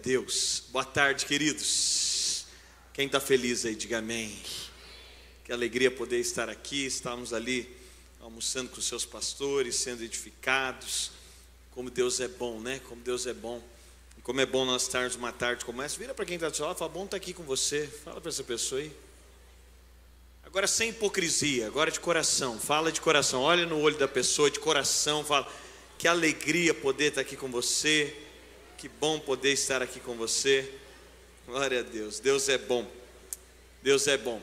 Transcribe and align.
Deus. 0.00 0.62
Boa 0.70 0.84
tarde, 0.84 1.26
queridos. 1.26 2.46
Quem 2.92 3.04
está 3.04 3.20
feliz 3.20 3.66
aí, 3.66 3.74
diga 3.74 3.98
amém. 3.98 4.34
Que 5.44 5.52
alegria 5.52 5.90
poder 5.90 6.18
estar 6.18 6.48
aqui. 6.48 6.86
Estamos 6.86 7.34
ali 7.34 7.68
almoçando 8.20 8.70
com 8.70 8.80
seus 8.80 9.04
pastores, 9.04 9.76
sendo 9.76 10.02
edificados. 10.02 11.10
Como 11.72 11.90
Deus 11.90 12.18
é 12.18 12.28
bom, 12.28 12.60
né? 12.60 12.80
Como 12.88 13.02
Deus 13.02 13.26
é 13.26 13.34
bom. 13.34 13.62
E 14.16 14.22
como 14.22 14.40
é 14.40 14.46
bom 14.46 14.64
nós 14.64 14.82
estarmos 14.82 15.16
uma 15.16 15.32
tarde 15.32 15.66
como 15.66 15.82
essa. 15.82 15.98
Vira 15.98 16.14
para 16.14 16.24
quem 16.24 16.36
está 16.36 16.48
do 16.48 16.56
seu 16.56 16.64
lado, 16.64 16.78
fala, 16.78 16.90
bom 16.90 17.04
estar 17.04 17.18
aqui 17.18 17.34
com 17.34 17.42
você. 17.42 17.86
Fala 17.86 18.20
para 18.22 18.30
essa 18.30 18.42
pessoa 18.42 18.80
aí. 18.80 18.90
Agora 20.42 20.66
sem 20.66 20.88
hipocrisia, 20.88 21.66
agora 21.66 21.90
de 21.90 22.00
coração. 22.00 22.58
Fala 22.58 22.90
de 22.90 23.02
coração. 23.02 23.42
Olha 23.42 23.66
no 23.66 23.78
olho 23.78 23.98
da 23.98 24.08
pessoa, 24.08 24.50
de 24.50 24.58
coração. 24.58 25.22
Fala, 25.24 25.46
que 25.98 26.08
alegria 26.08 26.72
poder 26.72 27.08
estar 27.08 27.20
aqui 27.20 27.36
com 27.36 27.50
você. 27.50 28.16
Que 28.80 28.88
bom 28.88 29.20
poder 29.20 29.52
estar 29.52 29.82
aqui 29.82 30.00
com 30.00 30.14
você. 30.14 30.66
Glória 31.46 31.80
a 31.80 31.82
Deus. 31.82 32.18
Deus 32.18 32.48
é 32.48 32.56
bom. 32.56 32.90
Deus 33.82 34.06
é 34.06 34.16
bom. 34.16 34.40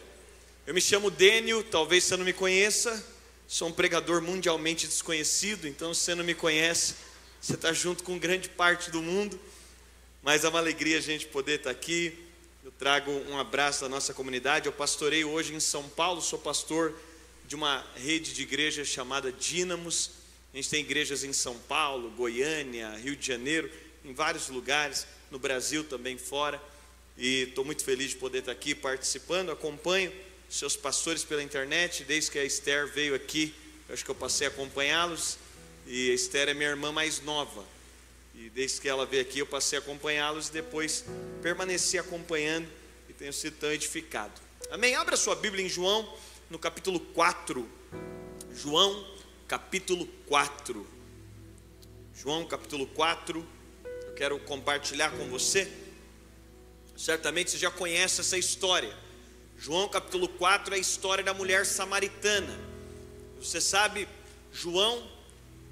Eu 0.68 0.76
me 0.76 0.80
chamo 0.80 1.10
Dênio, 1.10 1.64
talvez 1.64 2.04
você 2.04 2.16
não 2.16 2.24
me 2.24 2.34
conheça. 2.34 3.04
Sou 3.48 3.68
um 3.68 3.72
pregador 3.72 4.22
mundialmente 4.22 4.86
desconhecido, 4.86 5.68
então 5.68 5.92
se 5.92 6.02
você 6.02 6.14
não 6.14 6.24
me 6.24 6.36
conhece, 6.36 6.94
você 7.42 7.56
está 7.56 7.74
junto 7.74 8.04
com 8.04 8.20
grande 8.20 8.48
parte 8.48 8.92
do 8.92 9.02
mundo. 9.02 9.40
Mas 10.22 10.44
é 10.44 10.50
uma 10.50 10.60
alegria 10.60 11.00
a 11.00 11.02
gente 11.02 11.26
poder 11.26 11.56
estar 11.56 11.72
aqui. 11.72 12.16
Eu 12.64 12.72
trago 12.78 13.10
um 13.10 13.40
abraço 13.40 13.82
da 13.82 13.90
nossa 13.90 14.14
comunidade. 14.14 14.68
Eu 14.68 14.72
pastorei 14.72 15.24
hoje 15.24 15.56
em 15.56 15.60
São 15.60 15.90
Paulo, 15.90 16.22
sou 16.22 16.38
pastor 16.38 16.94
de 17.48 17.56
uma 17.56 17.84
rede 17.96 18.36
de 18.36 18.44
igrejas 18.44 18.88
chamada 18.88 19.32
Dínamos. 19.32 20.12
A 20.54 20.58
gente 20.58 20.70
tem 20.70 20.82
igrejas 20.82 21.24
em 21.24 21.34
São 21.34 21.58
Paulo, 21.58 22.12
Goiânia, 22.12 22.96
Rio 22.98 23.16
de 23.16 23.26
Janeiro 23.26 23.87
em 24.08 24.14
vários 24.14 24.48
lugares, 24.48 25.06
no 25.30 25.38
Brasil 25.38 25.84
também 25.84 26.18
fora. 26.18 26.62
E 27.18 27.44
estou 27.44 27.66
muito 27.66 27.84
feliz 27.84 28.12
de 28.12 28.16
poder 28.16 28.40
estar 28.40 28.54
aqui 28.54 28.74
participando. 28.74 29.52
Acompanho 29.52 30.14
seus 30.50 30.78
pastores 30.78 31.26
pela 31.26 31.44
internet, 31.44 32.06
desde 32.06 32.32
que 32.32 32.40
a 32.40 32.46
Esther 32.46 32.88
veio 32.88 33.14
aqui, 33.14 33.54
acho 33.90 34.06
que 34.06 34.10
eu 34.10 34.16
passei 34.16 34.48
a 34.48 34.50
acompanhá-los. 34.50 35.38
E 35.86 36.12
a 36.12 36.14
Esther 36.14 36.48
é 36.48 36.54
minha 36.54 36.70
irmã 36.70 36.92
mais 36.92 37.22
nova. 37.22 37.66
E 38.34 38.50
desde 38.50 38.80
que 38.80 38.88
ela 38.88 39.06
veio 39.06 39.24
aqui, 39.24 39.40
eu 39.40 39.46
passei 39.46 39.78
a 39.78 39.82
acompanhá-los 39.82 40.48
e 40.50 40.52
depois 40.54 41.04
permaneci 41.42 41.98
acompanhando 41.98 42.68
e 43.10 43.14
tenho 43.14 43.34
sido 43.34 43.58
tão 43.58 43.72
edificado. 43.72 44.40
Amém? 44.70 44.96
Abra 44.96 45.18
sua 45.18 45.36
Bíblia 45.36 45.66
em 45.66 45.70
João, 45.70 46.18
no 46.50 46.60
capítulo 46.60 47.00
4. 47.00 47.68
João, 48.54 49.06
capítulo 49.48 50.08
4. 50.28 50.88
João, 52.14 52.46
capítulo 52.46 52.88
4 52.88 53.57
quero 54.18 54.40
compartilhar 54.40 55.12
com 55.12 55.30
você. 55.30 55.72
Certamente 56.98 57.52
você 57.52 57.58
já 57.60 57.70
conhece 57.70 58.20
essa 58.20 58.36
história. 58.36 58.92
João 59.60 59.88
capítulo 59.88 60.28
4 60.28 60.74
é 60.74 60.78
a 60.78 60.82
história 60.82 61.24
da 61.24 61.36
mulher 61.36 61.68
samaritana. 61.68 62.60
Você 63.40 63.62
sabe, 63.62 64.08
João 64.52 65.08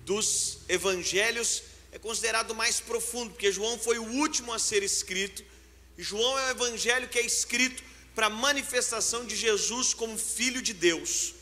dos 0.05 0.59
evangelhos 0.69 1.63
é 1.91 1.97
considerado 1.97 2.53
mais 2.53 2.79
profundo, 2.79 3.31
porque 3.31 3.51
João 3.51 3.79
foi 3.79 3.97
o 3.97 4.03
último 4.03 4.53
a 4.53 4.59
ser 4.59 4.83
escrito. 4.83 5.43
E 5.97 6.03
João 6.03 6.37
é 6.37 6.45
o 6.45 6.51
evangelho 6.51 7.09
que 7.09 7.17
é 7.17 7.25
escrito 7.25 7.81
para 8.13 8.27
a 8.27 8.29
manifestação 8.29 9.25
de 9.25 9.35
Jesus 9.35 9.91
como 9.95 10.19
filho 10.19 10.61
de 10.61 10.73
Deus. 10.73 11.33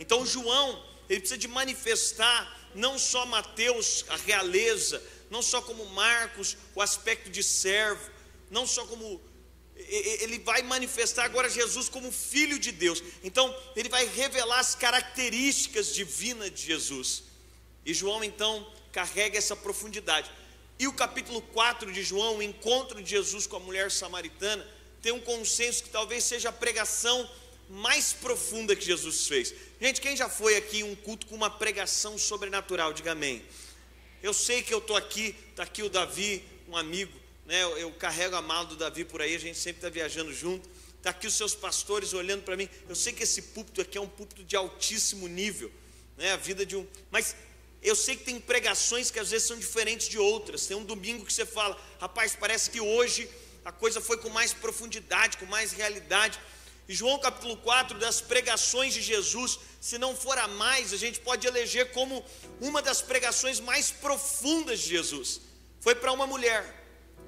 Então 0.00 0.24
João, 0.24 0.82
ele 1.10 1.20
precisa 1.20 1.36
de 1.36 1.48
manifestar 1.48 2.70
não 2.74 2.98
só 2.98 3.26
Mateus, 3.26 4.06
a 4.08 4.16
realeza, 4.16 5.02
não 5.30 5.42
só 5.42 5.60
como 5.62 5.84
Marcos, 5.86 6.56
o 6.74 6.82
aspecto 6.82 7.30
de 7.30 7.42
servo, 7.42 8.10
não 8.50 8.66
só 8.66 8.86
como 8.86 9.20
ele 9.76 10.40
vai 10.40 10.62
manifestar 10.62 11.24
agora 11.24 11.48
Jesus 11.48 11.88
como 11.88 12.10
filho 12.10 12.58
de 12.58 12.72
Deus. 12.72 13.02
Então, 13.22 13.54
ele 13.76 13.88
vai 13.88 14.06
revelar 14.06 14.58
as 14.58 14.74
características 14.74 15.94
divinas 15.94 16.50
de 16.50 16.62
Jesus. 16.66 17.22
E 17.86 17.94
João 17.94 18.24
então 18.24 18.66
carrega 18.92 19.38
essa 19.38 19.54
profundidade. 19.54 20.30
E 20.78 20.86
o 20.86 20.92
capítulo 20.92 21.40
4 21.40 21.92
de 21.92 22.02
João, 22.02 22.38
o 22.38 22.42
encontro 22.42 23.02
de 23.02 23.08
Jesus 23.08 23.46
com 23.46 23.56
a 23.56 23.60
mulher 23.60 23.90
samaritana, 23.90 24.66
tem 25.00 25.12
um 25.12 25.20
consenso 25.20 25.84
que 25.84 25.90
talvez 25.90 26.24
seja 26.24 26.48
a 26.48 26.52
pregação 26.52 27.28
mais 27.68 28.12
profunda 28.12 28.74
que 28.74 28.84
Jesus 28.84 29.26
fez. 29.26 29.54
Gente, 29.80 30.00
quem 30.00 30.16
já 30.16 30.28
foi 30.28 30.56
aqui 30.56 30.78
em 30.78 30.84
um 30.84 30.96
culto 30.96 31.26
com 31.26 31.34
uma 31.34 31.50
pregação 31.50 32.18
sobrenatural, 32.18 32.92
diga 32.92 33.12
amém. 33.12 33.44
Eu 34.22 34.34
sei 34.34 34.62
que 34.62 34.74
eu 34.74 34.78
estou 34.78 34.96
aqui, 34.96 35.34
está 35.50 35.62
aqui 35.62 35.82
o 35.82 35.88
Davi, 35.88 36.44
um 36.68 36.76
amigo, 36.76 37.12
né? 37.46 37.62
Eu, 37.62 37.78
eu, 37.78 37.92
carrego 37.92 38.36
a 38.36 38.42
mala 38.42 38.66
do 38.66 38.76
Davi 38.76 39.04
por 39.04 39.22
aí, 39.22 39.34
a 39.34 39.38
gente 39.38 39.58
sempre 39.58 39.78
está 39.78 39.88
viajando 39.88 40.32
junto. 40.32 40.68
Está 40.96 41.10
aqui 41.10 41.26
os 41.26 41.34
seus 41.34 41.54
pastores 41.54 42.12
olhando 42.12 42.42
para 42.42 42.56
mim. 42.56 42.68
Eu 42.88 42.94
sei 42.96 43.12
que 43.12 43.22
esse 43.22 43.40
púlpito 43.40 43.80
aqui 43.80 43.96
é 43.96 44.00
um 44.00 44.08
púlpito 44.08 44.42
de 44.42 44.56
altíssimo 44.56 45.28
nível, 45.28 45.70
né? 46.16 46.32
A 46.32 46.36
vida 46.36 46.66
de 46.66 46.76
um. 46.76 46.86
Mas 47.10 47.36
eu 47.80 47.94
sei 47.94 48.16
que 48.16 48.24
tem 48.24 48.40
pregações 48.40 49.10
que 49.10 49.20
às 49.20 49.30
vezes 49.30 49.46
são 49.46 49.56
diferentes 49.56 50.08
de 50.08 50.18
outras. 50.18 50.66
Tem 50.66 50.76
um 50.76 50.84
domingo 50.84 51.24
que 51.24 51.32
você 51.32 51.46
fala, 51.46 51.80
rapaz, 52.00 52.34
parece 52.34 52.70
que 52.70 52.80
hoje 52.80 53.28
a 53.64 53.70
coisa 53.70 54.00
foi 54.00 54.18
com 54.18 54.28
mais 54.30 54.52
profundidade, 54.52 55.36
com 55.36 55.46
mais 55.46 55.72
realidade. 55.72 56.40
E 56.88 56.94
João 56.94 57.18
capítulo 57.18 57.56
4, 57.58 57.98
das 57.98 58.20
pregações 58.20 58.94
de 58.94 59.00
Jesus, 59.00 59.60
se 59.80 59.98
não 59.98 60.16
for 60.16 60.36
a 60.38 60.48
mais, 60.48 60.92
a 60.92 60.96
gente 60.96 61.20
pode 61.20 61.46
eleger 61.46 61.92
como 61.92 62.24
uma 62.60 62.82
das 62.82 63.00
pregações 63.00 63.60
mais 63.60 63.90
profundas 63.90 64.80
de 64.80 64.88
Jesus. 64.88 65.40
Foi 65.80 65.94
para 65.94 66.12
uma 66.12 66.26
mulher. 66.26 66.74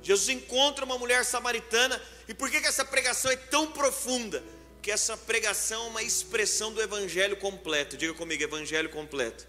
Jesus 0.03 0.29
encontra 0.29 0.85
uma 0.85 0.99
mulher 0.99 1.25
samaritana. 1.25 2.01
E 2.27 2.35
por 2.35 2.51
que, 2.51 2.61
que 2.61 2.67
essa 2.67 2.85
pregação 2.85 3.31
é 3.31 3.37
tão 3.37 3.71
profunda? 3.71 4.43
Porque 4.75 4.91
essa 4.91 5.17
pregação 5.17 5.87
é 5.87 5.89
uma 5.89 6.03
expressão 6.03 6.73
do 6.73 6.83
evangelho 6.83 7.37
completo. 7.37 7.97
Diga 7.97 8.15
comigo, 8.15 8.43
evangelho 8.43 8.91
completo. 8.91 9.47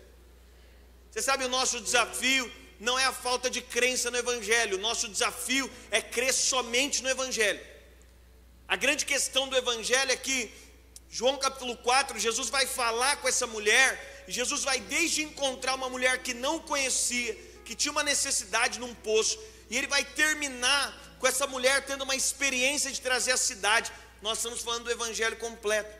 Você 1.10 1.22
sabe, 1.22 1.46
o 1.46 1.50
nosso 1.50 1.80
desafio 1.80 2.52
não 2.80 2.98
é 2.98 3.06
a 3.06 3.14
falta 3.14 3.50
de 3.50 3.62
crença 3.62 4.10
no 4.10 4.18
evangelho, 4.18 4.78
o 4.78 4.82
nosso 4.82 5.08
desafio 5.08 5.70
é 5.92 6.02
crer 6.02 6.34
somente 6.34 7.04
no 7.04 7.10
evangelho. 7.10 7.72
A 8.72 8.78
grande 8.78 9.06
questão 9.06 9.50
do 9.50 9.58
Evangelho 9.58 10.14
é 10.14 10.16
que, 10.16 10.50
João 11.14 11.36
capítulo 11.36 11.76
4, 11.76 12.18
Jesus 12.18 12.50
vai 12.50 12.66
falar 12.66 13.18
com 13.18 13.28
essa 13.28 13.46
mulher, 13.46 14.24
e 14.30 14.32
Jesus 14.32 14.64
vai 14.64 14.80
desde 14.80 15.22
encontrar 15.22 15.76
uma 15.76 15.90
mulher 15.90 16.24
que 16.24 16.34
não 16.34 16.58
conhecia, 16.58 17.38
que 17.66 17.76
tinha 17.76 17.92
uma 17.92 18.02
necessidade 18.02 18.80
num 18.80 18.96
poço, 18.96 19.38
e 19.70 19.78
ele 19.78 19.88
vai 19.88 20.06
terminar 20.06 21.18
com 21.20 21.28
essa 21.28 21.46
mulher 21.46 21.86
tendo 21.86 22.06
uma 22.06 22.16
experiência 22.16 22.90
de 22.90 23.02
trazer 23.02 23.34
a 23.34 23.38
cidade. 23.38 23.92
Nós 24.22 24.38
estamos 24.38 24.62
falando 24.62 24.86
do 24.86 24.92
Evangelho 24.92 25.36
completo. 25.36 25.94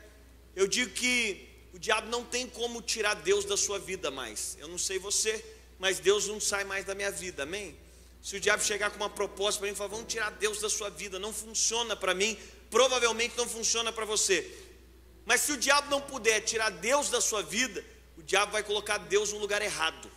Eu 0.56 0.66
digo 0.66 0.90
que 0.92 1.46
o 1.74 1.78
diabo 1.78 2.08
não 2.08 2.24
tem 2.24 2.48
como 2.48 2.80
tirar 2.80 3.12
Deus 3.14 3.44
da 3.44 3.56
sua 3.56 3.78
vida 3.78 4.10
mais. 4.10 4.56
Eu 4.58 4.66
não 4.66 4.78
sei 4.78 4.98
você, 4.98 5.44
mas 5.78 5.98
Deus 5.98 6.26
não 6.26 6.40
sai 6.40 6.64
mais 6.64 6.86
da 6.86 6.94
minha 6.94 7.10
vida, 7.10 7.42
amém? 7.42 7.76
Se 8.22 8.36
o 8.36 8.40
diabo 8.40 8.64
chegar 8.64 8.90
com 8.90 8.96
uma 8.96 9.10
proposta 9.10 9.58
para 9.58 9.68
mim 9.68 9.74
e 9.74 9.76
falar, 9.76 9.90
vamos 9.90 10.10
tirar 10.10 10.30
Deus 10.30 10.58
da 10.58 10.70
sua 10.70 10.88
vida, 10.88 11.18
não 11.18 11.34
funciona 11.34 11.94
para 11.94 12.14
mim, 12.14 12.38
provavelmente 12.70 13.36
não 13.36 13.46
funciona 13.46 13.92
para 13.92 14.06
você. 14.06 14.71
Mas 15.24 15.40
se 15.42 15.52
o 15.52 15.56
diabo 15.56 15.88
não 15.88 16.00
puder 16.00 16.40
tirar 16.40 16.70
Deus 16.70 17.08
da 17.08 17.20
sua 17.20 17.42
vida, 17.42 17.84
o 18.16 18.22
diabo 18.22 18.52
vai 18.52 18.62
colocar 18.62 18.98
Deus 18.98 19.32
no 19.32 19.38
lugar 19.38 19.62
errado. 19.62 20.10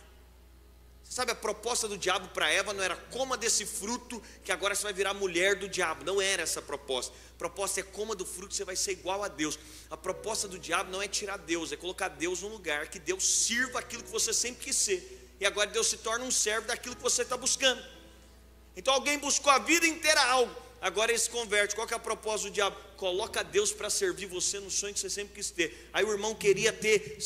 Você 1.02 1.14
sabe, 1.14 1.30
a 1.30 1.36
proposta 1.36 1.86
do 1.86 1.96
diabo 1.96 2.26
para 2.28 2.50
Eva 2.50 2.72
não 2.72 2.82
era 2.82 2.96
coma 2.96 3.36
desse 3.36 3.64
fruto 3.64 4.20
que 4.44 4.50
agora 4.50 4.74
você 4.74 4.82
vai 4.82 4.92
virar 4.92 5.14
mulher 5.14 5.54
do 5.54 5.68
diabo. 5.68 6.04
Não 6.04 6.20
era 6.20 6.42
essa 6.42 6.58
a 6.58 6.62
proposta. 6.62 7.14
A 7.36 7.38
proposta 7.38 7.78
é 7.78 7.82
coma 7.84 8.16
do 8.16 8.26
fruto 8.26 8.52
você 8.52 8.64
vai 8.64 8.74
ser 8.74 8.92
igual 8.92 9.22
a 9.22 9.28
Deus. 9.28 9.56
A 9.88 9.96
proposta 9.96 10.48
do 10.48 10.58
diabo 10.58 10.90
não 10.90 11.00
é 11.00 11.06
tirar 11.06 11.36
Deus, 11.36 11.70
é 11.70 11.76
colocar 11.76 12.08
Deus 12.08 12.42
no 12.42 12.48
lugar 12.48 12.88
que 12.88 12.98
Deus 12.98 13.24
sirva 13.24 13.78
aquilo 13.78 14.02
que 14.02 14.10
você 14.10 14.34
sempre 14.34 14.64
quis 14.64 14.76
ser. 14.76 15.30
E 15.38 15.46
agora 15.46 15.70
Deus 15.70 15.86
se 15.86 15.98
torna 15.98 16.24
um 16.24 16.30
servo 16.30 16.66
daquilo 16.66 16.96
que 16.96 17.02
você 17.02 17.22
está 17.22 17.36
buscando. 17.36 17.80
Então 18.76 18.92
alguém 18.92 19.16
buscou 19.16 19.52
a 19.52 19.58
vida 19.60 19.86
inteira 19.86 20.20
algo 20.24 20.65
agora 20.80 21.10
ele 21.10 21.18
se 21.18 21.30
converte. 21.30 21.74
Qual 21.74 21.86
que 21.86 21.94
é 21.94 21.96
a 21.96 22.00
proposta 22.00 22.48
do 22.48 22.52
diabo? 22.52 22.76
Coloca 22.96 23.42
Deus 23.42 23.72
para 23.72 23.90
servir 23.90 24.26
você 24.26 24.58
no 24.60 24.70
sonho 24.70 24.94
que 24.94 25.00
você 25.00 25.10
sempre 25.10 25.34
quis 25.34 25.50
ter. 25.50 25.88
Aí 25.92 26.04
o 26.04 26.12
irmão 26.12 26.34
queria 26.34 26.72
ter, 26.72 27.18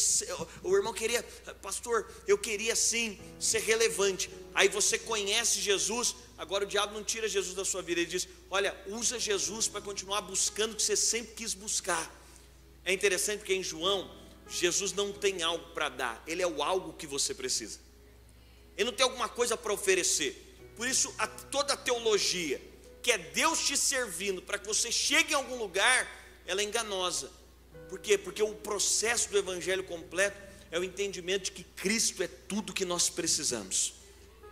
o 0.63 0.77
irmão 0.77 0.93
queria, 0.93 1.23
pastor, 1.63 2.11
eu 2.27 2.39
queria 2.39 2.75
sim 2.75 3.19
ser 3.39 3.61
relevante. 3.61 4.31
Aí 4.55 4.69
você 4.69 4.99
conhece 4.99 5.61
Jesus, 5.61 6.17
agora 6.37 6.65
o 6.65 6.67
diabo 6.67 6.95
não 6.95 7.05
tira 7.05 7.29
Jesus 7.29 7.55
da 7.55 7.65
sua 7.65 7.83
vida. 7.83 8.01
Ele 8.01 8.11
diz: 8.11 8.29
Olha, 8.51 8.77
usa 8.87 9.19
Jesus 9.19 9.69
para 9.69 9.81
continuar 9.81 10.23
buscando 10.23 10.73
o 10.73 10.77
que 10.77 10.83
você 10.83 10.97
sempre 10.97 11.35
quis 11.35 11.55
buscar. 11.55 12.11
É 12.85 12.93
interessante 12.93 13.39
porque 13.39 13.55
em 13.55 13.63
João, 13.63 14.11
Jesus 14.49 14.93
não 14.93 15.13
tem 15.13 15.43
algo 15.43 15.65
para 15.73 15.89
dar, 15.89 16.25
ele 16.27 16.43
é 16.43 16.47
o 16.47 16.63
algo 16.63 16.93
que 16.95 17.07
você 17.07 17.35
precisa. 17.35 17.79
Ele 18.77 18.91
não 18.91 18.97
tem 18.97 19.05
alguma 19.05 19.29
coisa 19.29 19.57
para 19.57 19.73
oferecer. 19.73 20.47
Por 20.75 20.89
isso, 20.89 21.15
a, 21.19 21.27
toda 21.27 21.75
a 21.75 21.77
teologia, 21.77 22.61
que 23.03 23.13
é 23.13 23.19
Deus 23.19 23.67
te 23.67 23.77
servindo 23.77 24.43
para 24.43 24.59
que 24.59 24.67
você 24.67 24.91
chegue 24.93 25.33
em 25.33 25.37
algum 25.37 25.57
lugar, 25.57 26.07
ela 26.47 26.61
é 26.61 26.65
enganosa. 26.65 27.31
Por 27.89 27.99
quê? 27.99 28.17
Porque 28.17 28.43
o 28.43 28.55
processo 28.55 29.31
do 29.31 29.39
evangelho 29.39 29.85
completo 29.85 30.41
é 30.71 30.79
o 30.79 30.85
entendimento 30.85 31.45
de 31.45 31.53
que 31.53 31.65
Cristo 31.65 32.23
é 32.23 32.29
tudo 32.29 32.73
que 32.73 32.85
nós 32.85 33.09
precisamos. 33.09 33.95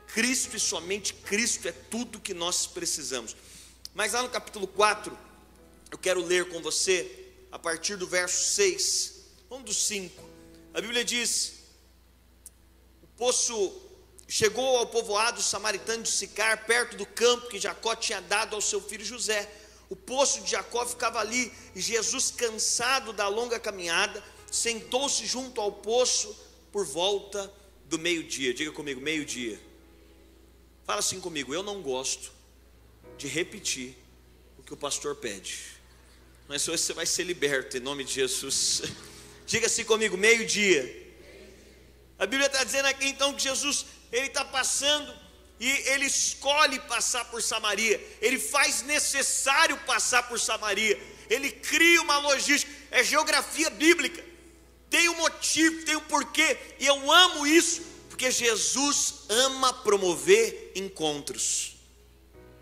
Cristo 0.09 0.57
e 0.57 0.61
somente 0.61 1.15
Cristo 1.15 1.69
é 1.69 1.73
tudo 1.73 2.21
que 2.21 2.35
nós 2.35 2.67
precisamos. 2.67 3.37
Mas 3.95 4.13
lá 4.13 4.23
no 4.23 4.29
capítulo 4.29 4.67
4, 4.67 5.17
eu 5.91 5.99
quero 5.99 6.25
ler 6.25 6.49
com 6.49 6.61
você 6.61 7.27
a 7.51 7.59
partir 7.59 7.97
do 7.97 8.07
verso 8.07 8.55
6, 8.55 9.25
vamos 9.49 9.65
do 9.65 9.75
5. 9.75 10.23
A 10.75 10.81
Bíblia 10.81 11.05
diz: 11.05 11.55
O 13.03 13.07
poço 13.17 13.88
chegou 14.29 14.77
ao 14.77 14.87
povoado 14.87 15.43
samaritano 15.43 16.03
de 16.03 16.11
Sicar, 16.11 16.67
perto 16.67 16.97
do 16.99 17.07
campo 17.07 17.49
que 17.49 17.59
Jacó 17.59 17.97
tinha 17.97 18.21
dado 18.21 18.55
ao 18.55 18.61
seu 18.61 18.79
filho 18.79 19.05
José. 19.05 19.51
O 19.89 19.97
poço 19.97 20.43
de 20.43 20.51
Jacó 20.51 20.85
ficava 20.85 21.19
ali, 21.19 21.51
e 21.75 21.81
Jesus, 21.81 22.31
cansado 22.31 23.15
da 23.15 23.27
longa 23.27 23.59
caminhada, 23.59 24.23
sentou-se 24.51 25.25
junto 25.25 25.63
ao 25.63 25.73
poço 25.73 26.37
por 26.71 26.85
volta 26.85 27.51
do 27.87 27.99
meio-dia. 27.99 28.53
Diga 28.53 28.71
comigo, 28.71 29.01
meio-dia. 29.01 29.59
Fala 30.85 31.01
assim 31.01 31.21
comigo, 31.21 31.55
eu 31.55 31.63
não 31.63 31.81
gosto 31.81 32.31
de 33.17 33.27
repetir 33.27 33.97
o 34.59 34.63
que 34.63 34.75
o 34.75 34.77
pastor 34.77 35.17
pede. 35.17 35.79
Mas 36.47 36.69
hoje 36.69 36.83
você 36.83 36.93
vai 36.93 37.07
ser 37.07 37.25
liberto 37.25 37.79
em 37.79 37.81
nome 37.81 38.05
de 38.05 38.13
Jesus. 38.13 38.83
Diga 39.47 39.67
assim 39.67 39.85
comigo, 39.85 40.19
meio-dia. 40.19 41.07
A 42.19 42.27
Bíblia 42.27 42.47
está 42.47 42.63
dizendo 42.63 42.87
aqui 42.87 43.07
então 43.07 43.33
que 43.33 43.43
Jesus 43.43 43.87
ele 44.13 44.27
está 44.27 44.45
passando 44.45 45.15
e 45.61 45.69
ele 45.69 46.07
escolhe 46.07 46.79
passar 46.81 47.25
por 47.27 47.43
Samaria. 47.43 48.01
Ele 48.21 48.39
faz 48.39 48.83
necessário 48.83 49.77
passar 49.79 50.29
por 50.29 50.39
Samaria. 50.39 51.01
Ele 51.29 51.51
cria 51.51 52.01
uma 52.03 52.19
logística. 52.19 52.73
É 52.91 53.03
geografia 53.03 53.69
bíblica. 53.71 54.25
Tem 54.89 55.09
um 55.09 55.17
motivo, 55.17 55.85
tem 55.85 55.97
um 55.97 56.01
porquê. 56.01 56.57
E 56.79 56.87
eu 56.87 57.13
amo 57.13 57.47
isso 57.47 57.83
porque 58.09 58.31
Jesus 58.31 59.15
ama 59.29 59.73
promover 59.73 60.73
encontros. 60.75 61.77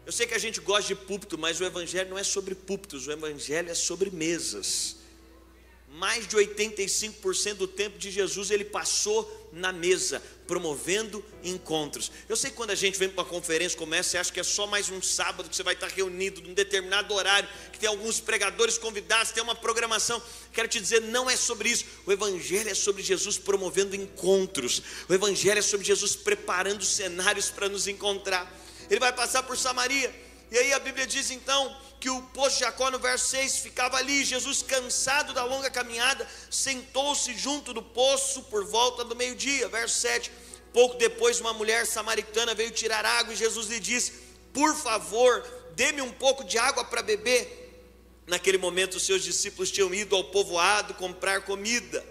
Eu 0.05 0.13
sei 0.13 0.27
que 0.27 0.35
a 0.35 0.39
gente 0.39 0.61
gosta 0.61 0.89
de 0.89 0.95
púlpito, 0.95 1.37
mas 1.37 1.61
o 1.61 1.65
Evangelho 1.65 2.11
não 2.11 2.19
é 2.19 2.23
sobre 2.23 2.55
púlpitos, 2.55 3.07
o 3.07 3.13
Evangelho 3.13 3.71
é 3.71 3.75
sobre 3.75 4.11
mesas. 4.11 4.96
Mais 5.89 6.27
de 6.27 6.37
85% 6.37 7.55
do 7.55 7.67
tempo 7.67 7.99
de 7.99 8.11
Jesus 8.11 8.51
ele 8.51 8.65
passou 8.65 9.49
na 9.53 9.73
mesa, 9.73 10.23
promovendo 10.47 11.25
encontros. 11.43 12.13
Eu 12.29 12.37
sei 12.37 12.51
que 12.51 12.57
quando 12.57 12.71
a 12.71 12.75
gente 12.75 12.99
vem 12.99 13.09
para 13.09 13.23
uma 13.23 13.29
conferência 13.29 13.79
essa, 13.95 14.11
você 14.11 14.19
acha 14.19 14.33
que 14.33 14.41
é 14.41 14.43
só 14.43 14.67
mais 14.67 14.91
um 14.91 15.01
sábado 15.01 15.49
que 15.49 15.57
você 15.57 15.63
vai 15.63 15.73
estar 15.73 15.89
reunido 15.89 16.43
num 16.43 16.53
determinado 16.53 17.15
horário, 17.15 17.49
que 17.73 17.79
tem 17.79 17.89
alguns 17.89 18.21
pregadores 18.21 18.77
convidados, 18.77 19.33
tem 19.33 19.43
uma 19.43 19.55
programação. 19.55 20.23
Quero 20.53 20.69
te 20.69 20.79
dizer, 20.79 21.01
não 21.01 21.31
é 21.31 21.37
sobre 21.37 21.71
isso. 21.71 21.87
O 22.05 22.13
Evangelho 22.13 22.69
é 22.69 22.75
sobre 22.75 23.03
Jesus 23.03 23.39
promovendo 23.39 23.97
encontros. 23.97 24.83
O 25.09 25.15
Evangelho 25.15 25.59
é 25.59 25.63
sobre 25.63 25.87
Jesus 25.87 26.15
preparando 26.15 26.85
cenários 26.85 27.49
para 27.49 27.69
nos 27.69 27.87
encontrar 27.87 28.53
ele 28.91 29.01
vai 29.01 29.13
passar 29.13 29.43
por 29.43 29.57
Samaria. 29.57 30.15
E 30.51 30.59
aí 30.59 30.73
a 30.73 30.79
Bíblia 30.79 31.07
diz 31.07 31.31
então 31.31 31.77
que 32.01 32.11
o 32.11 32.23
poço 32.23 32.59
de 32.59 32.65
Jacó, 32.65 32.91
no 32.91 32.99
verso 32.99 33.27
6, 33.31 33.59
ficava 33.59 33.97
ali. 33.97 34.25
Jesus, 34.25 34.63
cansado 34.63 35.33
da 35.33 35.45
longa 35.45 35.71
caminhada, 35.71 36.29
sentou-se 36.51 37.35
junto 37.35 37.73
do 37.73 37.83
poço 37.83 38.43
por 38.45 38.65
volta 38.65 39.05
do 39.05 39.17
meio-dia. 39.17 39.69
Verso 39.69 40.01
7. 40.01 40.31
Pouco 40.73 40.97
depois, 40.97 41.41
uma 41.41 41.53
mulher 41.53 41.87
samaritana 41.87 42.55
veio 42.55 42.71
tirar 42.71 43.05
água 43.05 43.33
e 43.33 43.37
Jesus 43.37 43.69
lhe 43.69 43.81
disse: 43.81 44.13
Por 44.53 44.75
favor, 44.77 45.43
dê-me 45.75 46.03
um 46.03 46.13
pouco 46.13 46.45
de 46.45 46.59
água 46.59 46.85
para 46.85 47.03
beber. 47.03 47.65
Naquele 48.27 48.59
momento, 48.59 48.97
os 48.97 49.07
seus 49.07 49.23
discípulos 49.23 49.71
tinham 49.71 49.95
ido 49.95 50.15
ao 50.15 50.25
povoado 50.25 50.95
comprar 50.95 51.43
comida. 51.43 52.05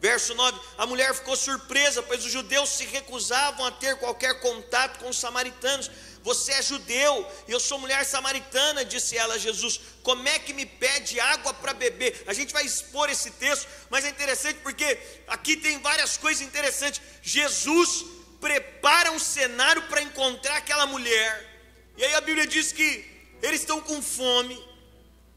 Verso 0.00 0.34
9: 0.34 0.58
A 0.78 0.86
mulher 0.86 1.14
ficou 1.14 1.36
surpresa, 1.36 2.02
pois 2.02 2.24
os 2.24 2.32
judeus 2.32 2.70
se 2.70 2.84
recusavam 2.86 3.66
a 3.66 3.70
ter 3.70 3.96
qualquer 3.96 4.40
contato 4.40 4.98
com 4.98 5.10
os 5.10 5.18
samaritanos. 5.18 5.90
Você 6.22 6.52
é 6.52 6.62
judeu 6.62 7.26
e 7.48 7.52
eu 7.52 7.58
sou 7.58 7.78
mulher 7.78 8.04
samaritana, 8.04 8.84
disse 8.84 9.16
ela 9.16 9.34
a 9.34 9.38
Jesus. 9.38 9.80
Como 10.02 10.28
é 10.28 10.38
que 10.38 10.52
me 10.52 10.66
pede 10.66 11.18
água 11.18 11.54
para 11.54 11.72
beber? 11.72 12.22
A 12.26 12.34
gente 12.34 12.52
vai 12.52 12.64
expor 12.64 13.08
esse 13.08 13.30
texto, 13.32 13.66
mas 13.88 14.04
é 14.04 14.10
interessante 14.10 14.58
porque 14.62 14.98
aqui 15.26 15.56
tem 15.56 15.78
várias 15.78 16.16
coisas 16.16 16.42
interessantes. 16.42 17.00
Jesus 17.22 18.04
prepara 18.40 19.12
um 19.12 19.18
cenário 19.18 19.82
para 19.88 20.02
encontrar 20.02 20.56
aquela 20.56 20.86
mulher. 20.86 21.48
E 21.96 22.04
aí 22.04 22.14
a 22.14 22.20
Bíblia 22.20 22.46
diz 22.46 22.72
que 22.72 23.04
eles 23.42 23.60
estão 23.60 23.80
com 23.80 24.02
fome, 24.02 24.62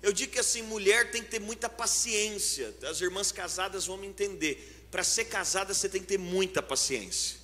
eu 0.02 0.12
digo 0.12 0.34
que 0.34 0.40
assim, 0.40 0.62
mulher 0.64 1.12
tem 1.12 1.24
que 1.24 1.30
ter 1.30 1.40
muita 1.40 1.70
paciência. 1.70 2.76
As 2.90 3.00
irmãs 3.00 3.32
casadas 3.32 3.86
vão 3.86 3.96
me 3.96 4.06
entender. 4.06 4.86
Para 4.92 5.02
ser 5.02 5.26
casada, 5.26 5.74
você 5.74 5.88
tem 5.88 6.02
que 6.02 6.08
ter 6.08 6.20
muita 6.20 6.62
paciência. 6.62 7.38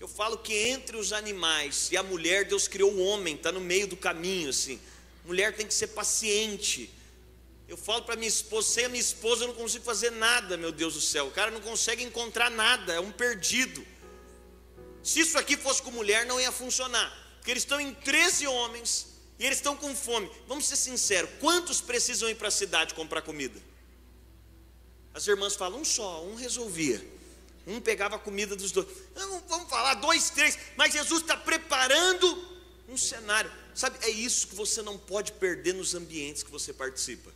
Eu 0.00 0.08
falo 0.08 0.38
que 0.38 0.52
entre 0.52 0.96
os 0.96 1.12
animais 1.12 1.88
e 1.92 1.96
a 1.96 2.02
mulher, 2.02 2.44
Deus 2.44 2.68
criou 2.68 2.92
o 2.92 3.00
homem, 3.00 3.36
está 3.36 3.52
no 3.52 3.60
meio 3.60 3.86
do 3.86 3.96
caminho, 3.96 4.50
assim. 4.50 4.80
Mulher 5.24 5.54
tem 5.56 5.66
que 5.66 5.74
ser 5.74 5.88
paciente. 5.88 6.92
Eu 7.66 7.76
falo 7.76 8.02
para 8.02 8.16
minha 8.16 8.28
esposa, 8.28 8.68
sem 8.68 8.84
a 8.84 8.88
minha 8.88 9.00
esposa 9.00 9.44
eu 9.44 9.48
não 9.48 9.54
consigo 9.54 9.84
fazer 9.84 10.10
nada, 10.10 10.56
meu 10.56 10.70
Deus 10.70 10.94
do 10.94 11.00
céu. 11.00 11.28
O 11.28 11.30
cara 11.30 11.50
não 11.50 11.60
consegue 11.60 12.02
encontrar 12.02 12.50
nada, 12.50 12.92
é 12.92 13.00
um 13.00 13.10
perdido. 13.10 13.84
Se 15.02 15.20
isso 15.20 15.38
aqui 15.38 15.56
fosse 15.56 15.80
com 15.80 15.90
mulher, 15.90 16.26
não 16.26 16.40
ia 16.40 16.52
funcionar. 16.52 17.12
Porque 17.36 17.50
eles 17.50 17.62
estão 17.62 17.80
em 17.80 17.94
13 17.94 18.46
homens, 18.46 19.14
e 19.38 19.44
eles 19.44 19.58
estão 19.58 19.76
com 19.76 19.94
fome. 19.94 20.30
Vamos 20.46 20.66
ser 20.66 20.76
sinceros: 20.76 21.30
quantos 21.40 21.80
precisam 21.80 22.28
ir 22.28 22.34
para 22.34 22.48
a 22.48 22.50
cidade 22.50 22.94
comprar 22.94 23.22
comida? 23.22 23.60
As 25.12 25.26
irmãs 25.26 25.54
falam, 25.54 25.80
um 25.80 25.84
só, 25.84 26.24
um 26.24 26.34
resolvia. 26.34 27.04
Um 27.66 27.80
pegava 27.80 28.16
a 28.16 28.18
comida 28.18 28.54
dos 28.54 28.72
dois. 28.72 28.86
Não, 29.14 29.40
vamos 29.48 29.70
falar, 29.70 29.94
dois, 29.94 30.30
três. 30.30 30.58
Mas 30.76 30.92
Jesus 30.92 31.22
está 31.22 31.36
preparando 31.36 32.54
um 32.88 32.96
cenário. 32.96 33.50
Sabe, 33.74 33.98
é 34.02 34.10
isso 34.10 34.48
que 34.48 34.54
você 34.54 34.82
não 34.82 34.98
pode 34.98 35.32
perder 35.32 35.74
nos 35.74 35.94
ambientes 35.94 36.42
que 36.42 36.50
você 36.50 36.72
participa. 36.72 37.32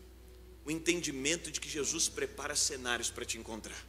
O 0.65 0.71
entendimento 0.71 1.51
de 1.51 1.61
que 1.61 1.69
Jesus 1.69 2.09
prepara 2.09 2.55
cenários 2.55 3.11
para 3.11 3.25
te 3.25 3.39
encontrar. 3.39 3.87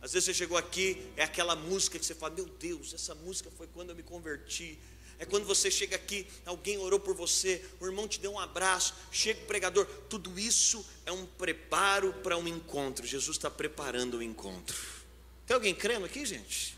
Às 0.00 0.12
vezes 0.12 0.26
você 0.26 0.34
chegou 0.34 0.56
aqui, 0.56 1.00
é 1.16 1.24
aquela 1.24 1.54
música 1.54 1.98
que 1.98 2.04
você 2.04 2.14
fala: 2.14 2.34
Meu 2.34 2.46
Deus, 2.46 2.94
essa 2.94 3.14
música 3.14 3.50
foi 3.56 3.66
quando 3.66 3.90
eu 3.90 3.96
me 3.96 4.02
converti. 4.02 4.78
É 5.18 5.24
quando 5.24 5.44
você 5.44 5.70
chega 5.70 5.94
aqui, 5.94 6.26
alguém 6.44 6.76
orou 6.78 6.98
por 6.98 7.14
você, 7.14 7.64
o 7.78 7.86
irmão 7.86 8.08
te 8.08 8.18
deu 8.18 8.32
um 8.32 8.38
abraço, 8.38 8.94
chega 9.12 9.40
o 9.42 9.46
pregador. 9.46 9.86
Tudo 10.08 10.38
isso 10.38 10.84
é 11.06 11.12
um 11.12 11.24
preparo 11.24 12.12
para 12.14 12.36
um 12.36 12.48
encontro. 12.48 13.06
Jesus 13.06 13.36
está 13.36 13.48
preparando 13.50 14.14
o 14.14 14.18
um 14.18 14.22
encontro. 14.22 15.03
Tem 15.46 15.54
alguém 15.54 15.74
crendo 15.74 16.06
aqui, 16.06 16.24
gente? 16.24 16.76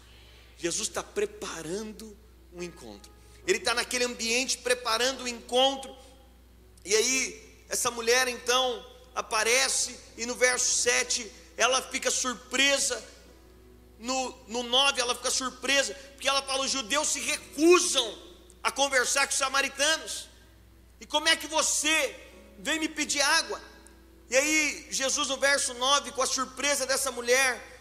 Jesus 0.56 0.88
está 0.88 1.02
preparando 1.02 2.16
um 2.52 2.62
encontro. 2.62 3.11
Ele 3.46 3.58
está 3.58 3.75
naquele 3.75 4.04
ambiente 4.04 4.58
preparando 4.58 5.25
o 5.25 5.28
encontro. 5.28 5.94
E 6.85 6.94
aí, 6.94 7.64
essa 7.68 7.90
mulher 7.90 8.26
então 8.28 8.85
aparece, 9.14 9.99
e 10.16 10.26
no 10.26 10.35
verso 10.35 10.82
7 10.82 11.30
ela 11.56 11.80
fica 11.82 12.11
surpresa. 12.11 13.02
No, 13.99 14.38
no 14.46 14.62
9 14.62 15.00
ela 15.00 15.14
fica 15.14 15.30
surpresa, 15.30 15.94
porque 16.12 16.28
ela 16.28 16.42
fala: 16.42 16.64
os 16.64 16.70
judeus 16.70 17.08
se 17.08 17.20
recusam 17.20 18.18
a 18.62 18.70
conversar 18.70 19.26
com 19.26 19.32
os 19.32 19.38
samaritanos. 19.38 20.28
E 21.00 21.06
como 21.06 21.28
é 21.28 21.37
que 21.37 21.46
você 21.46 22.14
vem 22.58 22.80
me 22.80 22.88
pedir 22.88 23.20
água? 23.20 23.61
E 24.28 24.37
aí, 24.37 24.88
Jesus, 24.90 25.28
no 25.28 25.37
verso 25.37 25.73
9, 25.75 26.11
com 26.11 26.23
a 26.23 26.26
surpresa 26.26 26.85
dessa 26.85 27.12
mulher, 27.12 27.75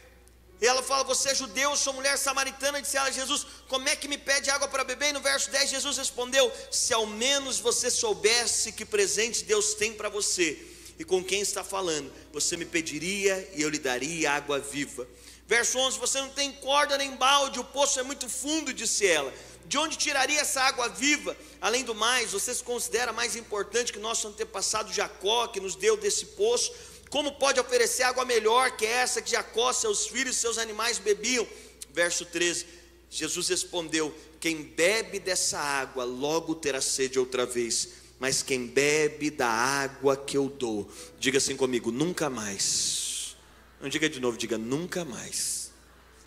ela 0.62 0.81
fala: 0.81 1.03
Você 1.03 1.29
é 1.29 1.35
judeu, 1.35 1.71
eu 1.71 1.75
sou 1.75 1.93
mulher 1.93 2.17
samaritana. 2.17 2.81
Disse 2.81 2.97
ela: 2.97 3.12
Jesus, 3.12 3.45
como 3.67 3.89
é 3.89 3.95
que 3.95 4.07
me 4.07 4.17
pede 4.17 4.50
água 4.50 4.67
para 4.67 4.83
beber? 4.83 5.09
E 5.09 5.13
no 5.13 5.21
verso 5.21 5.50
10, 5.51 5.69
Jesus 5.69 5.97
respondeu: 5.97 6.51
Se 6.71 6.93
ao 6.93 7.05
menos 7.05 7.59
você 7.59 7.91
soubesse 7.91 8.71
que 8.71 8.85
presente 8.85 9.43
Deus 9.43 9.74
tem 9.74 9.93
para 9.93 10.09
você 10.09 10.57
e 10.97 11.03
com 11.03 11.24
quem 11.24 11.41
está 11.41 11.63
falando, 11.63 12.12
você 12.31 12.55
me 12.55 12.65
pediria 12.65 13.51
e 13.53 13.62
eu 13.62 13.69
lhe 13.69 13.79
daria 13.79 14.31
água 14.31 14.59
viva. 14.59 15.07
Verso 15.45 15.77
11: 15.77 16.00
Você 16.00 16.19
não 16.19 16.29
tem 16.29 16.51
corda 16.53 16.97
nem 16.97 17.15
balde, 17.15 17.59
o 17.59 17.63
poço 17.63 18.00
é 18.00 18.03
muito 18.03 18.29
fundo, 18.29 18.74
disse 18.74 19.05
ela. 19.05 19.33
De 19.67 19.79
onde 19.79 19.97
tiraria 19.97 20.39
essa 20.39 20.62
água 20.62 20.88
viva? 20.89 21.35
Além 21.59 21.83
do 21.83 21.95
mais, 21.95 22.31
você 22.31 22.53
se 22.53 22.63
considera 22.63 23.12
mais 23.12 23.35
importante 23.35 23.91
que 23.91 23.97
nosso 23.97 24.27
antepassado 24.27 24.93
Jacó, 24.93 25.47
que 25.47 25.59
nos 25.59 25.75
deu 25.75 25.97
desse 25.97 26.27
poço? 26.27 26.71
Como 27.09 27.33
pode 27.33 27.59
oferecer 27.59 28.03
água 28.03 28.25
melhor 28.25 28.75
que 28.75 28.85
essa 28.85 29.21
que 29.21 29.31
Jacó, 29.31 29.71
seus 29.71 30.07
filhos 30.07 30.35
e 30.35 30.39
seus 30.39 30.57
animais 30.57 30.97
bebiam? 30.97 31.47
Verso 31.91 32.25
13: 32.25 32.65
Jesus 33.09 33.47
respondeu: 33.50 34.13
Quem 34.39 34.63
bebe 34.63 35.19
dessa 35.19 35.59
água 35.59 36.03
logo 36.03 36.55
terá 36.55 36.81
sede 36.81 37.17
outra 37.17 37.45
vez, 37.45 37.89
mas 38.19 38.41
quem 38.41 38.67
bebe 38.67 39.29
da 39.29 39.47
água 39.47 40.17
que 40.17 40.38
eu 40.38 40.50
dou, 40.50 40.89
diga 41.19 41.38
assim 41.38 41.55
comigo: 41.55 41.91
nunca 41.91 42.29
mais. 42.29 43.38
Não 43.79 43.89
diga 43.89 44.09
de 44.09 44.19
novo, 44.19 44.38
diga 44.38 44.57
nunca 44.57 45.05
mais. 45.05 45.71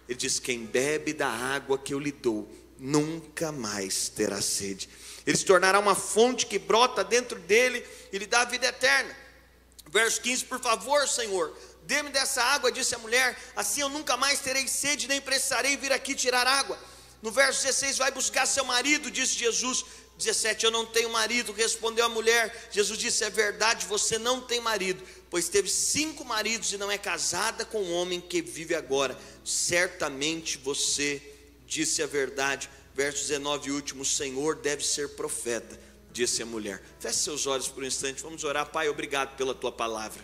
Ele 0.08 0.18
diz: 0.18 0.38
Quem 0.38 0.64
bebe 0.64 1.12
da 1.12 1.28
água 1.28 1.76
que 1.76 1.92
eu 1.92 1.98
lhe 1.98 2.12
dou, 2.12 2.50
nunca 2.78 3.52
mais 3.52 4.08
terá 4.08 4.40
sede. 4.40 4.88
Ele 5.26 5.36
se 5.36 5.44
tornará 5.44 5.78
uma 5.78 5.94
fonte 5.94 6.46
que 6.46 6.58
brota 6.58 7.04
dentro 7.04 7.38
dele 7.40 7.84
e 8.12 8.18
lhe 8.18 8.26
dá 8.26 8.42
a 8.42 8.44
vida 8.46 8.66
eterna. 8.66 9.14
Verso 9.88 10.20
15: 10.20 10.44
Por 10.44 10.60
favor, 10.60 11.08
Senhor, 11.08 11.56
dê-me 11.82 12.10
dessa 12.10 12.42
água, 12.42 12.70
disse 12.70 12.94
a 12.94 12.98
mulher, 12.98 13.36
assim 13.56 13.80
eu 13.80 13.88
nunca 13.88 14.16
mais 14.16 14.40
terei 14.40 14.68
sede, 14.68 15.08
nem 15.08 15.20
precisarei 15.20 15.76
vir 15.76 15.92
aqui 15.92 16.14
tirar 16.14 16.46
água. 16.46 16.78
No 17.20 17.30
verso 17.30 17.62
16, 17.64 17.98
vai 17.98 18.10
buscar 18.10 18.46
seu 18.46 18.64
marido, 18.64 19.10
disse 19.10 19.34
Jesus. 19.34 19.84
17, 20.18 20.64
eu 20.64 20.72
não 20.72 20.84
tenho 20.84 21.10
marido, 21.10 21.52
respondeu 21.52 22.04
a 22.04 22.08
mulher. 22.08 22.68
Jesus 22.72 22.98
disse: 22.98 23.24
É 23.24 23.30
verdade, 23.30 23.86
você 23.86 24.18
não 24.18 24.40
tem 24.40 24.60
marido, 24.60 25.02
pois 25.30 25.48
teve 25.48 25.68
cinco 25.68 26.24
maridos 26.24 26.72
e 26.72 26.76
não 26.76 26.90
é 26.90 26.98
casada 26.98 27.64
com 27.64 27.78
o 27.78 27.92
homem 27.92 28.20
que 28.20 28.42
vive 28.42 28.74
agora. 28.74 29.16
Certamente 29.44 30.58
você 30.58 31.22
disse 31.66 32.02
a 32.02 32.06
verdade. 32.06 32.68
Verso 32.94 33.28
19, 33.28 33.70
último: 33.70 34.02
O 34.02 34.06
Senhor 34.06 34.56
deve 34.56 34.84
ser 34.84 35.10
profeta, 35.10 35.78
disse 36.18 36.42
a 36.42 36.46
mulher. 36.46 36.82
Feche 36.98 37.18
seus 37.18 37.46
olhos 37.46 37.68
por 37.68 37.84
um 37.84 37.86
instante, 37.86 38.22
vamos 38.22 38.42
orar. 38.42 38.66
Pai, 38.66 38.88
obrigado 38.88 39.36
pela 39.36 39.54
tua 39.54 39.70
palavra. 39.70 40.20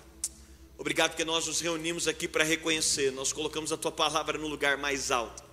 Obrigado 0.77 1.11
porque 1.11 1.25
nós 1.25 1.47
nos 1.47 1.61
reunimos 1.61 2.09
aqui 2.09 2.27
para 2.27 2.43
reconhecer, 2.43 3.13
nós 3.13 3.33
colocamos 3.33 3.71
a 3.71 3.77
tua 3.77 3.93
palavra 3.93 4.37
no 4.37 4.49
lugar 4.49 4.77
mais 4.77 5.13
alto. 5.13 5.45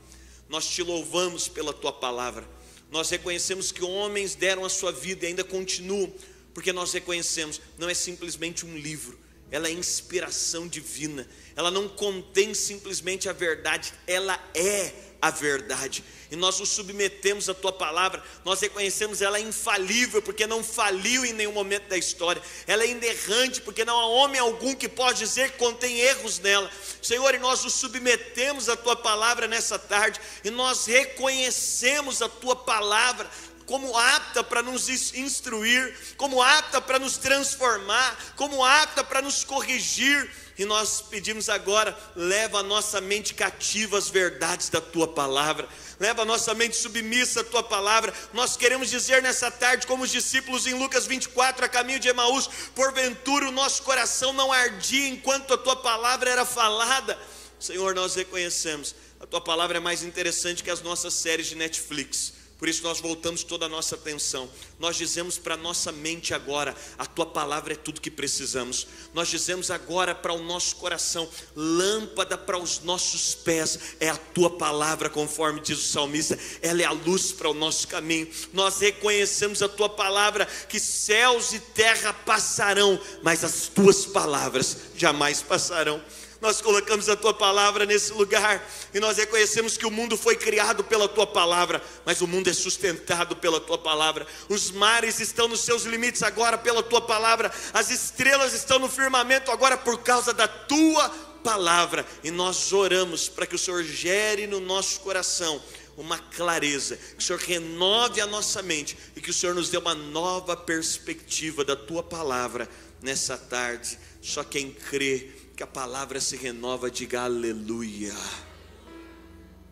Nós 0.49 0.67
te 0.67 0.81
louvamos 0.81 1.47
pela 1.47 1.71
tua 1.71 1.93
palavra. 1.93 2.47
Nós 2.89 3.07
reconhecemos 3.11 3.71
que 3.71 3.83
homens 3.83 4.33
deram 4.33 4.65
a 4.65 4.69
sua 4.69 4.91
vida 4.91 5.25
e 5.25 5.27
ainda 5.27 5.43
continuam, 5.43 6.11
porque 6.55 6.73
nós 6.73 6.91
reconhecemos, 6.91 7.61
não 7.77 7.87
é 7.87 7.93
simplesmente 7.93 8.65
um 8.65 8.75
livro, 8.75 9.17
ela 9.51 9.67
é 9.67 9.71
inspiração 9.71 10.67
divina. 10.67 11.29
Ela 11.55 11.69
não 11.69 11.87
contém 11.87 12.55
simplesmente 12.55 13.29
a 13.29 13.33
verdade, 13.33 13.93
ela 14.07 14.43
é 14.55 15.10
a 15.21 15.29
verdade. 15.29 16.03
E 16.31 16.35
nós 16.35 16.59
nos 16.59 16.69
submetemos 16.69 17.49
à 17.49 17.53
tua 17.53 17.73
palavra, 17.73 18.23
nós 18.45 18.61
reconhecemos 18.61 19.21
ela 19.21 19.39
infalível, 19.39 20.21
porque 20.21 20.47
não 20.47 20.63
faliu 20.63 21.25
em 21.25 21.33
nenhum 21.33 21.51
momento 21.51 21.89
da 21.89 21.97
história. 21.97 22.41
Ela 22.65 22.83
é 22.83 22.87
inerrante, 22.87 23.61
porque 23.61 23.83
não 23.83 23.99
há 23.99 24.05
homem 24.07 24.39
algum 24.39 24.73
que 24.73 24.87
pode 24.87 25.19
dizer 25.19 25.51
que 25.51 25.57
contém 25.57 25.99
erros 25.99 26.39
nela. 26.39 26.71
Senhor, 27.01 27.35
e 27.35 27.39
nós 27.39 27.63
nos 27.63 27.73
submetemos 27.73 28.69
à 28.69 28.77
tua 28.77 28.95
palavra 28.95 29.45
nessa 29.45 29.77
tarde, 29.77 30.19
e 30.43 30.49
nós 30.49 30.85
reconhecemos 30.85 32.21
a 32.21 32.29
tua 32.29 32.55
palavra 32.55 33.29
como 33.71 33.97
apta 33.97 34.43
para 34.43 34.61
nos 34.61 34.89
instruir, 34.89 35.97
como 36.17 36.41
apta 36.41 36.81
para 36.81 36.99
nos 36.99 37.15
transformar, 37.15 38.33
como 38.35 38.65
apta 38.65 39.01
para 39.01 39.21
nos 39.21 39.45
corrigir 39.45 40.29
e 40.57 40.65
nós 40.65 40.99
pedimos 40.99 41.47
agora, 41.47 41.97
leva 42.13 42.59
a 42.59 42.63
nossa 42.63 42.99
mente 42.99 43.33
cativa 43.33 43.97
às 43.97 44.09
verdades 44.09 44.67
da 44.67 44.81
tua 44.81 45.07
palavra, 45.07 45.69
leva 46.01 46.23
a 46.23 46.25
nossa 46.25 46.53
mente 46.53 46.75
submissa 46.75 47.39
à 47.39 47.43
tua 47.45 47.63
palavra. 47.63 48.13
Nós 48.33 48.57
queremos 48.57 48.89
dizer 48.89 49.23
nessa 49.23 49.49
tarde, 49.49 49.87
como 49.87 50.03
os 50.03 50.11
discípulos 50.11 50.67
em 50.67 50.73
Lucas 50.73 51.07
24, 51.07 51.63
a 51.63 51.69
caminho 51.69 51.97
de 51.97 52.09
Emaús, 52.09 52.49
porventura 52.75 53.47
o 53.47 53.53
nosso 53.53 53.83
coração 53.83 54.33
não 54.33 54.51
ardia 54.51 55.07
enquanto 55.07 55.53
a 55.53 55.57
tua 55.57 55.77
palavra 55.77 56.29
era 56.29 56.43
falada. 56.43 57.17
Senhor, 57.57 57.95
nós 57.95 58.15
reconhecemos, 58.15 58.93
a 59.17 59.25
tua 59.25 59.39
palavra 59.39 59.77
é 59.77 59.79
mais 59.79 60.03
interessante 60.03 60.61
que 60.61 60.69
as 60.69 60.81
nossas 60.81 61.13
séries 61.13 61.47
de 61.47 61.55
Netflix. 61.55 62.40
Por 62.61 62.69
isso 62.69 62.83
nós 62.83 62.99
voltamos 62.99 63.43
toda 63.43 63.65
a 63.65 63.69
nossa 63.69 63.95
atenção. 63.95 64.47
Nós 64.77 64.95
dizemos 64.95 65.39
para 65.39 65.57
nossa 65.57 65.91
mente 65.91 66.31
agora: 66.31 66.75
a 66.95 67.07
tua 67.07 67.25
palavra 67.25 67.73
é 67.73 67.75
tudo 67.75 67.99
que 67.99 68.11
precisamos. 68.11 68.85
Nós 69.15 69.29
dizemos 69.29 69.71
agora 69.71 70.13
para 70.13 70.31
o 70.31 70.43
nosso 70.43 70.75
coração: 70.75 71.27
lâmpada 71.55 72.37
para 72.37 72.59
os 72.59 72.81
nossos 72.81 73.33
pés 73.33 73.79
é 73.99 74.09
a 74.09 74.15
tua 74.15 74.47
palavra, 74.47 75.09
conforme 75.09 75.59
diz 75.59 75.79
o 75.79 75.91
salmista. 75.91 76.37
Ela 76.61 76.83
é 76.83 76.85
a 76.85 76.91
luz 76.91 77.31
para 77.31 77.49
o 77.49 77.53
nosso 77.55 77.87
caminho. 77.87 78.29
Nós 78.53 78.79
reconhecemos 78.79 79.63
a 79.63 79.67
tua 79.67 79.89
palavra 79.89 80.45
que 80.45 80.79
céus 80.79 81.53
e 81.53 81.59
terra 81.59 82.13
passarão, 82.13 83.01
mas 83.23 83.43
as 83.43 83.69
tuas 83.69 84.05
palavras 84.05 84.77
jamais 84.95 85.41
passarão 85.41 85.99
nós 86.41 86.59
colocamos 86.59 87.07
a 87.07 87.15
tua 87.15 87.33
palavra 87.33 87.85
nesse 87.85 88.11
lugar 88.13 88.67
e 88.91 88.99
nós 88.99 89.17
reconhecemos 89.17 89.77
que 89.77 89.85
o 89.85 89.91
mundo 89.91 90.17
foi 90.17 90.35
criado 90.35 90.83
pela 90.83 91.07
tua 91.07 91.27
palavra, 91.27 91.81
mas 92.03 92.19
o 92.19 92.27
mundo 92.27 92.49
é 92.49 92.53
sustentado 92.53 93.35
pela 93.35 93.61
tua 93.61 93.77
palavra. 93.77 94.25
Os 94.49 94.71
mares 94.71 95.19
estão 95.19 95.47
nos 95.47 95.61
seus 95.61 95.83
limites 95.83 96.23
agora 96.23 96.57
pela 96.57 96.81
tua 96.81 96.99
palavra, 96.99 97.51
as 97.71 97.91
estrelas 97.91 98.53
estão 98.53 98.79
no 98.79 98.89
firmamento 98.89 99.51
agora 99.51 99.77
por 99.77 99.99
causa 99.99 100.33
da 100.33 100.47
tua 100.47 101.09
palavra. 101.43 102.05
E 102.23 102.31
nós 102.31 102.73
oramos 102.73 103.29
para 103.29 103.45
que 103.45 103.55
o 103.55 103.59
Senhor 103.59 103.83
gere 103.83 104.47
no 104.47 104.59
nosso 104.59 104.99
coração 105.01 105.61
uma 105.95 106.17
clareza, 106.17 106.97
que 106.97 107.19
o 107.19 107.21
Senhor 107.21 107.39
renove 107.39 108.19
a 108.19 108.25
nossa 108.25 108.63
mente 108.63 108.97
e 109.15 109.21
que 109.21 109.29
o 109.29 109.33
Senhor 109.33 109.53
nos 109.53 109.69
dê 109.69 109.77
uma 109.77 109.93
nova 109.93 110.57
perspectiva 110.57 111.63
da 111.63 111.75
tua 111.75 112.01
palavra 112.01 112.67
nessa 112.99 113.37
tarde. 113.37 113.99
Só 114.21 114.43
quem 114.43 114.71
crê 114.71 115.29
que 115.55 115.63
a 115.63 115.67
palavra 115.67 116.19
se 116.19 116.35
renova, 116.35 116.89
diga 116.89 117.21
aleluia. 117.21 118.13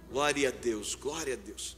Glória 0.10 0.50
a 0.50 0.52
Deus, 0.52 0.96
glória 0.96 1.34
a 1.34 1.38
Deus. 1.38 1.78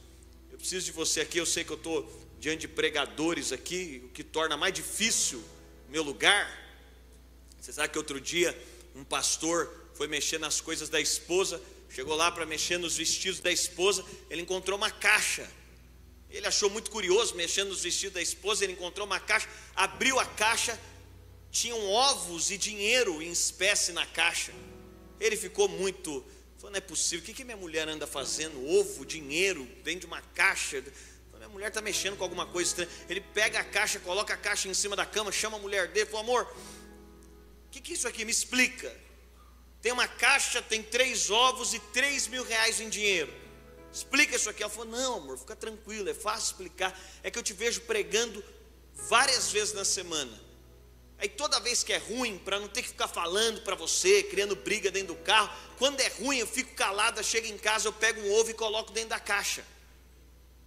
Eu 0.50 0.58
preciso 0.58 0.86
de 0.86 0.92
você 0.92 1.20
aqui, 1.20 1.38
eu 1.38 1.46
sei 1.46 1.64
que 1.64 1.70
eu 1.70 1.76
estou 1.76 2.10
diante 2.38 2.62
de 2.62 2.68
pregadores 2.68 3.52
aqui, 3.52 4.02
o 4.06 4.08
que 4.08 4.24
torna 4.24 4.56
mais 4.56 4.74
difícil 4.74 5.42
meu 5.88 6.02
lugar. 6.02 6.50
Você 7.60 7.72
sabe 7.72 7.90
que 7.90 7.98
outro 7.98 8.20
dia 8.20 8.56
um 8.94 9.04
pastor 9.04 9.70
foi 9.94 10.08
mexer 10.08 10.38
nas 10.38 10.60
coisas 10.60 10.88
da 10.88 11.00
esposa, 11.00 11.60
chegou 11.90 12.16
lá 12.16 12.32
para 12.32 12.46
mexer 12.46 12.78
nos 12.78 12.96
vestidos 12.96 13.40
da 13.40 13.52
esposa, 13.52 14.04
ele 14.30 14.42
encontrou 14.42 14.78
uma 14.78 14.90
caixa. 14.90 15.48
Ele 16.30 16.46
achou 16.46 16.70
muito 16.70 16.90
curioso, 16.90 17.34
mexendo 17.34 17.68
nos 17.68 17.82
vestidos 17.82 18.14
da 18.14 18.22
esposa, 18.22 18.64
ele 18.64 18.72
encontrou 18.72 19.06
uma 19.06 19.20
caixa, 19.20 19.46
abriu 19.76 20.18
a 20.18 20.24
caixa, 20.24 20.80
tinham 21.52 21.78
ovos 21.90 22.50
e 22.50 22.56
dinheiro 22.56 23.22
em 23.22 23.30
espécie 23.30 23.92
na 23.92 24.06
caixa. 24.06 24.52
Ele 25.20 25.36
ficou 25.36 25.68
muito, 25.68 26.24
falou, 26.56 26.70
não 26.70 26.78
é 26.78 26.80
possível, 26.80 27.22
o 27.22 27.26
que, 27.26 27.34
que 27.34 27.44
minha 27.44 27.58
mulher 27.58 27.86
anda 27.86 28.06
fazendo? 28.06 28.66
Ovo, 28.66 29.04
dinheiro, 29.04 29.64
dentro 29.84 30.00
de 30.00 30.06
uma 30.06 30.22
caixa. 30.22 30.82
Minha 31.36 31.48
mulher 31.50 31.68
está 31.68 31.82
mexendo 31.82 32.16
com 32.16 32.24
alguma 32.24 32.46
coisa 32.46 32.70
estranha. 32.70 32.90
Ele 33.06 33.20
pega 33.20 33.60
a 33.60 33.64
caixa, 33.64 34.00
coloca 34.00 34.32
a 34.32 34.36
caixa 34.36 34.66
em 34.66 34.74
cima 34.74 34.96
da 34.96 35.04
cama, 35.04 35.30
chama 35.30 35.58
a 35.58 35.60
mulher 35.60 35.88
dele, 35.88 36.06
falou, 36.06 36.20
amor, 36.22 36.56
o 37.66 37.70
que, 37.70 37.82
que 37.82 37.92
é 37.92 37.96
isso 37.96 38.08
aqui? 38.08 38.24
Me 38.24 38.32
explica. 38.32 38.90
Tem 39.82 39.92
uma 39.92 40.08
caixa, 40.08 40.62
tem 40.62 40.82
três 40.82 41.28
ovos 41.28 41.74
e 41.74 41.78
três 41.78 42.26
mil 42.28 42.44
reais 42.44 42.80
em 42.80 42.88
dinheiro. 42.88 43.32
Explica 43.92 44.36
isso 44.36 44.48
aqui. 44.48 44.62
Ela 44.62 44.70
falou: 44.70 44.90
Não, 44.90 45.16
amor, 45.16 45.36
fica 45.36 45.54
tranquilo, 45.54 46.08
é 46.08 46.14
fácil 46.14 46.52
explicar. 46.52 46.98
É 47.22 47.30
que 47.30 47.38
eu 47.38 47.42
te 47.42 47.52
vejo 47.52 47.82
pregando 47.82 48.42
várias 48.94 49.50
vezes 49.50 49.74
na 49.74 49.84
semana. 49.84 50.51
Aí 51.22 51.28
toda 51.28 51.60
vez 51.60 51.84
que 51.84 51.92
é 51.92 51.98
ruim, 51.98 52.36
para 52.36 52.58
não 52.58 52.66
ter 52.66 52.82
que 52.82 52.88
ficar 52.88 53.06
falando 53.06 53.60
para 53.60 53.76
você, 53.76 54.24
criando 54.24 54.56
briga 54.56 54.90
dentro 54.90 55.14
do 55.14 55.20
carro, 55.20 55.48
quando 55.78 56.00
é 56.00 56.08
ruim 56.08 56.38
eu 56.38 56.48
fico 56.48 56.74
calada, 56.74 57.22
chego 57.22 57.46
em 57.46 57.56
casa, 57.56 57.86
eu 57.86 57.92
pego 57.92 58.20
um 58.20 58.32
ovo 58.32 58.50
e 58.50 58.54
coloco 58.54 58.90
dentro 58.90 59.10
da 59.10 59.20
caixa. 59.20 59.64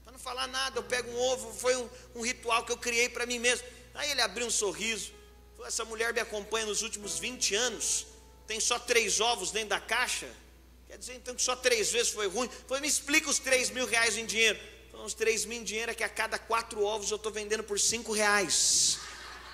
Para 0.06 0.14
não 0.14 0.20
falar 0.20 0.48
nada, 0.48 0.80
eu 0.80 0.84
pego 0.84 1.12
um 1.12 1.20
ovo, 1.20 1.54
foi 1.54 1.76
um, 1.76 1.90
um 2.16 2.22
ritual 2.22 2.64
que 2.64 2.72
eu 2.72 2.78
criei 2.78 3.10
para 3.10 3.26
mim 3.26 3.38
mesmo. 3.38 3.68
Aí 3.94 4.10
ele 4.10 4.22
abriu 4.22 4.48
um 4.48 4.50
sorriso, 4.50 5.12
falou, 5.56 5.68
essa 5.68 5.84
mulher 5.84 6.14
me 6.14 6.22
acompanha 6.22 6.68
nos 6.68 6.84
últimos 6.84 7.20
20 7.20 7.54
anos, 7.54 8.08
tem 8.48 8.62
só 8.62 8.80
três 8.80 9.20
ovos 9.20 9.52
dentro 9.52 9.72
da 9.72 9.82
caixa. 9.82 10.32
Quer 10.88 10.98
dizer 10.98 11.16
então 11.16 11.36
que 11.36 11.42
só 11.42 11.58
três 11.58 11.92
vezes 11.92 12.14
foi 12.14 12.30
ruim. 12.30 12.50
Falei, 12.66 12.80
me 12.80 12.88
explica 12.88 13.30
os 13.30 13.40
três 13.40 13.70
mil 13.70 13.86
reais 13.86 14.18
em 14.18 14.26
dinheiro. 14.26 14.58
Falei, 14.90 15.06
os 15.06 15.14
três 15.14 15.44
mil 15.44 15.60
em 15.60 15.66
dinheiro 15.66 15.92
é 15.92 15.94
que 15.94 16.04
a 16.06 16.08
cada 16.08 16.40
quatro 16.40 16.82
ovos 16.82 17.12
eu 17.12 17.18
estou 17.18 17.30
vendendo 17.30 17.62
por 17.62 17.78
cinco 17.78 18.14
reais. 18.14 19.00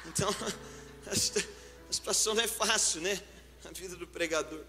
Então 0.05 0.29
a 1.07 1.93
situação 1.93 2.33
não 2.35 2.43
é 2.43 2.47
fácil, 2.47 3.01
né? 3.01 3.21
A 3.65 3.71
vida 3.71 3.95
do 3.95 4.07
pregador. 4.07 4.63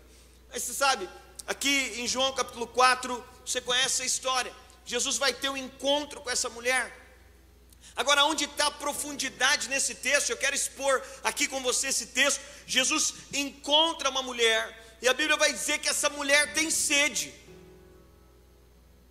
Mas 0.51 0.63
você 0.63 0.75
sabe, 0.75 1.09
aqui 1.47 1.95
em 1.97 2.07
João 2.07 2.33
capítulo 2.35 2.67
4, 2.67 3.25
você 3.45 3.61
conhece 3.61 4.03
a 4.03 4.05
história. 4.05 4.53
Jesus 4.85 5.17
vai 5.17 5.33
ter 5.33 5.49
um 5.49 5.57
encontro 5.57 6.21
com 6.21 6.31
essa 6.31 6.49
mulher. 6.49 7.01
Agora, 7.95 8.25
onde 8.25 8.45
está 8.45 8.67
a 8.67 8.71
profundidade 8.71 9.69
nesse 9.69 9.95
texto? 9.95 10.31
Eu 10.31 10.37
quero 10.37 10.55
expor 10.55 11.03
aqui 11.23 11.47
com 11.47 11.63
você 11.63 11.89
esse 11.89 12.07
texto. 12.07 12.41
Jesus 12.67 13.15
encontra 13.33 14.09
uma 14.09 14.23
mulher, 14.23 14.99
e 15.03 15.09
a 15.09 15.15
Bíblia 15.15 15.37
vai 15.37 15.53
dizer 15.53 15.79
que 15.79 15.89
essa 15.89 16.09
mulher 16.09 16.55
tem 16.55 16.71
sede. 16.71 17.35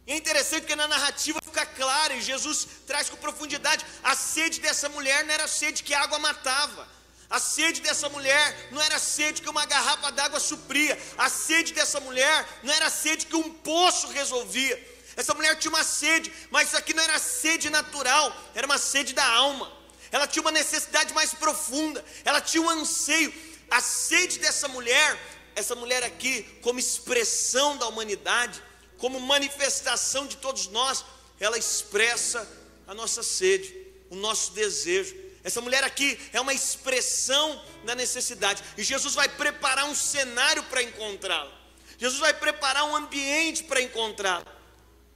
E 0.08 0.14
é 0.14 0.16
interessante 0.16 0.66
que 0.66 0.76
na 0.76 0.88
narrativa 0.88 1.40
fica 1.44 1.66
claro, 1.66 2.14
e 2.14 2.22
Jesus 2.22 2.68
traz 2.88 3.10
com 3.10 3.18
profundidade: 3.18 3.86
a 4.04 4.16
sede 4.16 4.60
dessa 4.60 4.90
mulher 4.90 5.24
não 5.26 5.34
era 5.34 5.48
sede 5.48 5.84
que 5.84 5.94
a 5.94 6.02
água 6.02 6.18
matava. 6.18 6.88
A 7.32 7.40
sede 7.40 7.80
dessa 7.80 8.10
mulher 8.10 8.68
não 8.72 8.82
era 8.82 9.00
sede 9.00 9.42
que 9.42 9.50
uma 9.50 9.66
garrafa 9.66 10.12
d'água 10.12 10.40
supria. 10.40 11.02
A 11.18 11.30
sede 11.30 11.72
dessa 11.72 12.00
mulher 12.02 12.46
não 12.62 12.74
era 12.74 12.90
sede 12.90 13.26
que 13.26 13.36
um 13.38 13.54
poço 13.54 14.08
resolvia. 14.08 14.76
Essa 15.16 15.34
mulher 15.34 15.58
tinha 15.58 15.72
uma 15.74 15.84
sede, 15.84 16.32
mas 16.50 16.68
isso 16.68 16.78
aqui 16.78 16.94
não 16.94 17.02
era 17.02 17.18
sede 17.20 17.70
natural, 17.70 18.36
era 18.54 18.66
uma 18.66 18.78
sede 18.78 19.14
da 19.14 19.26
alma. 19.26 19.72
Ela 20.12 20.28
tinha 20.28 20.42
uma 20.42 20.52
necessidade 20.52 21.14
mais 21.14 21.34
profunda, 21.34 22.04
ela 22.26 22.42
tinha 22.42 22.62
um 22.62 22.70
anseio. 22.70 23.34
A 23.70 23.80
sede 23.80 24.38
dessa 24.40 24.68
mulher, 24.68 25.18
essa 25.56 25.74
mulher 25.74 26.04
aqui, 26.04 26.44
como 26.62 26.80
expressão 26.80 27.78
da 27.78 27.88
humanidade, 27.88 28.62
como 28.98 29.22
manifestação 29.22 30.28
de 30.28 30.36
todos 30.36 30.68
nós, 30.68 31.06
ela 31.40 31.58
expressa 31.58 32.46
a 32.86 32.94
nossa 32.94 33.24
sede, 33.24 33.74
o 34.10 34.16
nosso 34.16 34.52
desejo. 34.52 35.16
Essa 35.44 35.62
mulher 35.62 35.84
aqui 35.84 36.20
é 36.34 36.40
uma 36.40 36.54
expressão 36.54 37.64
da 37.84 37.96
necessidade. 37.96 38.64
E 38.78 38.84
Jesus 38.84 39.16
vai 39.16 39.28
preparar 39.28 39.86
um 39.86 39.96
cenário 39.96 40.64
para 40.64 40.84
encontrá-la. 40.84 41.52
Jesus 41.98 42.20
vai 42.20 42.34
preparar 42.34 42.84
um 42.86 42.96
ambiente 42.96 43.64
para 43.64 43.82
encontrá-la. 43.82 44.46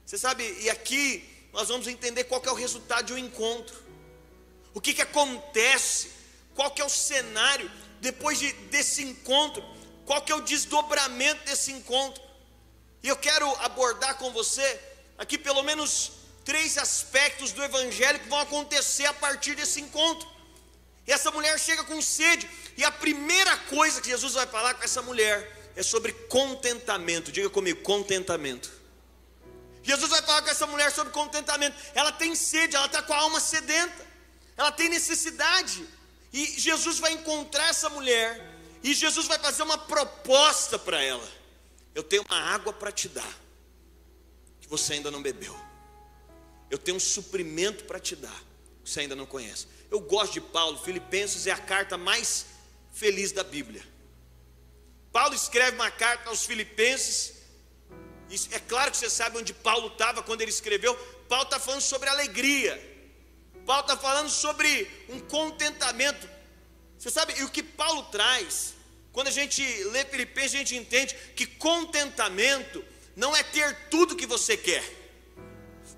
Você 0.04 0.18
sabe, 0.18 0.44
e 0.60 0.70
aqui 0.70 1.28
nós 1.52 1.68
vamos 1.68 1.86
entender 1.86 2.24
qual 2.24 2.42
é 2.44 2.50
o 2.50 2.54
resultado 2.54 3.06
de 3.06 3.12
um 3.12 3.18
encontro. 3.18 3.76
O 4.74 4.80
que, 4.80 4.94
que 4.94 5.02
acontece, 5.02 6.10
qual 6.54 6.70
que 6.70 6.82
é 6.82 6.84
o 6.84 6.88
cenário 6.88 7.70
depois 8.00 8.38
de, 8.38 8.52
desse 8.52 9.02
encontro, 9.02 9.64
qual 10.04 10.22
que 10.22 10.30
é 10.30 10.34
o 10.34 10.42
desdobramento 10.42 11.44
desse 11.44 11.72
encontro. 11.72 12.22
E 13.02 13.08
eu 13.08 13.16
quero 13.16 13.48
abordar 13.62 14.16
com 14.18 14.30
você 14.32 14.80
aqui 15.18 15.38
pelo 15.38 15.62
menos 15.62 16.12
três 16.46 16.78
aspectos 16.78 17.50
do 17.50 17.62
evangelho 17.62 18.20
que 18.20 18.28
vão 18.28 18.38
acontecer 18.38 19.04
a 19.04 19.12
partir 19.12 19.56
desse 19.56 19.80
encontro. 19.80 20.26
E 21.04 21.12
essa 21.12 21.30
mulher 21.32 21.58
chega 21.58 21.82
com 21.84 22.00
sede, 22.00 22.48
e 22.76 22.84
a 22.84 22.90
primeira 22.90 23.56
coisa 23.56 24.00
que 24.00 24.08
Jesus 24.08 24.34
vai 24.34 24.46
falar 24.46 24.74
com 24.74 24.84
essa 24.84 25.02
mulher 25.02 25.72
é 25.74 25.82
sobre 25.82 26.12
contentamento. 26.12 27.32
Diga 27.32 27.50
comigo, 27.50 27.82
contentamento. 27.82 28.70
Jesus 29.82 30.08
vai 30.08 30.22
falar 30.22 30.42
com 30.42 30.48
essa 30.48 30.66
mulher 30.66 30.90
sobre 30.92 31.12
contentamento. 31.12 31.76
Ela 31.94 32.12
tem 32.12 32.34
sede, 32.34 32.76
ela 32.76 32.86
está 32.86 33.02
com 33.02 33.12
a 33.12 33.18
alma 33.18 33.40
sedenta, 33.40 34.06
ela 34.56 34.70
tem 34.70 34.88
necessidade. 34.88 35.84
E 36.32 36.44
Jesus 36.58 36.98
vai 37.00 37.12
encontrar 37.12 37.68
essa 37.68 37.88
mulher, 37.88 38.54
e 38.82 38.94
Jesus 38.94 39.26
vai 39.26 39.38
fazer 39.38 39.64
uma 39.64 39.78
proposta 39.78 40.78
para 40.78 41.02
ela: 41.02 41.28
Eu 41.94 42.04
tenho 42.04 42.24
uma 42.28 42.38
água 42.38 42.72
para 42.72 42.92
te 42.92 43.08
dar, 43.08 43.34
que 44.60 44.68
você 44.68 44.94
ainda 44.94 45.10
não 45.10 45.22
bebeu. 45.22 45.56
Eu 46.70 46.78
tenho 46.78 46.96
um 46.96 47.00
suprimento 47.00 47.84
para 47.84 48.00
te 48.00 48.16
dar, 48.16 48.42
que 48.82 48.90
você 48.90 49.00
ainda 49.00 49.14
não 49.14 49.26
conhece. 49.26 49.66
Eu 49.90 50.00
gosto 50.00 50.34
de 50.34 50.40
Paulo, 50.40 50.78
Filipenses 50.78 51.46
é 51.46 51.52
a 51.52 51.58
carta 51.58 51.96
mais 51.96 52.46
feliz 52.92 53.32
da 53.32 53.44
Bíblia. 53.44 53.82
Paulo 55.12 55.34
escreve 55.34 55.76
uma 55.76 55.90
carta 55.90 56.28
aos 56.28 56.44
Filipenses, 56.44 57.34
é 58.50 58.58
claro 58.58 58.90
que 58.90 58.96
você 58.96 59.08
sabe 59.08 59.38
onde 59.38 59.54
Paulo 59.54 59.88
estava 59.88 60.22
quando 60.22 60.40
ele 60.40 60.50
escreveu. 60.50 60.94
Paulo 61.28 61.44
está 61.44 61.60
falando 61.60 61.80
sobre 61.80 62.08
alegria, 62.08 62.74
Paulo 63.64 63.82
está 63.82 63.96
falando 63.96 64.28
sobre 64.28 64.90
um 65.08 65.20
contentamento. 65.20 66.28
Você 66.98 67.10
sabe, 67.10 67.38
e 67.38 67.44
o 67.44 67.50
que 67.50 67.62
Paulo 67.62 68.02
traz, 68.04 68.74
quando 69.12 69.28
a 69.28 69.30
gente 69.30 69.62
lê 69.84 70.04
Filipenses, 70.04 70.54
a 70.54 70.58
gente 70.58 70.76
entende 70.76 71.14
que 71.36 71.46
contentamento 71.46 72.84
não 73.14 73.34
é 73.34 73.42
ter 73.42 73.88
tudo 73.88 74.16
que 74.16 74.26
você 74.26 74.56
quer. 74.56 75.05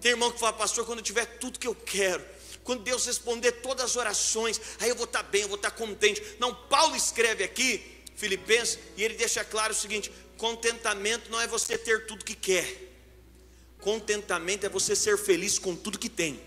Tem 0.00 0.12
irmão 0.12 0.30
que 0.30 0.38
fala, 0.38 0.52
pastor, 0.52 0.86
quando 0.86 0.98
eu 0.98 1.04
tiver 1.04 1.26
tudo 1.38 1.58
que 1.58 1.66
eu 1.66 1.74
quero, 1.74 2.24
quando 2.62 2.82
Deus 2.82 3.06
responder 3.06 3.52
todas 3.52 3.84
as 3.86 3.96
orações, 3.96 4.60
aí 4.78 4.88
eu 4.88 4.94
vou 4.94 5.06
estar 5.06 5.22
bem, 5.22 5.42
eu 5.42 5.48
vou 5.48 5.56
estar 5.56 5.70
contente. 5.70 6.22
Não, 6.38 6.54
Paulo 6.54 6.94
escreve 6.94 7.42
aqui, 7.42 7.82
Filipenses, 8.14 8.78
e 8.96 9.02
ele 9.02 9.14
deixa 9.14 9.42
claro 9.44 9.72
o 9.72 9.76
seguinte: 9.76 10.12
contentamento 10.36 11.30
não 11.30 11.40
é 11.40 11.46
você 11.46 11.78
ter 11.78 12.06
tudo 12.06 12.24
que 12.24 12.34
quer, 12.34 12.66
contentamento 13.80 14.66
é 14.66 14.68
você 14.68 14.94
ser 14.94 15.16
feliz 15.16 15.58
com 15.58 15.74
tudo 15.74 15.98
que 15.98 16.08
tem. 16.08 16.40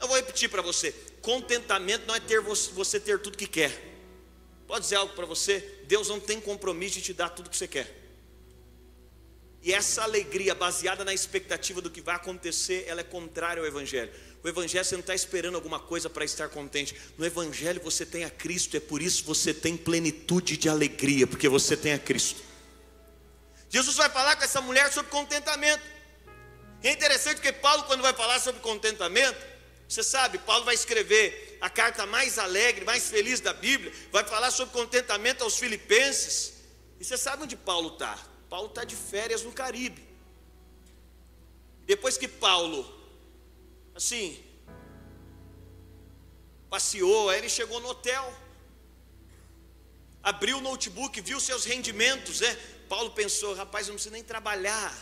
Eu 0.00 0.08
vou 0.08 0.16
repetir 0.16 0.50
para 0.50 0.60
você: 0.60 0.92
contentamento 1.22 2.06
não 2.06 2.14
é 2.14 2.20
ter 2.20 2.40
você 2.40 3.00
ter 3.00 3.18
tudo 3.20 3.38
que 3.38 3.46
quer. 3.46 3.90
Pode 4.66 4.82
dizer 4.82 4.96
algo 4.96 5.14
para 5.14 5.26
você? 5.26 5.60
Deus 5.84 6.08
não 6.08 6.20
tem 6.20 6.40
compromisso 6.40 6.96
de 6.96 7.02
te 7.02 7.12
dar 7.12 7.28
tudo 7.28 7.48
que 7.48 7.56
você 7.56 7.68
quer. 7.68 8.01
E 9.62 9.72
essa 9.72 10.02
alegria 10.02 10.54
baseada 10.54 11.04
na 11.04 11.14
expectativa 11.14 11.80
do 11.80 11.88
que 11.88 12.00
vai 12.00 12.16
acontecer, 12.16 12.84
ela 12.88 13.00
é 13.00 13.04
contrária 13.04 13.60
ao 13.60 13.66
Evangelho. 13.66 14.10
O 14.42 14.48
Evangelho 14.48 14.84
você 14.84 14.96
não 14.96 15.00
está 15.00 15.14
esperando 15.14 15.54
alguma 15.54 15.78
coisa 15.78 16.10
para 16.10 16.24
estar 16.24 16.48
contente. 16.48 16.96
No 17.16 17.24
Evangelho 17.24 17.80
você 17.80 18.04
tem 18.04 18.24
a 18.24 18.30
Cristo, 18.30 18.76
é 18.76 18.80
por 18.80 19.00
isso 19.00 19.22
você 19.24 19.54
tem 19.54 19.76
plenitude 19.76 20.56
de 20.56 20.68
alegria, 20.68 21.28
porque 21.28 21.48
você 21.48 21.76
tem 21.76 21.92
a 21.92 21.98
Cristo. 21.98 22.42
Jesus 23.70 23.96
vai 23.96 24.10
falar 24.10 24.34
com 24.34 24.42
essa 24.42 24.60
mulher 24.60 24.92
sobre 24.92 25.12
contentamento. 25.12 25.82
É 26.82 26.90
interessante 26.90 27.40
que 27.40 27.52
Paulo, 27.52 27.84
quando 27.84 28.02
vai 28.02 28.12
falar 28.12 28.40
sobre 28.40 28.60
contentamento, 28.60 29.38
você 29.88 30.02
sabe, 30.02 30.38
Paulo 30.38 30.64
vai 30.64 30.74
escrever 30.74 31.58
a 31.60 31.70
carta 31.70 32.04
mais 32.04 32.36
alegre, 32.36 32.84
mais 32.84 33.08
feliz 33.08 33.38
da 33.38 33.52
Bíblia, 33.52 33.92
vai 34.10 34.24
falar 34.24 34.50
sobre 34.50 34.74
contentamento 34.74 35.44
aos 35.44 35.56
Filipenses. 35.56 36.54
E 36.98 37.04
você 37.04 37.16
sabe 37.16 37.44
onde 37.44 37.54
Paulo 37.54 37.90
está? 37.92 38.31
Paulo 38.52 38.68
está 38.68 38.84
de 38.84 38.94
férias 38.94 39.42
no 39.44 39.50
Caribe. 39.50 40.06
Depois 41.86 42.18
que 42.18 42.28
Paulo, 42.28 42.80
assim, 43.94 44.44
passeou, 46.68 47.30
aí 47.30 47.38
ele 47.38 47.48
chegou 47.48 47.80
no 47.80 47.88
hotel, 47.88 48.24
abriu 50.22 50.58
o 50.58 50.60
notebook, 50.60 51.18
viu 51.22 51.40
seus 51.40 51.64
rendimentos, 51.64 52.40
né? 52.40 52.54
Paulo 52.90 53.12
pensou, 53.12 53.54
rapaz, 53.54 53.86
eu 53.86 53.92
não 53.92 53.96
preciso 53.96 54.12
nem 54.12 54.22
trabalhar 54.22 54.92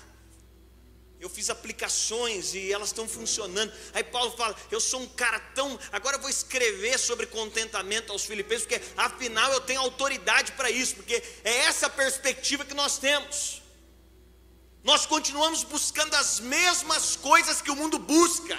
eu 1.20 1.28
fiz 1.28 1.50
aplicações 1.50 2.54
e 2.54 2.72
elas 2.72 2.88
estão 2.88 3.06
funcionando. 3.06 3.70
Aí 3.92 4.02
Paulo 4.02 4.30
fala: 4.32 4.56
Eu 4.70 4.80
sou 4.80 5.02
um 5.02 5.06
cara 5.06 5.38
tão. 5.54 5.78
Agora 5.92 6.16
eu 6.16 6.20
vou 6.20 6.30
escrever 6.30 6.98
sobre 6.98 7.26
contentamento 7.26 8.10
aos 8.10 8.24
Filipenses, 8.24 8.66
porque 8.66 8.82
afinal 8.96 9.52
eu 9.52 9.60
tenho 9.60 9.80
autoridade 9.80 10.52
para 10.52 10.70
isso, 10.70 10.96
porque 10.96 11.22
é 11.44 11.58
essa 11.66 11.90
perspectiva 11.90 12.64
que 12.64 12.72
nós 12.72 12.96
temos. 12.96 13.60
Nós 14.82 15.04
continuamos 15.04 15.62
buscando 15.62 16.14
as 16.14 16.40
mesmas 16.40 17.16
coisas 17.16 17.60
que 17.60 17.70
o 17.70 17.76
mundo 17.76 17.98
busca. 17.98 18.58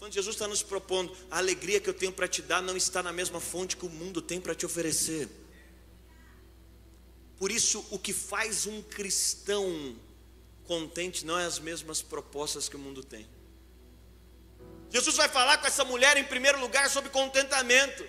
Quando 0.00 0.12
Jesus 0.12 0.34
está 0.34 0.48
nos 0.48 0.64
propondo, 0.64 1.16
a 1.30 1.38
alegria 1.38 1.80
que 1.80 1.88
eu 1.88 1.94
tenho 1.94 2.12
para 2.12 2.26
te 2.26 2.42
dar 2.42 2.60
não 2.60 2.76
está 2.76 3.04
na 3.04 3.12
mesma 3.12 3.40
fonte 3.40 3.76
que 3.76 3.86
o 3.86 3.88
mundo 3.88 4.20
tem 4.20 4.40
para 4.40 4.54
te 4.54 4.66
oferecer. 4.66 5.28
Por 7.38 7.52
isso, 7.52 7.86
o 7.90 7.98
que 8.00 8.12
faz 8.12 8.66
um 8.66 8.82
cristão 8.82 9.94
contente 10.66 11.24
não 11.24 11.38
é 11.38 11.44
as 11.44 11.58
mesmas 11.58 12.02
propostas 12.02 12.68
que 12.68 12.76
o 12.76 12.78
mundo 12.78 13.02
tem. 13.02 13.26
Jesus 14.90 15.16
vai 15.16 15.28
falar 15.28 15.58
com 15.58 15.66
essa 15.66 15.84
mulher 15.84 16.16
em 16.16 16.24
primeiro 16.24 16.60
lugar 16.60 16.88
sobre 16.90 17.10
contentamento. 17.10 18.04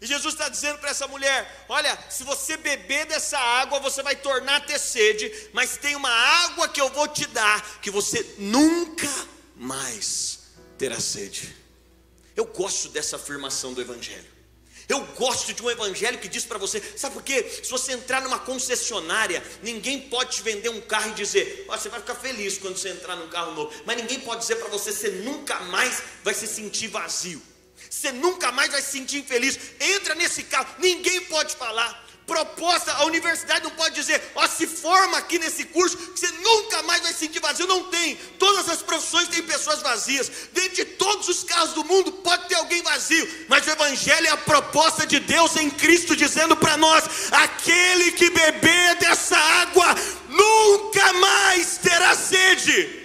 E 0.00 0.06
Jesus 0.06 0.34
está 0.34 0.48
dizendo 0.48 0.78
para 0.78 0.90
essa 0.90 1.06
mulher: 1.06 1.64
Olha, 1.68 1.98
se 2.10 2.24
você 2.24 2.56
beber 2.56 3.06
dessa 3.06 3.38
água, 3.38 3.80
você 3.80 4.02
vai 4.02 4.16
tornar 4.16 4.56
a 4.56 4.60
ter 4.60 4.78
sede, 4.78 5.32
mas 5.52 5.76
tem 5.76 5.96
uma 5.96 6.10
água 6.10 6.68
que 6.68 6.80
eu 6.80 6.90
vou 6.90 7.08
te 7.08 7.26
dar, 7.26 7.80
que 7.80 7.90
você 7.90 8.34
nunca 8.38 9.08
mais 9.56 10.40
terá 10.76 11.00
sede. 11.00 11.56
Eu 12.36 12.44
gosto 12.46 12.88
dessa 12.88 13.16
afirmação 13.16 13.72
do 13.72 13.80
Evangelho. 13.80 14.33
Eu 14.88 15.00
gosto 15.16 15.52
de 15.52 15.62
um 15.62 15.70
evangelho 15.70 16.18
que 16.18 16.28
diz 16.28 16.44
para 16.44 16.58
você, 16.58 16.82
sabe 16.96 17.14
por 17.14 17.22
quê? 17.22 17.42
Se 17.62 17.70
você 17.70 17.92
entrar 17.92 18.20
numa 18.22 18.38
concessionária, 18.38 19.42
ninguém 19.62 20.00
pode 20.02 20.36
te 20.36 20.42
vender 20.42 20.68
um 20.68 20.80
carro 20.80 21.10
e 21.10 21.14
dizer, 21.14 21.64
oh, 21.68 21.72
você 21.72 21.88
vai 21.88 22.00
ficar 22.00 22.14
feliz 22.14 22.58
quando 22.58 22.76
você 22.76 22.90
entrar 22.90 23.16
num 23.16 23.28
carro 23.28 23.52
novo, 23.52 23.72
mas 23.86 23.96
ninguém 23.96 24.20
pode 24.20 24.42
dizer 24.42 24.56
para 24.56 24.68
você, 24.68 24.92
você 24.92 25.08
nunca 25.08 25.58
mais 25.60 26.02
vai 26.22 26.34
se 26.34 26.46
sentir 26.46 26.88
vazio, 26.88 27.42
você 27.88 28.12
nunca 28.12 28.52
mais 28.52 28.70
vai 28.70 28.82
se 28.82 28.92
sentir 28.92 29.18
infeliz. 29.18 29.58
Entra 29.80 30.14
nesse 30.14 30.42
carro, 30.42 30.74
ninguém 30.78 31.22
pode 31.22 31.54
falar 31.56 32.03
proposta, 32.26 32.92
a 32.92 33.04
universidade 33.04 33.64
não 33.64 33.70
pode 33.70 33.94
dizer, 33.94 34.32
ó, 34.34 34.46
se 34.48 34.66
forma 34.66 35.18
aqui 35.18 35.38
nesse 35.38 35.64
curso, 35.64 35.96
que 35.96 36.18
você 36.18 36.30
nunca 36.42 36.82
mais 36.84 37.02
vai 37.02 37.12
sentir 37.12 37.40
vazio. 37.40 37.66
Não 37.66 37.84
tem. 37.84 38.16
Todas 38.38 38.68
as 38.68 38.82
profissões 38.82 39.28
têm 39.28 39.42
pessoas 39.42 39.82
vazias. 39.82 40.30
Dentro 40.52 40.74
de 40.76 40.84
todos 40.84 41.28
os 41.28 41.44
carros 41.44 41.72
do 41.72 41.84
mundo 41.84 42.12
pode 42.12 42.48
ter 42.48 42.54
alguém 42.54 42.82
vazio. 42.82 43.46
Mas 43.48 43.66
o 43.66 43.70
Evangelho 43.70 44.26
é 44.26 44.30
a 44.30 44.36
proposta 44.36 45.06
de 45.06 45.20
Deus 45.20 45.56
em 45.56 45.70
Cristo, 45.70 46.16
dizendo 46.16 46.56
para 46.56 46.76
nós: 46.76 47.04
aquele 47.32 48.12
que 48.12 48.30
beber 48.30 48.96
dessa 48.96 49.36
água 49.36 49.94
nunca 50.28 51.12
mais 51.14 51.78
terá 51.78 52.14
sede. 52.14 53.04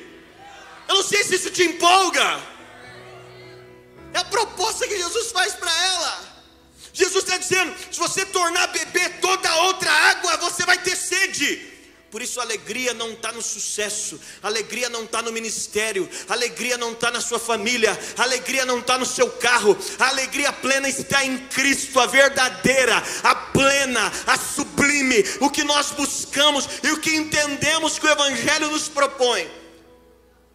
Eu 0.87 0.95
não 0.95 1.03
sei 1.03 1.23
se 1.23 1.35
isso 1.35 1.51
te 1.51 1.63
empolga. 1.63 2.39
É 4.13 4.19
a 4.19 4.25
proposta 4.25 4.87
que 4.87 4.97
Jesus 4.97 5.31
faz 5.31 5.53
para 5.53 5.71
ela. 5.71 6.28
Jesus 6.93 7.23
está 7.23 7.37
dizendo: 7.37 7.75
se 7.91 7.99
você 7.99 8.25
tornar 8.25 8.67
beber 8.67 9.19
toda 9.19 9.55
outra 9.63 9.91
água, 9.91 10.37
você 10.37 10.65
vai 10.65 10.77
ter 10.77 10.95
sede. 10.95 11.69
Por 12.11 12.23
isso 12.23 12.39
a 12.39 12.43
alegria 12.43 12.91
não 12.93 13.11
está 13.11 13.31
no 13.31 13.41
sucesso, 13.41 14.19
a 14.41 14.47
alegria 14.47 14.89
não 14.89 15.03
está 15.03 15.21
no 15.21 15.31
ministério, 15.31 16.09
a 16.27 16.33
alegria 16.33 16.75
não 16.75 16.93
está 16.93 17.11
na 17.11 17.21
sua 17.21 17.37
família, 17.37 17.97
a 18.17 18.23
alegria 18.23 18.65
não 18.65 18.79
está 18.79 18.97
no 18.97 19.05
seu 19.05 19.29
carro, 19.29 19.77
a 19.99 20.07
alegria 20.07 20.51
plena 20.51 20.89
está 20.89 21.23
em 21.23 21.37
Cristo, 21.49 21.99
a 21.99 22.07
verdadeira, 22.07 22.95
a 23.21 23.35
plena, 23.35 24.11
a 24.25 24.37
sublime, 24.37 25.23
o 25.39 25.51
que 25.51 25.63
nós 25.63 25.91
buscamos 25.91 26.67
e 26.83 26.91
o 26.91 26.99
que 26.99 27.15
entendemos 27.15 27.99
que 27.99 28.07
o 28.07 28.09
Evangelho 28.09 28.71
nos 28.71 28.89
propõe. 28.89 29.47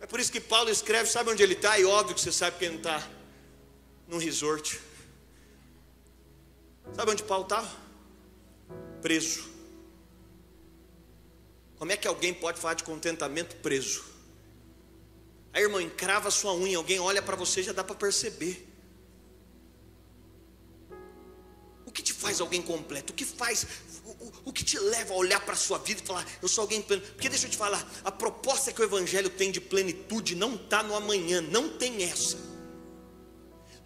É 0.01 0.07
por 0.07 0.19
isso 0.19 0.33
que 0.33 0.41
Paulo 0.41 0.71
escreve, 0.71 1.09
sabe 1.09 1.31
onde 1.31 1.43
ele 1.43 1.55
está? 1.55 1.79
E 1.79 1.85
óbvio 1.85 2.17
que 2.17 2.21
você 2.21 2.33
sabe 2.33 2.59
que 2.59 2.65
ele 2.65 2.75
não 2.75 2.81
está, 2.81 3.09
num 4.09 4.19
resort. 4.19 4.81
Sabe 6.93 7.11
onde 7.11 7.23
Paulo 7.23 7.45
estava? 7.45 7.71
Preso. 9.01 9.49
Como 11.77 11.93
é 11.93 11.97
que 11.97 12.07
alguém 12.07 12.35
pode 12.35 12.61
falar 12.61 12.75
de 12.75 12.85
contentamento 12.85 13.57
preso? 13.57 14.05
Aí, 15.53 15.63
irmão, 15.63 15.81
encrava 15.81 16.31
sua 16.31 16.55
unha, 16.55 16.77
alguém 16.77 16.99
olha 16.99 17.23
para 17.23 17.37
você 17.37 17.63
já 17.63 17.73
dá 17.73 17.85
para 17.85 17.95
perceber. 17.95 18.69
O 21.87 21.93
que 21.93 22.03
te 22.03 22.13
faz 22.13 22.25
faz 22.25 22.41
alguém 22.41 22.63
completo? 22.63 23.13
O 23.13 23.17
que 23.17 23.25
faz, 23.25 23.67
o, 24.05 24.11
o, 24.11 24.33
o 24.47 24.53
que 24.53 24.65
te 24.65 24.79
leva 24.79 25.15
a 25.15 25.17
olhar 25.17 25.41
para 25.41 25.55
a 25.55 25.57
sua 25.57 25.79
vida 25.79 26.01
e 26.03 26.07
falar, 26.07 26.27
eu 26.43 26.49
sou 26.49 26.63
alguém 26.63 26.83
pleno? 26.83 27.03
Porque 27.03 27.29
deixa 27.29 27.47
eu 27.47 27.51
te 27.51 27.57
falar, 27.57 27.87
a 28.03 28.11
proposta 28.11 28.73
que 28.73 28.81
o 28.81 28.85
Evangelho 28.85 29.31
tem 29.31 29.53
de 29.53 29.61
plenitude 29.61 30.35
não 30.35 30.55
está 30.55 30.83
no 30.83 30.95
amanhã, 30.95 31.41
não 31.41 31.69
tem 31.77 32.03
essa. 32.03 32.39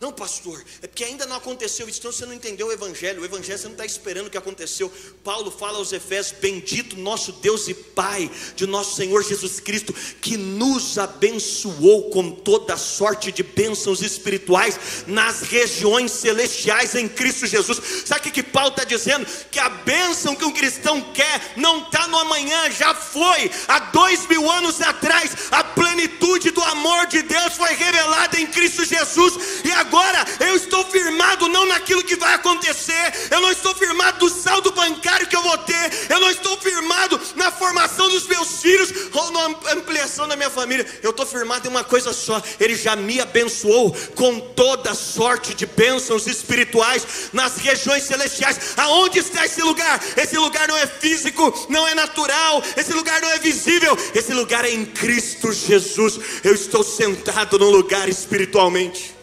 Não, 0.01 0.13
pastor, 0.13 0.65
é 0.81 0.87
porque 0.87 1.03
ainda 1.03 1.27
não 1.27 1.35
aconteceu 1.35 1.89
isso, 1.89 1.99
então 1.99 2.13
você 2.13 2.25
não 2.25 2.33
entendeu 2.33 2.69
o 2.69 2.73
Evangelho. 2.73 3.21
O 3.21 3.25
Evangelho 3.25 3.59
você 3.59 3.65
não 3.65 3.73
está 3.73 3.85
esperando 3.85 4.29
o 4.29 4.31
que 4.31 4.39
aconteceu. 4.39 4.93
Paulo 5.25 5.51
fala 5.51 5.79
aos 5.79 5.93
Efésios: 5.93 6.39
Bendito 6.41 6.97
nosso 6.97 7.33
Deus 7.33 7.67
e 7.67 7.75
Pai 7.75 8.31
de 8.55 8.65
nosso 8.65 8.95
Senhor 8.95 9.25
Jesus 9.25 9.59
Cristo, 9.59 9.93
que 10.21 10.37
nos 10.37 10.99
abençoou 10.99 12.11
com 12.11 12.31
toda 12.31 12.77
sorte 12.77 13.33
de 13.33 13.43
bênçãos 13.43 14.01
espirituais 14.01 14.79
nas 15.09 15.41
regiões 15.41 16.13
celestiais 16.13 16.95
em 16.95 17.09
Cristo 17.09 17.49
Jesus. 17.49 18.05
Sabe 18.07 18.21
o 18.21 18.23
que, 18.23 18.31
que 18.31 18.43
Paulo 18.45 18.71
está 18.71 18.85
dizendo? 18.85 19.27
Que 19.51 19.59
a 19.59 19.69
bênção 19.69 20.37
que 20.37 20.45
um 20.45 20.53
cristão 20.53 21.01
quer 21.13 21.55
não 21.57 21.83
está 21.83 22.07
no 22.07 22.19
amanhã, 22.19 22.71
já 22.71 22.95
foi. 22.95 23.51
Há 23.67 23.81
dois 23.81 24.29
mil 24.29 24.49
anos 24.49 24.81
atrás, 24.81 25.33
a 25.51 25.65
plenitude 25.79 26.51
do 26.51 26.63
amor 26.63 27.07
de 27.07 27.23
Deus 27.23 27.55
foi 27.55 27.73
revelada 27.73 28.41
em 28.41 28.47
Cristo 28.49 28.85
Jesus, 28.85 29.63
e 29.65 29.71
agora 29.71 30.25
eu 30.41 30.57
estou 30.57 30.85
firmado 30.85 31.49
não 31.49 31.67
naquilo 31.67 32.03
que 32.03 32.17
vai 32.17 32.35
acontecer, 32.35 33.29
eu 33.31 33.41
não 33.41 33.53
estou 33.53 33.73
firmado 33.77 34.19
do 34.19 34.29
saldo 34.29 34.73
bancário 34.73 35.29
que 35.29 35.37
eu 35.37 35.43
vou 35.43 35.57
ter, 35.59 35.93
eu 36.09 36.19
não 36.19 36.31
estou 36.31 36.59
firmado 36.59 37.21
na 37.37 37.53
formação 37.53 38.09
dos 38.09 38.27
meus 38.27 38.61
filhos 38.61 38.93
ou 39.13 39.31
na 39.31 39.45
ampliação 39.73 40.27
da 40.27 40.35
minha 40.35 40.51
família, 40.51 40.85
eu 41.01 41.11
estou 41.11 41.25
firmado 41.25 41.69
em 41.69 41.71
uma 41.71 41.85
coisa 41.85 42.13
só: 42.13 42.43
Ele 42.59 42.75
já 42.75 42.97
me 42.97 43.21
abençoou 43.21 43.97
com 44.17 44.41
toda 44.41 44.95
sorte 44.95 45.55
de 45.55 45.65
bênçãos 45.67 46.27
espirituais 46.27 47.31
nas 47.33 47.57
regiões 47.57 48.03
celestiais. 48.03 48.59
Aonde 48.77 49.21
está 49.21 49.45
esse 49.45 49.63
lugar? 49.63 50.01
Esse 50.17 50.37
lugar 50.37 50.67
não 50.67 50.77
é 50.77 50.87
físico, 50.87 51.67
não 51.69 51.87
é 51.87 51.95
natural, 51.95 52.63
esse 52.77 52.93
lugar 52.93 53.21
não 53.21 53.31
é 53.31 53.39
visível, 53.39 53.97
esse 54.15 54.33
lugar 54.33 54.65
é 54.65 54.71
em 54.71 54.85
Cristo 54.85 55.53
Jesus. 55.53 55.68
Eu 55.73 56.55
estou 56.55 56.83
sentado 56.83 57.59
num 57.59 57.71
lugar 57.71 58.09
espiritualmente 58.09 59.19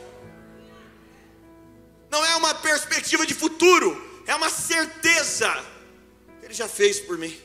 não 2.15 2.23
é 2.23 2.33
uma 2.37 2.55
perspectiva 2.55 3.25
de 3.25 3.33
futuro, 3.33 4.21
é 4.25 4.33
uma 4.33 4.49
certeza. 4.49 5.51
Ele 6.41 6.53
já 6.53 6.65
fez 6.65 6.97
por 6.97 7.17
mim. 7.17 7.37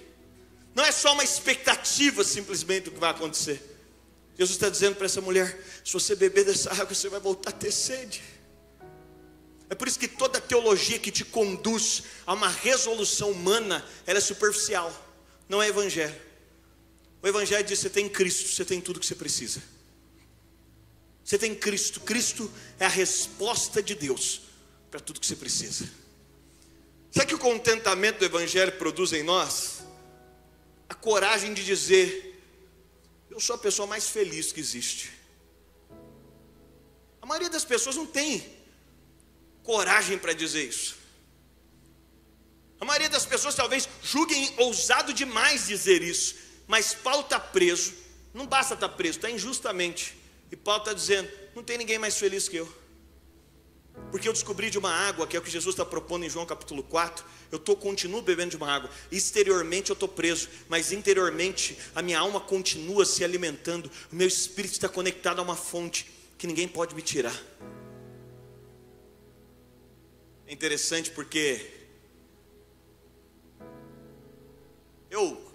Não 0.76 0.84
é 0.84 0.92
só 0.92 1.12
uma 1.12 1.24
expectativa 1.24 2.22
simplesmente 2.22 2.84
do 2.84 2.92
que 2.92 3.00
vai 3.00 3.10
acontecer. 3.10 3.60
Jesus 4.38 4.56
está 4.56 4.68
dizendo 4.68 4.94
para 4.94 5.06
essa 5.06 5.20
mulher: 5.20 5.60
se 5.84 5.92
você 5.92 6.14
beber 6.14 6.44
dessa 6.44 6.70
água, 6.70 6.94
você 6.94 7.08
vai 7.08 7.18
voltar 7.18 7.50
a 7.50 7.52
ter 7.52 7.72
sede. 7.72 8.22
É 9.68 9.74
por 9.74 9.88
isso 9.88 9.98
que 9.98 10.06
toda 10.06 10.40
teologia 10.40 11.00
que 11.00 11.10
te 11.10 11.24
conduz 11.24 12.04
a 12.24 12.32
uma 12.32 12.48
resolução 12.48 13.32
humana, 13.32 13.84
ela 14.06 14.18
é 14.18 14.20
superficial, 14.20 14.92
não 15.48 15.60
é 15.60 15.66
evangelho. 15.66 16.29
O 17.22 17.28
evangelho 17.28 17.64
diz: 17.64 17.78
você 17.78 17.90
tem 17.90 18.08
Cristo, 18.08 18.48
você 18.48 18.64
tem 18.64 18.80
tudo 18.80 19.00
que 19.00 19.06
você 19.06 19.14
precisa. 19.14 19.62
Você 21.24 21.38
tem 21.38 21.54
Cristo, 21.54 22.00
Cristo 22.00 22.50
é 22.78 22.86
a 22.86 22.88
resposta 22.88 23.82
de 23.82 23.94
Deus 23.94 24.42
para 24.90 24.98
tudo 24.98 25.20
que 25.20 25.26
você 25.26 25.36
precisa. 25.36 25.88
Sabe 27.10 27.26
que 27.26 27.34
o 27.34 27.38
contentamento 27.38 28.18
do 28.18 28.24
Evangelho 28.24 28.72
produz 28.72 29.12
em 29.12 29.22
nós? 29.22 29.82
A 30.88 30.94
coragem 30.94 31.52
de 31.54 31.64
dizer: 31.64 32.42
Eu 33.30 33.40
sou 33.40 33.54
a 33.54 33.58
pessoa 33.58 33.86
mais 33.86 34.08
feliz 34.08 34.50
que 34.52 34.60
existe. 34.60 35.12
A 37.20 37.26
maioria 37.26 37.50
das 37.50 37.64
pessoas 37.64 37.96
não 37.96 38.06
tem 38.06 38.58
coragem 39.62 40.18
para 40.18 40.32
dizer 40.32 40.66
isso. 40.68 40.96
A 42.80 42.84
maioria 42.84 43.10
das 43.10 43.26
pessoas 43.26 43.54
talvez 43.54 43.88
julguem 44.02 44.52
ousado 44.56 45.12
demais 45.12 45.66
dizer 45.66 46.02
isso, 46.02 46.34
mas 46.70 46.94
Paulo 46.94 47.22
está 47.22 47.40
preso, 47.40 47.92
não 48.32 48.46
basta 48.46 48.74
estar 48.74 48.88
tá 48.88 48.94
preso, 48.94 49.18
está 49.18 49.28
injustamente. 49.28 50.16
E 50.52 50.56
Paulo 50.56 50.82
está 50.82 50.92
dizendo: 50.92 51.28
não 51.52 51.64
tem 51.64 51.76
ninguém 51.76 51.98
mais 51.98 52.16
feliz 52.16 52.48
que 52.48 52.58
eu. 52.58 52.72
Porque 54.12 54.28
eu 54.28 54.32
descobri 54.32 54.70
de 54.70 54.78
uma 54.78 54.92
água, 54.92 55.26
que 55.26 55.36
é 55.36 55.40
o 55.40 55.42
que 55.42 55.50
Jesus 55.50 55.72
está 55.72 55.84
propondo 55.84 56.24
em 56.24 56.30
João 56.30 56.46
capítulo 56.46 56.84
4. 56.84 57.24
Eu 57.50 57.58
tô, 57.58 57.74
continuo 57.74 58.22
bebendo 58.22 58.50
de 58.50 58.56
uma 58.56 58.70
água. 58.70 58.88
Exteriormente 59.10 59.90
eu 59.90 59.94
estou 59.94 60.08
preso, 60.08 60.48
mas 60.68 60.92
interiormente 60.92 61.76
a 61.92 62.02
minha 62.02 62.20
alma 62.20 62.38
continua 62.38 63.04
se 63.04 63.24
alimentando. 63.24 63.90
O 64.12 64.14
meu 64.14 64.28
espírito 64.28 64.74
está 64.74 64.88
conectado 64.88 65.40
a 65.40 65.42
uma 65.42 65.56
fonte 65.56 66.08
que 66.38 66.46
ninguém 66.46 66.68
pode 66.68 66.94
me 66.94 67.02
tirar. 67.02 67.36
É 70.46 70.52
interessante 70.52 71.10
porque 71.10 71.68
eu 75.10 75.49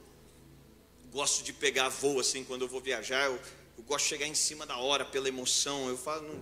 gosto 1.15 1.43
de 1.45 1.53
pegar 1.53 1.87
voo 1.87 2.19
assim 2.19 2.43
quando 2.43 2.63
eu 2.63 2.67
vou 2.67 2.81
viajar. 2.81 3.25
Eu, 3.27 3.39
eu 3.77 3.83
gosto 3.85 4.03
de 4.03 4.09
chegar 4.09 4.27
em 4.27 4.35
cima 4.35 4.65
da 4.65 4.77
hora 4.77 5.05
pela 5.05 5.29
emoção. 5.29 5.87
Eu 5.87 5.97
falo, 5.97 6.27
não, 6.27 6.35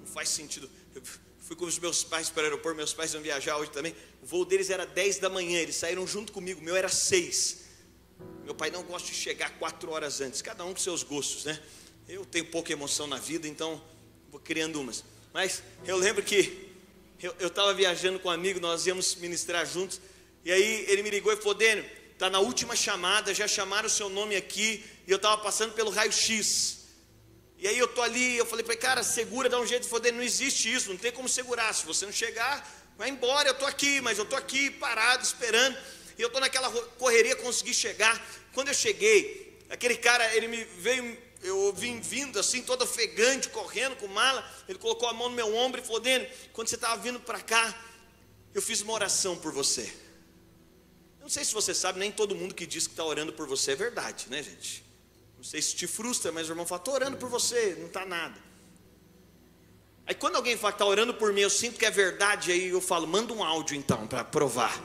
não 0.00 0.06
faz 0.06 0.28
sentido. 0.28 0.70
Eu, 0.94 1.02
Fui 1.48 1.56
com 1.56 1.64
os 1.64 1.78
meus 1.78 2.04
pais 2.04 2.28
para 2.28 2.42
o 2.42 2.44
aeroporto, 2.44 2.76
meus 2.76 2.92
pais 2.92 3.14
iam 3.14 3.22
viajar 3.22 3.56
hoje 3.56 3.70
também. 3.70 3.94
O 4.22 4.26
voo 4.26 4.44
deles 4.44 4.68
era 4.68 4.84
10 4.84 5.18
da 5.18 5.30
manhã, 5.30 5.58
eles 5.58 5.76
saíram 5.76 6.06
junto 6.06 6.30
comigo, 6.30 6.60
o 6.60 6.62
meu 6.62 6.76
era 6.76 6.90
6. 6.90 7.64
Meu 8.44 8.54
pai 8.54 8.70
não 8.70 8.82
gosta 8.82 9.08
de 9.08 9.14
chegar 9.14 9.58
quatro 9.58 9.90
horas 9.90 10.20
antes, 10.20 10.42
cada 10.42 10.62
um 10.66 10.74
com 10.74 10.78
seus 10.78 11.02
gostos, 11.02 11.46
né? 11.46 11.58
Eu 12.06 12.22
tenho 12.26 12.44
pouca 12.44 12.70
emoção 12.70 13.06
na 13.06 13.16
vida, 13.16 13.48
então 13.48 13.82
vou 14.30 14.38
criando 14.38 14.78
umas. 14.78 15.02
Mas 15.32 15.62
eu 15.86 15.96
lembro 15.96 16.22
que 16.22 16.68
eu 17.18 17.48
estava 17.48 17.72
viajando 17.72 18.18
com 18.18 18.28
um 18.28 18.32
amigo, 18.32 18.60
nós 18.60 18.86
íamos 18.86 19.14
ministrar 19.14 19.64
juntos, 19.64 20.02
e 20.44 20.52
aí 20.52 20.84
ele 20.86 21.02
me 21.02 21.08
ligou 21.08 21.32
e 21.32 21.36
falou: 21.36 21.54
Dênio, 21.54 21.82
está 22.18 22.28
na 22.28 22.40
última 22.40 22.74
chamada, 22.74 23.32
já 23.32 23.46
chamaram 23.46 23.86
o 23.86 23.90
seu 23.90 24.08
nome 24.10 24.34
aqui, 24.34 24.84
e 25.06 25.10
eu 25.12 25.18
estava 25.18 25.40
passando 25.40 25.72
pelo 25.72 25.88
raio-x. 25.88 26.78
E 27.56 27.68
aí 27.68 27.78
eu 27.78 27.86
tô 27.86 28.02
ali, 28.02 28.36
eu 28.36 28.44
falei 28.44 28.64
para 28.64 28.74
ele, 28.74 28.82
cara, 28.82 29.04
segura, 29.04 29.48
dá 29.48 29.60
um 29.60 29.64
jeito 29.64 29.84
de 29.84 29.88
foder, 29.88 30.12
não 30.12 30.22
existe 30.22 30.72
isso, 30.72 30.90
não 30.90 30.96
tem 30.96 31.12
como 31.12 31.28
segurar. 31.28 31.72
Se 31.72 31.86
você 31.86 32.04
não 32.04 32.12
chegar, 32.12 32.68
vai 32.96 33.08
embora, 33.08 33.48
eu 33.48 33.54
tô 33.54 33.64
aqui, 33.66 34.00
mas 34.00 34.18
eu 34.18 34.24
tô 34.24 34.34
aqui 34.34 34.68
parado, 34.68 35.22
esperando. 35.22 35.78
E 36.18 36.22
eu 36.22 36.28
tô 36.28 36.40
naquela 36.40 36.68
correria, 36.98 37.36
consegui 37.36 37.72
chegar. 37.72 38.20
Quando 38.52 38.66
eu 38.66 38.74
cheguei, 38.74 39.56
aquele 39.70 39.96
cara, 39.96 40.34
ele 40.34 40.48
me 40.48 40.64
veio, 40.64 41.16
eu 41.40 41.72
vim 41.72 42.00
vindo 42.00 42.40
assim, 42.40 42.62
todo 42.62 42.82
ofegante, 42.82 43.48
correndo 43.48 43.94
com 43.94 44.08
mala. 44.08 44.44
Ele 44.68 44.78
colocou 44.80 45.08
a 45.08 45.12
mão 45.12 45.28
no 45.28 45.36
meu 45.36 45.54
ombro 45.54 45.80
e 45.80 45.84
falou: 45.84 46.00
Dene, 46.00 46.28
quando 46.52 46.66
você 46.66 46.74
estava 46.74 47.00
vindo 47.00 47.20
para 47.20 47.40
cá, 47.40 47.80
eu 48.52 48.60
fiz 48.60 48.80
uma 48.80 48.92
oração 48.92 49.36
por 49.36 49.52
você. 49.52 50.07
Não 51.28 51.32
sei 51.34 51.44
se 51.44 51.52
você 51.52 51.74
sabe, 51.74 51.98
nem 51.98 52.10
todo 52.10 52.34
mundo 52.34 52.54
que 52.54 52.66
diz 52.66 52.86
que 52.86 52.94
está 52.94 53.04
orando 53.04 53.34
por 53.34 53.46
você 53.46 53.72
é 53.72 53.76
verdade, 53.76 54.28
né, 54.30 54.42
gente? 54.42 54.82
Não 55.36 55.44
sei 55.44 55.60
se 55.60 55.76
te 55.76 55.86
frustra, 55.86 56.32
mas 56.32 56.48
o 56.48 56.52
irmão 56.52 56.64
fala: 56.64 56.80
estou 56.80 56.94
orando 56.94 57.18
por 57.18 57.28
você, 57.28 57.76
não 57.78 57.88
está 57.88 58.06
nada. 58.06 58.34
Aí 60.06 60.14
quando 60.14 60.36
alguém 60.36 60.56
fala 60.56 60.72
que 60.72 60.76
está 60.76 60.86
orando 60.86 61.12
por 61.12 61.30
mim, 61.34 61.42
eu 61.42 61.50
sinto 61.50 61.78
que 61.78 61.84
é 61.84 61.90
verdade, 61.90 62.50
aí 62.50 62.68
eu 62.68 62.80
falo: 62.80 63.06
manda 63.06 63.30
um 63.34 63.44
áudio 63.44 63.76
então, 63.76 64.06
para 64.06 64.24
provar. 64.24 64.82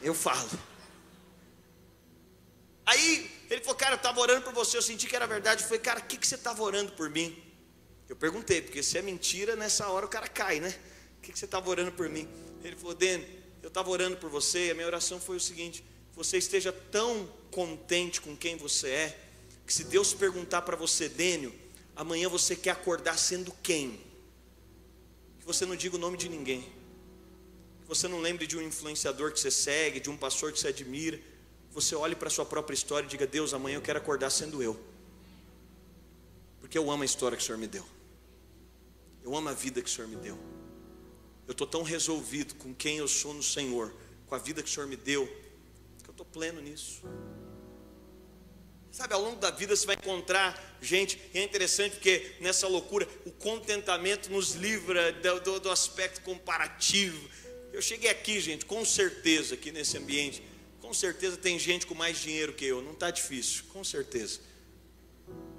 Eu 0.00 0.14
falo. 0.14 0.48
Aí 2.86 3.28
ele 3.50 3.60
falou: 3.62 3.74
cara, 3.74 3.94
eu 3.94 3.96
estava 3.96 4.20
orando 4.20 4.42
por 4.42 4.54
você, 4.54 4.76
eu 4.76 4.82
senti 4.82 5.08
que 5.08 5.16
era 5.16 5.26
verdade. 5.26 5.62
Eu 5.62 5.66
falei: 5.66 5.82
cara, 5.82 5.98
o 5.98 6.04
que, 6.04 6.16
que 6.16 6.28
você 6.28 6.36
estava 6.36 6.62
orando 6.62 6.92
por 6.92 7.10
mim? 7.10 7.36
Eu 8.08 8.14
perguntei, 8.14 8.62
porque 8.62 8.84
se 8.84 8.98
é 8.98 9.02
mentira, 9.02 9.56
nessa 9.56 9.88
hora 9.88 10.06
o 10.06 10.08
cara 10.08 10.28
cai, 10.28 10.60
né? 10.60 10.72
O 11.18 11.22
que, 11.22 11.32
que 11.32 11.38
você 11.40 11.44
estava 11.44 11.68
orando 11.68 11.90
por 11.90 12.08
mim? 12.08 12.28
Ele 12.62 12.76
falou: 12.76 12.94
Den, 12.94 13.20
eu 13.66 13.68
estava 13.68 13.90
orando 13.90 14.16
por 14.16 14.30
você, 14.30 14.68
e 14.68 14.70
a 14.70 14.74
minha 14.74 14.86
oração 14.86 15.18
foi 15.18 15.36
o 15.36 15.40
seguinte: 15.40 15.84
você 16.14 16.38
esteja 16.38 16.70
tão 16.70 17.28
contente 17.50 18.20
com 18.20 18.36
quem 18.36 18.56
você 18.56 18.88
é 18.88 19.20
que 19.66 19.74
se 19.74 19.82
Deus 19.82 20.14
perguntar 20.14 20.62
para 20.62 20.76
você, 20.76 21.08
Dênio, 21.08 21.52
amanhã 21.96 22.28
você 22.28 22.54
quer 22.54 22.70
acordar 22.70 23.18
sendo 23.18 23.50
quem? 23.64 24.00
Que 25.40 25.44
você 25.44 25.66
não 25.66 25.74
diga 25.74 25.96
o 25.96 25.98
nome 25.98 26.16
de 26.16 26.28
ninguém. 26.28 26.62
Que 27.80 27.88
você 27.88 28.06
não 28.06 28.20
lembre 28.20 28.46
de 28.46 28.56
um 28.56 28.62
influenciador 28.62 29.32
que 29.32 29.40
você 29.40 29.50
segue, 29.50 29.98
de 29.98 30.08
um 30.08 30.16
pastor 30.16 30.52
que 30.52 30.60
você 30.60 30.68
admira. 30.68 31.20
Você 31.72 31.96
olhe 31.96 32.14
para 32.14 32.28
a 32.28 32.30
sua 32.30 32.46
própria 32.46 32.76
história 32.76 33.04
e 33.04 33.10
diga: 33.10 33.26
Deus, 33.26 33.52
amanhã 33.52 33.78
eu 33.78 33.82
quero 33.82 33.98
acordar 33.98 34.30
sendo 34.30 34.62
eu. 34.62 34.80
Porque 36.60 36.78
eu 36.78 36.88
amo 36.88 37.02
a 37.02 37.06
história 37.06 37.36
que 37.36 37.42
o 37.42 37.46
Senhor 37.46 37.58
me 37.58 37.66
deu. 37.66 37.84
Eu 39.24 39.34
amo 39.34 39.48
a 39.48 39.52
vida 39.52 39.82
que 39.82 39.88
o 39.88 39.92
Senhor 39.92 40.06
me 40.06 40.14
deu. 40.14 40.38
Eu 41.46 41.52
estou 41.52 41.66
tão 41.66 41.82
resolvido 41.82 42.54
com 42.56 42.74
quem 42.74 42.98
eu 42.98 43.06
sou 43.06 43.32
no 43.32 43.42
Senhor, 43.42 43.94
com 44.26 44.34
a 44.34 44.38
vida 44.38 44.62
que 44.62 44.68
o 44.68 44.72
Senhor 44.72 44.86
me 44.86 44.96
deu, 44.96 45.26
que 46.02 46.08
eu 46.08 46.12
estou 46.12 46.26
pleno 46.26 46.60
nisso. 46.60 47.02
Sabe, 48.90 49.12
ao 49.12 49.20
longo 49.20 49.36
da 49.36 49.50
vida 49.50 49.76
você 49.76 49.86
vai 49.86 49.94
encontrar 49.94 50.78
gente, 50.80 51.20
e 51.34 51.38
é 51.38 51.42
interessante 51.44 51.92
porque 51.92 52.32
nessa 52.40 52.66
loucura 52.66 53.06
o 53.26 53.30
contentamento 53.30 54.30
nos 54.30 54.54
livra 54.54 55.12
do, 55.12 55.40
do, 55.40 55.60
do, 55.60 55.70
aspecto 55.70 56.22
comparativo. 56.22 57.28
Eu 57.74 57.82
cheguei 57.82 58.08
aqui, 58.08 58.40
gente, 58.40 58.64
com 58.64 58.84
certeza, 58.86 59.54
aqui 59.54 59.70
nesse 59.70 59.98
ambiente, 59.98 60.42
com 60.80 60.94
certeza 60.94 61.36
tem 61.36 61.58
gente 61.58 61.86
com 61.86 61.94
mais 61.94 62.18
dinheiro 62.18 62.54
que 62.54 62.64
eu, 62.64 62.80
não 62.80 62.92
está 62.92 63.10
difícil, 63.10 63.64
com 63.68 63.84
certeza. 63.84 64.40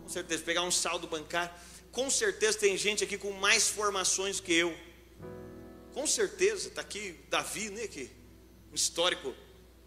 Com 0.02 0.10
certeza, 0.10 0.42
pegar 0.42 0.64
um 0.64 0.72
saldo 0.72 1.06
bancário, 1.06 1.54
com 1.92 2.10
certeza 2.10 2.58
tem 2.58 2.76
gente 2.76 3.04
aqui 3.04 3.20
com 3.20 3.32
mais 3.34 3.68
formações 3.68 4.40
que 4.40 4.52
eu. 4.52 4.76
Com 5.98 6.06
certeza, 6.06 6.68
está 6.68 6.82
aqui 6.82 7.20
Davi, 7.28 7.72
né, 7.72 7.88
que, 7.88 8.08
um 8.72 8.76
histórico, 8.76 9.34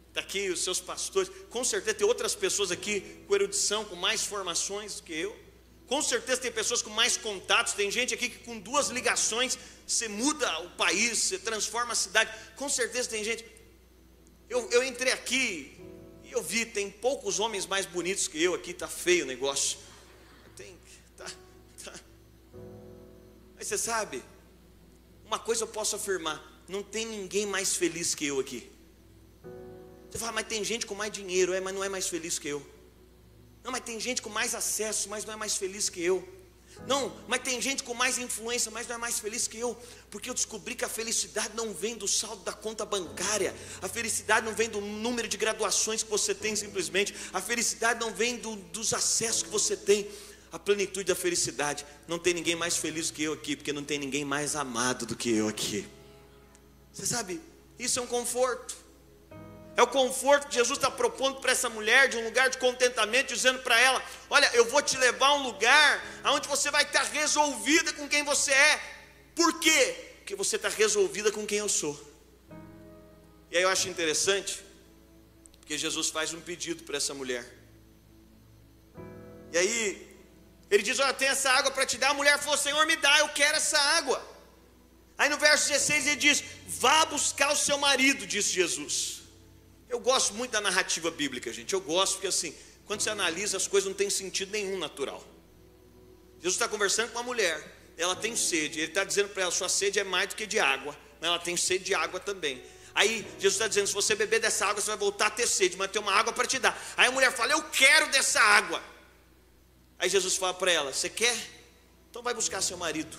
está 0.09 0.19
aqui 0.19 0.51
os 0.51 0.59
seus 0.65 0.81
pastores, 0.81 1.31
com 1.49 1.63
certeza 1.63 1.99
tem 1.99 2.05
outras 2.05 2.35
pessoas 2.35 2.73
aqui 2.73 3.23
com 3.29 3.35
erudição, 3.37 3.85
com 3.85 3.95
mais 3.95 4.25
formações 4.25 4.97
do 4.97 5.05
que 5.05 5.13
eu. 5.13 5.39
Com 5.87 6.03
certeza 6.03 6.41
tem 6.41 6.51
pessoas 6.51 6.83
com 6.83 6.91
mais 6.91 7.17
contatos, 7.17 7.75
tem 7.75 7.93
gente 7.93 8.13
aqui 8.13 8.29
que 8.29 8.39
com 8.39 8.59
duas 8.59 8.89
ligações 8.89 9.57
você 9.87 10.09
muda 10.09 10.63
o 10.63 10.71
país, 10.71 11.17
você 11.17 11.39
transforma 11.39 11.93
a 11.93 11.95
cidade. 11.95 12.29
Com 12.57 12.69
certeza 12.69 13.09
tem 13.09 13.23
gente. 13.23 13.45
Eu, 14.49 14.69
eu 14.73 14.83
entrei 14.83 15.13
aqui 15.13 15.79
e 16.25 16.33
eu 16.33 16.43
vi, 16.43 16.67
tem 16.67 16.91
poucos 16.91 17.39
homens 17.39 17.67
mais 17.67 17.87
bonitos 17.87 18.27
que 18.27 18.43
eu 18.43 18.53
aqui, 18.53 18.75
tá 18.75 18.89
feio 18.89 19.23
o 19.23 19.29
negócio. 19.29 19.79
Tem, 20.57 20.77
tá, 21.17 21.31
tá. 21.85 21.95
Mas 23.57 23.69
você 23.69 23.79
sabe, 23.79 24.21
uma 25.31 25.39
coisa 25.39 25.63
eu 25.63 25.69
posso 25.69 25.95
afirmar: 25.95 26.43
não 26.69 26.83
tem 26.83 27.07
ninguém 27.07 27.47
mais 27.47 27.77
feliz 27.77 28.15
que 28.17 28.27
eu 28.27 28.41
aqui. 28.41 28.69
Você 30.11 30.19
fala, 30.19 30.33
mas 30.33 30.49
tem 30.49 30.65
gente 30.65 30.85
com 30.85 30.95
mais 30.97 31.13
dinheiro, 31.13 31.53
é, 31.53 31.61
mas 31.61 31.73
não 31.73 31.85
é 31.85 31.89
mais 31.89 32.09
feliz 32.09 32.37
que 32.37 32.49
eu. 32.49 32.61
Não, 33.63 33.71
mas 33.71 33.83
tem 33.83 34.01
gente 34.01 34.21
com 34.21 34.29
mais 34.29 34.57
acesso, 34.57 35.09
mas 35.09 35.25
não 35.25 35.35
é 35.35 35.37
mais 35.37 35.57
feliz 35.57 35.89
que 35.89 36.03
eu. 36.03 36.29
Não, 36.87 37.15
mas 37.29 37.43
tem 37.43 37.61
gente 37.61 37.83
com 37.83 37.95
mais 37.95 38.19
influência, 38.19 38.71
mas 38.71 38.89
não 38.89 38.97
é 38.97 38.99
mais 38.99 39.21
feliz 39.21 39.47
que 39.47 39.59
eu, 39.59 39.77
porque 40.11 40.31
eu 40.31 40.35
descobri 40.35 40.75
que 40.75 40.85
a 40.85 40.89
felicidade 40.89 41.51
não 41.55 41.75
vem 41.75 41.95
do 41.95 42.09
saldo 42.09 42.43
da 42.43 42.53
conta 42.53 42.85
bancária, 42.85 43.55
a 43.83 43.89
felicidade 43.89 44.47
não 44.47 44.55
vem 44.55 44.69
do 44.69 44.81
número 44.81 45.29
de 45.29 45.37
graduações 45.37 46.03
que 46.03 46.11
você 46.11 46.35
tem 46.35 46.57
simplesmente, 46.57 47.15
a 47.33 47.41
felicidade 47.41 48.01
não 48.01 48.13
vem 48.13 48.37
do, 48.39 48.57
dos 48.57 48.95
acessos 48.95 49.43
que 49.43 49.51
você 49.51 49.77
tem, 49.77 50.09
a 50.53 50.59
plenitude 50.59 51.05
da 51.05 51.15
felicidade. 51.15 51.85
Não 52.09 52.19
tem 52.19 52.35
ninguém 52.35 52.57
mais 52.57 52.77
feliz 52.77 53.11
que 53.11 53.23
eu 53.23 53.33
aqui, 53.33 53.57
porque 53.57 53.73
não 53.73 53.85
tem 53.85 53.99
ninguém 53.99 54.25
mais 54.25 54.57
amado 54.57 55.07
do 55.07 55.17
que 55.17 55.31
eu 55.31 55.49
aqui. 55.49 55.87
Você 56.93 57.07
sabe, 57.07 57.41
isso 57.79 57.99
é 57.99 58.03
um 58.03 58.07
conforto. 58.07 58.77
É 59.77 59.83
o 59.83 59.87
conforto 59.87 60.49
que 60.49 60.55
Jesus 60.55 60.77
está 60.77 60.91
propondo 60.91 61.41
para 61.41 61.53
essa 61.53 61.69
mulher, 61.69 62.09
de 62.09 62.17
um 62.17 62.25
lugar 62.25 62.51
de 62.51 62.59
contentamento, 62.59 63.33
dizendo 63.33 63.61
para 63.61 63.79
ela: 63.81 64.03
Olha, 64.29 64.51
eu 64.55 64.69
vou 64.69 64.83
te 64.83 64.97
levar 64.97 65.29
a 65.29 65.35
um 65.35 65.43
lugar 65.45 66.05
onde 66.27 66.49
você 66.49 66.71
vai 66.71 66.83
estar 66.83 67.05
resolvida 67.05 67.93
com 67.93 68.09
quem 68.09 68.25
você 68.25 68.53
é. 68.53 68.81
Por 69.35 69.61
quê? 69.61 69.97
Porque 70.19 70.35
você 70.35 70.57
está 70.57 70.69
resolvida 70.69 71.31
com 71.31 71.47
quem 71.47 71.59
eu 71.59 71.69
sou. 71.69 71.99
E 73.51 73.57
aí 73.57 73.63
eu 73.63 73.69
acho 73.69 73.89
interessante, 73.89 74.63
porque 75.61 75.79
Jesus 75.79 76.11
faz 76.11 76.35
um 76.35 76.41
pedido 76.41 76.83
para 76.85 76.97
essa 76.97 77.15
mulher. 77.15 77.47
E 79.53 79.59
aí 79.59 80.10
ele 80.71 80.83
diz: 80.83 80.99
Olha, 80.99 81.13
tem 81.13 81.29
essa 81.29 81.51
água 81.51 81.71
para 81.71 81.85
te 81.85 81.99
dar. 81.99 82.11
A 82.11 82.15
mulher 82.15 82.39
falou: 82.39 82.57
Senhor, 82.57 82.87
me 82.87 82.97
dá, 82.97 83.19
eu 83.19 83.29
quero 83.31 83.57
essa 83.57 83.79
água. 83.79 84.25
Aí 85.19 85.29
no 85.29 85.37
verso 85.37 85.69
16 85.69 86.07
ele 86.07 86.17
diz: 86.17 86.45
Vá 86.67 87.05
buscar 87.07 87.53
o 87.53 87.57
seu 87.57 87.77
marido, 87.77 88.27
disse 88.27 88.53
Jesus. 88.53 89.23
Eu 89.89 89.99
gosto 89.99 90.35
muito 90.35 90.53
da 90.53 90.61
narrativa 90.61 91.11
bíblica, 91.11 91.53
gente. 91.53 91.73
Eu 91.75 91.81
gosto 91.81 92.15
porque 92.15 92.29
assim, 92.29 92.55
quando 92.87 93.01
você 93.01 93.11
analisa 93.11 93.57
as 93.57 93.67
coisas 93.67 93.89
não 93.89 93.95
tem 93.95 94.09
sentido 94.09 94.53
nenhum 94.53 94.79
natural. 94.79 95.23
Jesus 96.39 96.55
está 96.55 96.69
conversando 96.69 97.11
com 97.11 97.19
uma 97.19 97.25
mulher, 97.25 97.63
ela 97.99 98.15
tem 98.15 98.37
sede. 98.37 98.79
Ele 98.79 98.89
está 98.89 99.03
dizendo 99.03 99.29
para 99.31 99.43
ela: 99.43 99.53
Sua 99.53 99.69
sede 99.69 99.99
é 99.99 100.05
mais 100.05 100.29
do 100.29 100.37
que 100.37 100.47
de 100.47 100.61
água, 100.61 100.97
mas 101.21 101.29
ela 101.29 101.39
tem 101.39 101.57
sede 101.57 101.85
de 101.85 101.95
água 101.95 102.21
também. 102.21 102.63
Aí 102.95 103.27
Jesus 103.39 103.55
está 103.55 103.67
dizendo: 103.67 103.89
se 103.89 103.95
você 103.95 104.15
beber 104.15 104.41
dessa 104.41 104.67
água, 104.67 104.81
você 104.81 104.89
vai 104.89 104.97
voltar 104.97 105.27
a 105.27 105.31
ter 105.31 105.47
sede, 105.47 105.77
mas 105.77 105.91
tem 105.91 106.01
uma 106.01 106.13
água 106.13 106.33
para 106.33 106.47
te 106.47 106.59
dar. 106.59 106.81
Aí 106.97 107.09
a 107.09 107.11
mulher 107.11 107.33
fala: 107.33 107.53
Eu 107.53 107.63
quero 107.65 108.09
dessa 108.11 108.41
água. 108.41 108.83
Aí 110.01 110.09
Jesus 110.09 110.37
fala 110.37 110.55
para 110.55 110.73
ela: 110.73 110.93
Você 110.93 111.09
quer? 111.09 111.37
Então 112.11 112.23
vai 112.23 112.35
buscar 112.35 112.61
seu 112.63 112.77
marido. 112.77 113.17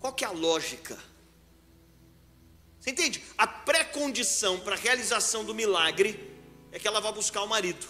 Qual 0.00 0.12
que 0.12 0.24
é 0.24 0.26
a 0.26 0.32
lógica? 0.32 0.98
Você 2.80 2.90
entende? 2.90 3.22
A 3.38 3.46
pré-condição 3.46 4.58
para 4.58 4.74
a 4.74 4.78
realização 4.78 5.44
do 5.44 5.54
milagre 5.54 6.28
é 6.72 6.80
que 6.80 6.88
ela 6.88 7.00
vá 7.00 7.12
buscar 7.12 7.42
o 7.42 7.46
marido. 7.46 7.86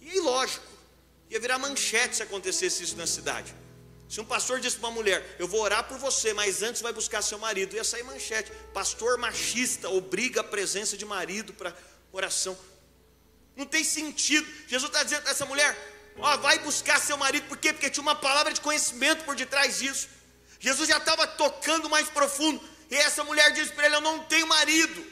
E 0.00 0.20
lógico, 0.20 0.66
ia 1.28 1.40
virar 1.40 1.58
manchete 1.58 2.16
se 2.16 2.22
acontecesse 2.22 2.84
isso 2.84 2.96
na 2.96 3.06
cidade. 3.06 3.52
Se 4.08 4.20
um 4.20 4.24
pastor 4.24 4.60
disse 4.60 4.76
para 4.76 4.88
uma 4.88 4.94
mulher, 4.94 5.36
eu 5.38 5.48
vou 5.48 5.60
orar 5.60 5.84
por 5.88 5.98
você, 5.98 6.32
mas 6.34 6.62
antes 6.62 6.82
vai 6.82 6.92
buscar 6.92 7.22
seu 7.22 7.38
marido, 7.38 7.74
ia 7.74 7.84
sair 7.84 8.02
manchete. 8.02 8.52
Pastor 8.74 9.18
machista 9.18 9.88
obriga 9.88 10.42
a 10.42 10.44
presença 10.44 10.96
de 10.96 11.04
marido 11.04 11.52
para 11.52 11.74
oração. 12.12 12.56
Não 13.56 13.66
tem 13.66 13.82
sentido. 13.82 14.46
Jesus 14.68 14.90
está 14.90 15.02
dizendo 15.02 15.22
para 15.22 15.30
essa 15.32 15.46
mulher, 15.46 15.76
Ó, 16.18 16.36
vai 16.38 16.58
buscar 16.58 17.00
seu 17.00 17.16
marido, 17.16 17.46
por 17.48 17.56
quê? 17.56 17.72
Porque 17.72 17.90
tinha 17.90 18.02
uma 18.02 18.14
palavra 18.14 18.52
de 18.52 18.60
conhecimento 18.60 19.24
por 19.24 19.34
detrás 19.34 19.78
disso. 19.78 20.08
Jesus 20.58 20.88
já 20.88 20.98
estava 20.98 21.26
tocando 21.26 21.88
mais 21.88 22.08
profundo. 22.08 22.60
E 22.90 22.94
essa 22.94 23.24
mulher 23.24 23.52
disse 23.52 23.72
para 23.72 23.86
ele: 23.86 23.96
Eu 23.96 24.00
não 24.00 24.24
tenho 24.24 24.46
marido. 24.46 25.04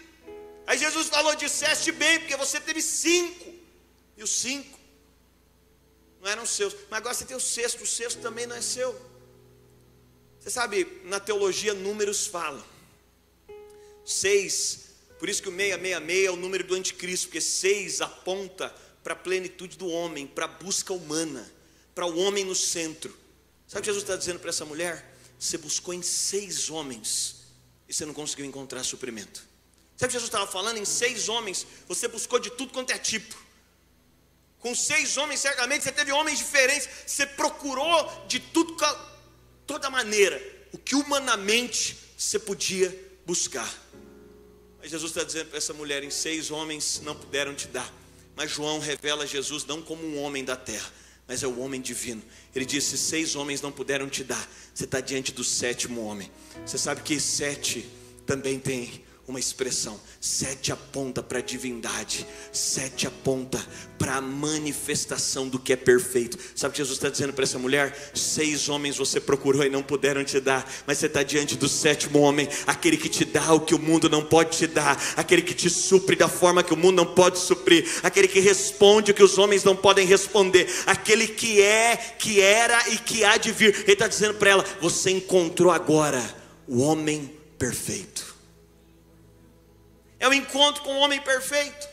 Aí 0.66 0.76
Jesus 0.76 1.08
falou: 1.08 1.34
Disseste 1.34 1.90
bem, 1.92 2.20
porque 2.20 2.36
você 2.36 2.60
teve 2.60 2.82
cinco. 2.82 3.54
E 4.16 4.22
os 4.22 4.30
cinco 4.30 4.78
não 6.20 6.28
eram 6.30 6.44
seus. 6.44 6.74
Mas 6.90 6.98
agora 6.98 7.14
você 7.14 7.24
tem 7.24 7.36
o 7.36 7.40
sexto. 7.40 7.82
O 7.82 7.86
sexto 7.86 8.20
também 8.20 8.46
não 8.46 8.56
é 8.56 8.60
seu. 8.60 8.90
Você 10.38 10.50
sabe, 10.50 11.00
na 11.04 11.18
teologia, 11.18 11.72
números 11.72 12.26
falam. 12.26 12.64
Seis. 14.04 14.88
Por 15.18 15.28
isso 15.28 15.42
que 15.42 15.48
o 15.48 15.52
666 15.52 16.26
é 16.26 16.30
o 16.30 16.36
número 16.36 16.64
do 16.64 16.74
anticristo, 16.74 17.26
porque 17.26 17.40
seis 17.40 18.00
aponta 18.00 18.74
para 19.02 19.12
a 19.14 19.16
plenitude 19.16 19.76
do 19.76 19.88
homem, 19.88 20.26
para 20.26 20.44
a 20.44 20.48
busca 20.48 20.92
humana, 20.92 21.50
para 21.94 22.06
o 22.06 22.18
homem 22.18 22.44
no 22.44 22.54
centro. 22.54 23.16
Sabe 23.66 23.80
o 23.80 23.82
que 23.82 23.86
Jesus 23.86 24.02
está 24.02 24.16
dizendo 24.16 24.38
para 24.38 24.50
essa 24.50 24.64
mulher? 24.64 25.14
Você 25.38 25.58
buscou 25.58 25.94
em 25.94 26.02
seis 26.02 26.70
homens 26.70 27.36
e 27.88 27.94
você 27.94 28.04
não 28.04 28.14
conseguiu 28.14 28.44
encontrar 28.44 28.82
suprimento. 28.84 29.46
Sabe 29.96 30.04
o 30.04 30.08
que 30.08 30.12
Jesus 30.12 30.28
estava 30.28 30.46
falando? 30.46 30.78
Em 30.78 30.84
seis 30.84 31.28
homens, 31.28 31.66
você 31.86 32.06
buscou 32.06 32.38
de 32.38 32.50
tudo 32.50 32.72
quanto 32.72 32.92
é 32.92 32.98
tipo. 32.98 33.36
Com 34.58 34.74
seis 34.74 35.16
homens, 35.16 35.40
certamente 35.40 35.84
você 35.84 35.92
teve 35.92 36.12
homens 36.12 36.38
diferentes, 36.38 36.88
você 37.06 37.26
procurou 37.26 38.26
de 38.26 38.40
tudo, 38.40 38.76
toda 39.66 39.88
maneira, 39.88 40.40
o 40.72 40.78
que 40.78 40.94
humanamente 40.94 41.96
você 42.16 42.38
podia 42.38 42.94
buscar. 43.24 43.72
Mas 44.80 44.90
Jesus 44.90 45.10
está 45.10 45.24
dizendo 45.24 45.48
para 45.48 45.58
essa 45.58 45.72
mulher: 45.72 46.02
em 46.02 46.10
seis 46.10 46.50
homens 46.50 47.00
não 47.04 47.14
puderam 47.14 47.54
te 47.54 47.68
dar 47.68 47.92
mas 48.38 48.52
João 48.52 48.78
revela 48.78 49.26
Jesus 49.26 49.66
não 49.66 49.82
como 49.82 50.06
um 50.06 50.22
homem 50.22 50.44
da 50.44 50.54
terra, 50.54 50.88
mas 51.26 51.42
é 51.42 51.46
o 51.48 51.58
homem 51.58 51.80
divino. 51.80 52.22
Ele 52.54 52.64
disse: 52.64 52.96
seis 52.96 53.34
homens 53.34 53.60
não 53.60 53.72
puderam 53.72 54.08
te 54.08 54.22
dar, 54.22 54.48
você 54.72 54.84
está 54.84 55.00
diante 55.00 55.32
do 55.32 55.42
sétimo 55.42 56.06
homem. 56.06 56.30
Você 56.64 56.78
sabe 56.78 57.02
que 57.02 57.18
sete 57.18 57.84
também 58.24 58.60
tem 58.60 59.04
uma 59.28 59.38
expressão. 59.38 60.00
Sete 60.20 60.72
aponta 60.72 61.22
para 61.22 61.38
a 61.38 61.42
divindade, 61.42 62.26
sete 62.50 63.06
aponta 63.06 63.64
para 63.98 64.16
a 64.16 64.20
manifestação 64.20 65.46
do 65.46 65.58
que 65.58 65.74
é 65.74 65.76
perfeito. 65.76 66.38
Sabe 66.56 66.70
o 66.70 66.72
que 66.72 66.78
Jesus 66.78 66.96
está 66.96 67.10
dizendo 67.10 67.34
para 67.34 67.44
essa 67.44 67.58
mulher? 67.58 68.10
Seis 68.14 68.68
homens 68.70 68.96
você 68.96 69.20
procurou 69.20 69.62
e 69.64 69.68
não 69.68 69.82
puderam 69.82 70.24
te 70.24 70.40
dar, 70.40 70.66
mas 70.86 70.98
você 70.98 71.06
está 71.06 71.22
diante 71.22 71.56
do 71.56 71.68
sétimo 71.68 72.20
homem, 72.20 72.48
aquele 72.66 72.96
que 72.96 73.08
te 73.08 73.24
dá 73.24 73.52
o 73.52 73.60
que 73.60 73.74
o 73.74 73.78
mundo 73.78 74.08
não 74.08 74.24
pode 74.24 74.56
te 74.56 74.66
dar, 74.66 75.00
aquele 75.14 75.42
que 75.42 75.54
te 75.54 75.68
supre 75.68 76.16
da 76.16 76.28
forma 76.28 76.62
que 76.62 76.72
o 76.72 76.76
mundo 76.76 76.96
não 76.96 77.14
pode 77.14 77.38
suprir, 77.38 77.86
aquele 78.02 78.28
que 78.28 78.40
responde 78.40 79.10
o 79.10 79.14
que 79.14 79.22
os 79.22 79.36
homens 79.36 79.62
não 79.62 79.76
podem 79.76 80.06
responder, 80.06 80.66
aquele 80.86 81.28
que 81.28 81.60
é, 81.60 81.96
que 81.96 82.40
era 82.40 82.88
e 82.88 82.96
que 82.96 83.24
há 83.24 83.36
de 83.36 83.52
vir. 83.52 83.74
Ele 83.82 83.92
está 83.92 84.08
dizendo 84.08 84.34
para 84.34 84.50
ela: 84.50 84.64
você 84.80 85.10
encontrou 85.10 85.70
agora 85.70 86.22
o 86.66 86.80
homem 86.80 87.30
perfeito. 87.58 88.27
É 90.18 90.28
o 90.28 90.32
encontro 90.32 90.82
com 90.82 90.94
o 90.94 90.98
homem 90.98 91.20
perfeito. 91.20 91.88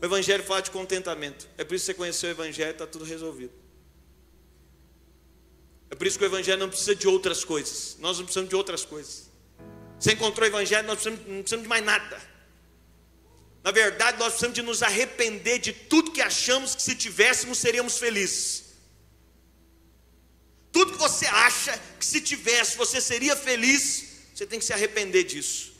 O 0.00 0.04
Evangelho 0.04 0.42
fala 0.42 0.60
de 0.60 0.70
contentamento. 0.70 1.48
É 1.56 1.64
por 1.64 1.74
isso 1.74 1.84
que 1.84 1.92
você 1.92 1.94
conheceu 1.94 2.28
o 2.28 2.32
Evangelho 2.32 2.70
e 2.70 2.72
está 2.72 2.86
tudo 2.86 3.04
resolvido. 3.04 3.52
É 5.88 5.94
por 5.94 6.06
isso 6.06 6.18
que 6.18 6.24
o 6.24 6.26
Evangelho 6.26 6.58
não 6.58 6.68
precisa 6.68 6.94
de 6.94 7.06
outras 7.06 7.44
coisas. 7.44 7.96
Nós 8.00 8.18
não 8.18 8.24
precisamos 8.24 8.48
de 8.50 8.56
outras 8.56 8.84
coisas. 8.84 9.30
Você 10.00 10.14
encontrou 10.14 10.44
o 10.44 10.50
Evangelho, 10.50 10.86
nós 10.88 10.96
precisamos, 10.96 11.20
não 11.28 11.42
precisamos 11.42 11.62
de 11.62 11.68
mais 11.68 11.84
nada. 11.84 12.20
Na 13.62 13.70
verdade, 13.70 14.18
nós 14.18 14.28
precisamos 14.30 14.54
de 14.56 14.62
nos 14.62 14.82
arrepender 14.82 15.60
de 15.60 15.72
tudo 15.72 16.10
que 16.10 16.20
achamos 16.20 16.74
que 16.74 16.82
se 16.82 16.96
tivéssemos 16.96 17.58
seríamos 17.58 17.98
felizes. 17.98 18.72
Tudo 20.72 20.92
que 20.92 20.98
você 20.98 21.26
acha 21.26 21.80
que 22.00 22.04
se 22.04 22.20
tivesse 22.20 22.76
você 22.76 23.00
seria 23.00 23.36
feliz, 23.36 24.04
você 24.34 24.44
tem 24.46 24.58
que 24.58 24.64
se 24.64 24.72
arrepender 24.72 25.22
disso. 25.22 25.71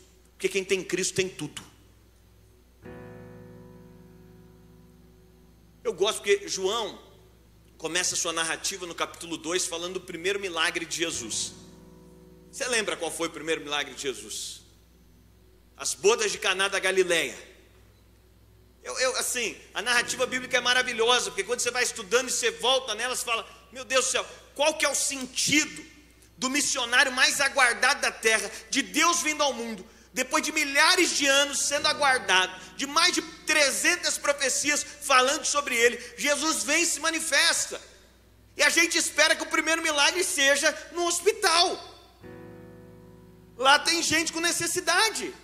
Porque 0.42 0.54
quem 0.54 0.64
tem 0.64 0.82
Cristo 0.82 1.14
tem 1.14 1.28
tudo. 1.28 1.62
Eu 5.84 5.92
gosto 5.92 6.16
porque 6.16 6.48
João 6.48 7.00
começa 7.78 8.16
sua 8.16 8.32
narrativa 8.32 8.84
no 8.84 8.92
capítulo 8.92 9.36
2 9.36 9.66
falando 9.66 9.94
do 9.94 10.00
primeiro 10.00 10.40
milagre 10.40 10.84
de 10.84 10.96
Jesus. 10.96 11.52
Você 12.50 12.66
lembra 12.66 12.96
qual 12.96 13.08
foi 13.08 13.28
o 13.28 13.30
primeiro 13.30 13.60
milagre 13.60 13.94
de 13.94 14.02
Jesus? 14.02 14.62
As 15.76 15.94
bodas 15.94 16.32
de 16.32 16.38
Caná 16.38 16.66
da 16.66 16.80
Galileia. 16.80 17.38
Eu, 18.82 18.98
eu, 18.98 19.16
assim, 19.18 19.56
a 19.72 19.80
narrativa 19.80 20.26
bíblica 20.26 20.56
é 20.56 20.60
maravilhosa, 20.60 21.30
porque 21.30 21.44
quando 21.44 21.60
você 21.60 21.70
vai 21.70 21.84
estudando 21.84 22.30
e 22.30 22.32
você 22.32 22.50
volta 22.50 22.96
nela, 22.96 23.14
você 23.14 23.24
fala: 23.24 23.48
Meu 23.70 23.84
Deus 23.84 24.06
do 24.06 24.10
céu, 24.10 24.26
qual 24.56 24.74
que 24.74 24.84
é 24.84 24.88
o 24.88 24.94
sentido 24.96 25.84
do 26.36 26.50
missionário 26.50 27.12
mais 27.12 27.40
aguardado 27.40 28.00
da 28.00 28.10
terra, 28.10 28.50
de 28.70 28.82
Deus 28.82 29.22
vindo 29.22 29.40
ao 29.40 29.52
mundo, 29.52 29.86
depois 30.12 30.42
de 30.44 30.52
milhares 30.52 31.10
de 31.16 31.26
anos 31.26 31.60
sendo 31.60 31.88
aguardado, 31.88 32.52
de 32.76 32.86
mais 32.86 33.14
de 33.14 33.22
300 33.22 34.18
profecias 34.18 34.84
falando 34.84 35.44
sobre 35.44 35.74
ele, 35.74 36.02
Jesus 36.16 36.64
vem 36.64 36.82
e 36.82 36.86
se 36.86 37.00
manifesta. 37.00 37.80
E 38.56 38.62
a 38.62 38.68
gente 38.68 38.98
espera 38.98 39.34
que 39.34 39.42
o 39.42 39.46
primeiro 39.46 39.82
milagre 39.82 40.22
seja 40.22 40.70
no 40.92 41.06
hospital. 41.06 41.92
Lá 43.56 43.78
tem 43.78 44.02
gente 44.02 44.32
com 44.32 44.40
necessidade. 44.40 45.34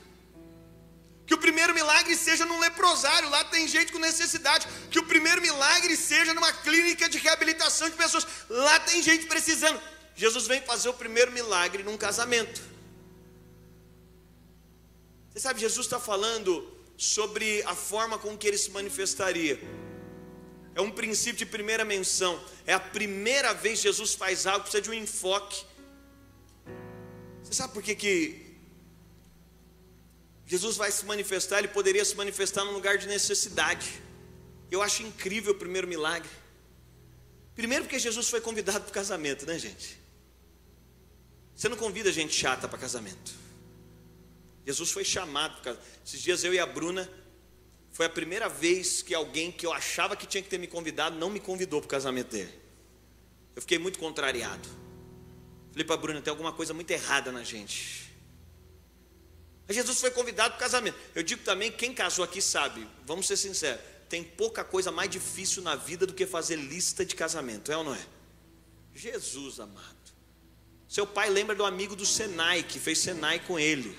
Que 1.26 1.34
o 1.34 1.38
primeiro 1.38 1.74
milagre 1.74 2.16
seja 2.16 2.44
num 2.46 2.58
leprosário, 2.58 3.28
lá 3.28 3.44
tem 3.44 3.68
gente 3.68 3.92
com 3.92 3.98
necessidade. 3.98 4.66
Que 4.90 4.98
o 4.98 5.04
primeiro 5.04 5.40
milagre 5.40 5.96
seja 5.96 6.34
numa 6.34 6.52
clínica 6.52 7.08
de 7.08 7.18
reabilitação 7.18 7.88
de 7.88 7.96
pessoas, 7.96 8.26
lá 8.48 8.80
tem 8.80 9.02
gente 9.02 9.26
precisando. 9.26 9.80
Jesus 10.14 10.46
vem 10.46 10.60
fazer 10.62 10.88
o 10.88 10.94
primeiro 10.94 11.30
milagre 11.32 11.82
num 11.82 11.96
casamento. 11.96 12.77
Você 15.38 15.42
sabe, 15.42 15.60
Jesus 15.60 15.86
está 15.86 16.00
falando 16.00 16.68
sobre 16.96 17.62
a 17.62 17.72
forma 17.72 18.18
com 18.18 18.36
que 18.36 18.44
ele 18.48 18.58
se 18.58 18.72
manifestaria. 18.72 19.56
É 20.74 20.80
um 20.80 20.90
princípio 20.90 21.38
de 21.38 21.46
primeira 21.46 21.84
menção. 21.84 22.42
É 22.66 22.74
a 22.74 22.80
primeira 22.80 23.54
vez 23.54 23.78
que 23.78 23.84
Jesus 23.84 24.14
faz 24.14 24.48
algo, 24.48 24.62
precisa 24.62 24.82
de 24.82 24.90
um 24.90 24.94
enfoque. 24.94 25.64
Você 27.44 27.54
sabe 27.54 27.72
por 27.72 27.84
que, 27.84 27.94
que 27.94 28.58
Jesus 30.44 30.76
vai 30.76 30.90
se 30.90 31.06
manifestar? 31.06 31.60
Ele 31.60 31.68
poderia 31.68 32.04
se 32.04 32.16
manifestar 32.16 32.64
num 32.64 32.72
lugar 32.72 32.98
de 32.98 33.06
necessidade. 33.06 34.02
Eu 34.72 34.82
acho 34.82 35.04
incrível 35.04 35.52
o 35.52 35.56
primeiro 35.56 35.86
milagre. 35.86 36.28
Primeiro, 37.54 37.84
porque 37.84 38.00
Jesus 38.00 38.28
foi 38.28 38.40
convidado 38.40 38.80
para 38.80 38.90
o 38.90 38.92
casamento, 38.92 39.46
né, 39.46 39.56
gente? 39.56 40.00
Você 41.54 41.68
não 41.68 41.76
convida 41.76 42.10
gente 42.10 42.34
chata 42.34 42.66
para 42.66 42.76
casamento. 42.76 43.47
Jesus 44.66 44.90
foi 44.90 45.04
chamado. 45.04 45.78
Esses 46.04 46.20
dias 46.20 46.44
eu 46.44 46.52
e 46.52 46.58
a 46.58 46.66
Bruna, 46.66 47.10
foi 47.92 48.06
a 48.06 48.10
primeira 48.10 48.48
vez 48.48 49.02
que 49.02 49.14
alguém 49.14 49.50
que 49.50 49.66
eu 49.66 49.72
achava 49.72 50.14
que 50.14 50.26
tinha 50.26 50.42
que 50.42 50.48
ter 50.48 50.58
me 50.58 50.66
convidado 50.66 51.16
não 51.16 51.30
me 51.30 51.40
convidou 51.40 51.80
para 51.80 51.86
o 51.86 51.90
casamento 51.90 52.30
dele. 52.30 52.52
Eu 53.56 53.62
fiquei 53.62 53.78
muito 53.78 53.98
contrariado. 53.98 54.68
Falei 55.72 55.84
para 55.84 55.94
a 55.94 55.98
Bruna, 55.98 56.22
tem 56.22 56.30
alguma 56.30 56.52
coisa 56.52 56.72
muito 56.72 56.90
errada 56.90 57.32
na 57.32 57.42
gente. 57.42 58.12
Mas 59.66 59.76
Jesus 59.76 60.00
foi 60.00 60.10
convidado 60.10 60.50
para 60.50 60.58
o 60.58 60.60
casamento. 60.60 60.96
Eu 61.14 61.22
digo 61.22 61.42
também, 61.42 61.70
quem 61.70 61.92
casou 61.92 62.24
aqui 62.24 62.40
sabe, 62.40 62.88
vamos 63.04 63.26
ser 63.26 63.36
sinceros, 63.36 63.80
tem 64.08 64.24
pouca 64.24 64.64
coisa 64.64 64.90
mais 64.90 65.10
difícil 65.10 65.62
na 65.62 65.74
vida 65.74 66.06
do 66.06 66.14
que 66.14 66.26
fazer 66.26 66.56
lista 66.56 67.04
de 67.04 67.14
casamento, 67.14 67.70
é 67.70 67.76
ou 67.76 67.84
não 67.84 67.94
é? 67.94 68.06
Jesus 68.94 69.60
amado. 69.60 69.96
Seu 70.88 71.06
pai 71.06 71.28
lembra 71.28 71.54
do 71.54 71.64
amigo 71.64 71.94
do 71.94 72.06
Senai, 72.06 72.62
que 72.62 72.80
fez 72.80 72.98
Senai 72.98 73.38
com 73.40 73.58
ele. 73.58 73.96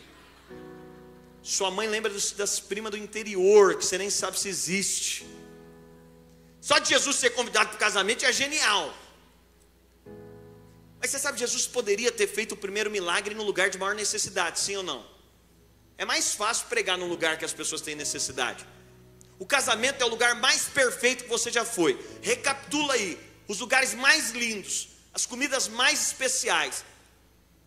Sua 1.41 1.71
mãe 1.71 1.87
lembra 1.87 2.11
das 2.35 2.59
primas 2.59 2.91
do 2.91 2.97
interior, 2.97 3.77
que 3.77 3.85
você 3.85 3.97
nem 3.97 4.09
sabe 4.09 4.39
se 4.39 4.49
existe. 4.49 5.25
Só 6.61 6.77
de 6.77 6.89
Jesus 6.89 7.15
ser 7.15 7.31
convidado 7.31 7.69
para 7.69 7.77
o 7.77 7.79
casamento 7.79 8.25
é 8.25 8.31
genial. 8.33 8.93
Mas 10.99 11.11
você 11.11 11.19
sabe, 11.19 11.39
Jesus 11.39 11.65
poderia 11.65 12.11
ter 12.11 12.27
feito 12.27 12.51
o 12.51 12.57
primeiro 12.57 12.91
milagre 12.91 13.33
no 13.33 13.43
lugar 13.43 13.69
de 13.69 13.77
maior 13.77 13.95
necessidade, 13.95 14.59
sim 14.59 14.75
ou 14.75 14.83
não? 14.83 15.05
É 15.97 16.03
mais 16.05 16.33
fácil 16.33 16.67
pregar 16.67 16.97
num 16.97 17.07
lugar 17.07 17.37
que 17.37 17.45
as 17.45 17.53
pessoas 17.53 17.81
têm 17.81 17.95
necessidade. 17.95 18.65
O 19.37 19.45
casamento 19.45 20.01
é 20.01 20.05
o 20.05 20.09
lugar 20.09 20.35
mais 20.35 20.65
perfeito 20.65 21.23
que 21.23 21.29
você 21.29 21.49
já 21.49 21.63
foi. 21.63 21.97
Recapitula 22.21 22.93
aí: 22.93 23.17
os 23.47 23.59
lugares 23.59 23.93
mais 23.93 24.31
lindos, 24.31 24.89
as 25.13 25.25
comidas 25.25 25.69
mais 25.69 26.07
especiais, 26.07 26.83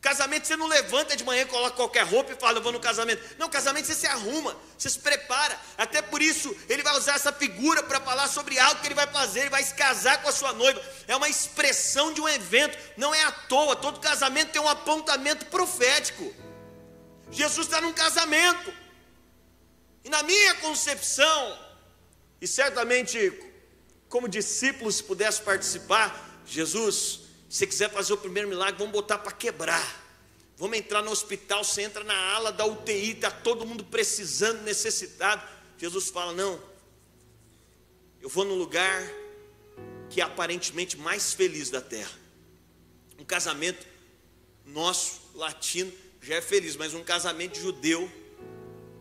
Casamento 0.02 0.48
você 0.48 0.56
não 0.56 0.66
levanta 0.66 1.16
de 1.16 1.22
manhã, 1.22 1.46
coloca 1.46 1.76
qualquer 1.76 2.04
roupa 2.04 2.32
e 2.32 2.34
fala, 2.34 2.58
eu 2.58 2.62
vou 2.62 2.72
no 2.72 2.80
casamento. 2.80 3.22
Não, 3.38 3.48
casamento 3.48 3.86
você 3.86 3.94
se 3.94 4.04
arruma, 4.04 4.58
você 4.76 4.90
se 4.90 4.98
prepara. 4.98 5.56
Até 5.78 6.02
por 6.02 6.20
isso, 6.20 6.52
ele 6.68 6.82
vai 6.82 6.98
usar 6.98 7.14
essa 7.14 7.32
figura 7.32 7.84
para 7.84 8.00
falar 8.00 8.26
sobre 8.26 8.58
algo 8.58 8.80
que 8.80 8.88
ele 8.88 8.96
vai 8.96 9.06
fazer, 9.06 9.42
ele 9.42 9.50
vai 9.50 9.62
se 9.62 9.72
casar 9.74 10.20
com 10.20 10.28
a 10.28 10.32
sua 10.32 10.52
noiva. 10.52 10.82
É 11.06 11.14
uma 11.14 11.28
expressão 11.28 12.12
de 12.12 12.20
um 12.20 12.28
evento, 12.28 12.76
não 12.96 13.14
é 13.14 13.22
à 13.22 13.30
toa. 13.30 13.76
Todo 13.76 14.00
casamento 14.00 14.50
tem 14.50 14.60
um 14.60 14.68
apontamento 14.68 15.46
profético. 15.46 16.34
Jesus 17.30 17.68
está 17.68 17.80
num 17.80 17.92
casamento. 17.92 18.74
E 20.02 20.10
na 20.10 20.24
minha 20.24 20.56
concepção, 20.56 21.56
e 22.40 22.48
certamente 22.48 23.32
como 24.08 24.28
discípulo, 24.28 24.90
se 24.90 25.04
pudesse 25.04 25.40
participar, 25.42 26.42
Jesus 26.44 27.21
se 27.52 27.66
quiser 27.66 27.90
fazer 27.90 28.14
o 28.14 28.16
primeiro 28.16 28.48
milagre, 28.48 28.78
vamos 28.78 28.94
botar 28.94 29.18
para 29.18 29.30
quebrar. 29.30 30.02
Vamos 30.56 30.78
entrar 30.78 31.02
no 31.02 31.10
hospital, 31.10 31.62
você 31.62 31.82
entra 31.82 32.02
na 32.02 32.14
ala 32.32 32.50
da 32.50 32.64
UTI, 32.64 33.10
está 33.10 33.30
todo 33.30 33.66
mundo 33.66 33.84
precisando, 33.84 34.62
necessitado. 34.62 35.46
Jesus 35.76 36.08
fala: 36.08 36.32
Não, 36.32 36.58
eu 38.22 38.28
vou 38.30 38.46
no 38.46 38.54
lugar 38.54 39.06
que 40.08 40.22
é 40.22 40.24
aparentemente 40.24 40.96
mais 40.96 41.34
feliz 41.34 41.68
da 41.68 41.82
terra. 41.82 42.10
Um 43.18 43.24
casamento 43.24 43.86
nosso, 44.64 45.20
latino, 45.34 45.92
já 46.22 46.36
é 46.36 46.40
feliz, 46.40 46.74
mas 46.74 46.94
um 46.94 47.04
casamento 47.04 47.58
judeu 47.60 48.10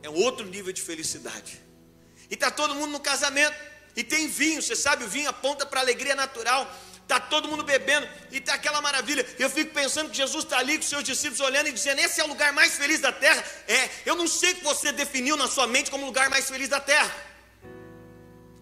é 0.03 0.09
outro 0.09 0.45
nível 0.45 0.73
de 0.73 0.81
felicidade. 0.81 1.61
E 2.29 2.33
está 2.33 2.51
todo 2.51 2.75
mundo 2.75 2.91
no 2.91 2.99
casamento, 2.99 3.55
e 3.95 4.03
tem 4.03 4.27
vinho, 4.27 4.61
você 4.61 4.75
sabe, 4.75 5.05
o 5.05 5.07
vinho 5.07 5.29
aponta 5.29 5.65
para 5.65 5.79
a 5.79 5.83
alegria 5.83 6.15
natural 6.15 6.69
está 7.11 7.19
todo 7.19 7.49
mundo 7.49 7.63
bebendo 7.63 8.07
e 8.31 8.37
está 8.37 8.53
aquela 8.53 8.81
maravilha. 8.81 9.25
Eu 9.37 9.49
fico 9.49 9.73
pensando 9.73 10.09
que 10.09 10.15
Jesus 10.15 10.45
está 10.45 10.57
ali 10.57 10.77
com 10.77 10.83
seus 10.83 11.03
discípulos 11.03 11.41
olhando 11.41 11.67
e 11.67 11.73
dizendo: 11.73 11.99
Esse 11.99 12.21
é 12.21 12.23
o 12.23 12.27
lugar 12.27 12.53
mais 12.53 12.75
feliz 12.75 12.99
da 13.01 13.11
terra. 13.11 13.43
É, 13.67 13.89
eu 14.05 14.15
não 14.15 14.27
sei 14.27 14.53
o 14.53 14.55
que 14.55 14.63
você 14.63 14.91
definiu 14.93 15.35
na 15.35 15.47
sua 15.47 15.67
mente 15.67 15.91
como 15.91 16.03
o 16.03 16.07
lugar 16.07 16.29
mais 16.29 16.47
feliz 16.47 16.69
da 16.69 16.79
terra. 16.79 17.13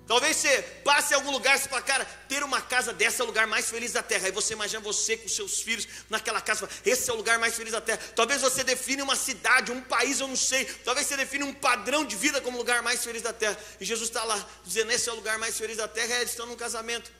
Talvez 0.08 0.38
você 0.38 0.64
passe 0.84 1.14
em 1.14 1.18
algum 1.18 1.30
lugar 1.30 1.56
e 1.56 1.60
fala, 1.60 1.84
cara, 1.84 2.04
ter 2.28 2.42
uma 2.42 2.60
casa 2.60 2.92
dessa 2.92 3.22
é 3.22 3.24
o 3.24 3.28
lugar 3.28 3.46
mais 3.46 3.70
feliz 3.70 3.92
da 3.92 4.02
terra. 4.02 4.26
Aí 4.26 4.32
você 4.32 4.54
imagina 4.54 4.82
você 4.82 5.16
com 5.16 5.28
seus 5.28 5.62
filhos 5.62 5.88
naquela 6.10 6.42
casa, 6.42 6.68
esse 6.84 7.08
é 7.12 7.14
o 7.14 7.16
lugar 7.16 7.38
mais 7.38 7.56
feliz 7.56 7.74
da 7.74 7.80
terra. 7.80 8.00
Talvez 8.16 8.42
você 8.42 8.64
define 8.64 9.04
uma 9.04 9.16
cidade, 9.16 9.72
um 9.72 9.82
país, 9.82 10.20
eu 10.20 10.28
não 10.28 10.36
sei. 10.36 10.66
Talvez 10.84 11.06
você 11.06 11.16
define 11.16 11.44
um 11.44 11.54
padrão 11.54 12.04
de 12.04 12.16
vida 12.16 12.42
como 12.42 12.58
o 12.58 12.60
lugar 12.60 12.82
mais 12.82 13.04
feliz 13.04 13.22
da 13.22 13.32
terra. 13.32 13.56
E 13.80 13.86
Jesus 13.86 14.10
está 14.10 14.24
lá 14.24 14.44
dizendo, 14.66 14.92
esse 14.92 15.08
é 15.08 15.12
o 15.12 15.16
lugar 15.16 15.38
mais 15.38 15.56
feliz 15.56 15.78
da 15.78 15.88
terra. 15.88 16.16
É, 16.16 16.22
eles 16.22 16.32
estão 16.32 16.48
num 16.48 16.56
casamento. 16.56 17.18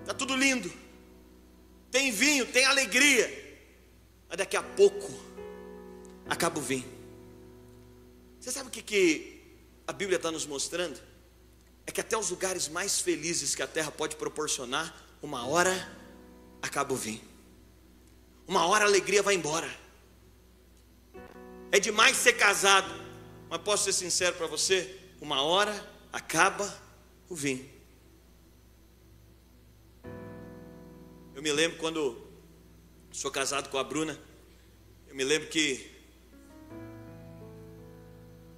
Está 0.00 0.14
tudo 0.14 0.36
lindo. 0.36 0.72
Tem 1.90 2.10
vinho, 2.10 2.46
tem 2.46 2.64
alegria. 2.64 3.46
Mas 4.28 4.38
daqui 4.38 4.56
a 4.56 4.62
pouco 4.62 5.12
acaba 6.28 6.58
o 6.58 6.62
vinho. 6.62 6.86
Você 8.38 8.50
sabe 8.50 8.68
o 8.68 8.70
que, 8.70 8.82
que 8.82 9.42
a 9.86 9.92
Bíblia 9.92 10.16
está 10.16 10.30
nos 10.30 10.46
mostrando? 10.46 11.00
É 11.86 11.90
que 11.90 12.00
até 12.00 12.16
os 12.16 12.30
lugares 12.30 12.68
mais 12.68 13.00
felizes 13.00 13.54
que 13.54 13.62
a 13.62 13.66
terra 13.66 13.90
pode 13.90 14.16
proporcionar, 14.16 14.94
uma 15.22 15.46
hora 15.46 15.90
acaba 16.60 16.92
o 16.92 16.96
vinho. 16.96 17.22
Uma 18.46 18.66
hora 18.66 18.84
a 18.84 18.88
alegria 18.88 19.22
vai 19.22 19.34
embora. 19.34 19.68
É 21.70 21.78
demais 21.78 22.16
ser 22.16 22.34
casado, 22.34 22.88
mas 23.48 23.60
posso 23.60 23.84
ser 23.84 23.92
sincero 23.92 24.36
para 24.36 24.46
você? 24.46 24.98
Uma 25.20 25.42
hora 25.42 25.74
acaba 26.12 26.72
o 27.28 27.34
vinho. 27.34 27.77
Eu 31.38 31.42
me 31.42 31.52
lembro 31.52 31.78
quando 31.78 32.20
sou 33.12 33.30
casado 33.30 33.68
com 33.68 33.78
a 33.78 33.84
Bruna, 33.84 34.20
eu 35.06 35.14
me 35.14 35.22
lembro 35.22 35.46
que 35.46 35.88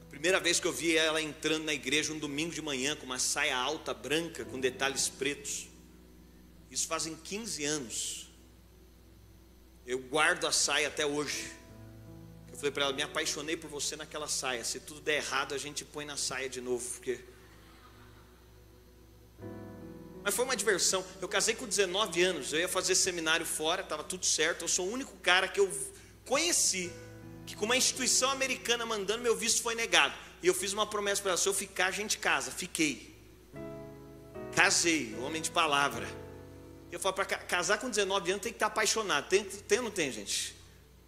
a 0.00 0.06
primeira 0.06 0.40
vez 0.40 0.58
que 0.58 0.66
eu 0.66 0.72
vi 0.72 0.96
ela 0.96 1.20
entrando 1.20 1.64
na 1.64 1.74
igreja 1.74 2.10
um 2.10 2.18
domingo 2.18 2.54
de 2.54 2.62
manhã 2.62 2.96
com 2.96 3.04
uma 3.04 3.18
saia 3.18 3.54
alta 3.54 3.92
branca 3.92 4.46
com 4.46 4.58
detalhes 4.58 5.10
pretos. 5.10 5.68
Isso 6.70 6.86
fazem 6.86 7.14
15 7.14 7.64
anos. 7.66 8.30
Eu 9.86 9.98
guardo 9.98 10.46
a 10.46 10.50
saia 10.50 10.88
até 10.88 11.04
hoje. 11.04 11.52
Eu 12.50 12.56
falei 12.56 12.70
para 12.70 12.84
ela, 12.84 12.94
me 12.94 13.02
apaixonei 13.02 13.58
por 13.58 13.68
você 13.68 13.94
naquela 13.94 14.26
saia. 14.26 14.64
Se 14.64 14.80
tudo 14.80 15.02
der 15.02 15.16
errado, 15.16 15.54
a 15.54 15.58
gente 15.58 15.84
põe 15.84 16.06
na 16.06 16.16
saia 16.16 16.48
de 16.48 16.62
novo, 16.62 16.92
porque 16.92 17.20
mas 20.22 20.34
foi 20.34 20.44
uma 20.44 20.56
diversão. 20.56 21.04
Eu 21.20 21.28
casei 21.28 21.54
com 21.54 21.66
19 21.66 22.22
anos, 22.22 22.52
eu 22.52 22.60
ia 22.60 22.68
fazer 22.68 22.94
seminário 22.94 23.46
fora, 23.46 23.82
estava 23.82 24.04
tudo 24.04 24.26
certo. 24.26 24.62
Eu 24.62 24.68
sou 24.68 24.86
o 24.86 24.92
único 24.92 25.16
cara 25.18 25.48
que 25.48 25.60
eu 25.60 25.70
conheci 26.24 26.92
que 27.46 27.56
com 27.56 27.64
uma 27.64 27.76
instituição 27.76 28.30
americana 28.30 28.86
mandando 28.86 29.22
meu 29.22 29.34
visto 29.34 29.60
foi 29.60 29.74
negado. 29.74 30.14
E 30.40 30.46
eu 30.46 30.54
fiz 30.54 30.72
uma 30.72 30.86
promessa 30.86 31.20
para 31.20 31.32
ela: 31.32 31.38
se 31.38 31.48
eu 31.48 31.54
ficar, 31.54 31.86
a 31.86 31.90
gente 31.90 32.18
casa. 32.18 32.50
Fiquei. 32.50 33.12
Casei, 34.54 35.16
homem 35.20 35.42
de 35.42 35.50
palavra. 35.50 36.06
Eu 36.92 37.00
falo, 37.00 37.14
para 37.14 37.24
casar 37.24 37.78
com 37.78 37.88
19 37.88 38.30
anos 38.30 38.42
tem 38.42 38.52
que 38.52 38.56
estar 38.56 38.66
apaixonado. 38.66 39.28
Tem, 39.28 39.44
tem 39.44 39.78
ou 39.78 39.84
não 39.84 39.90
tem, 39.90 40.10
gente? 40.10 40.56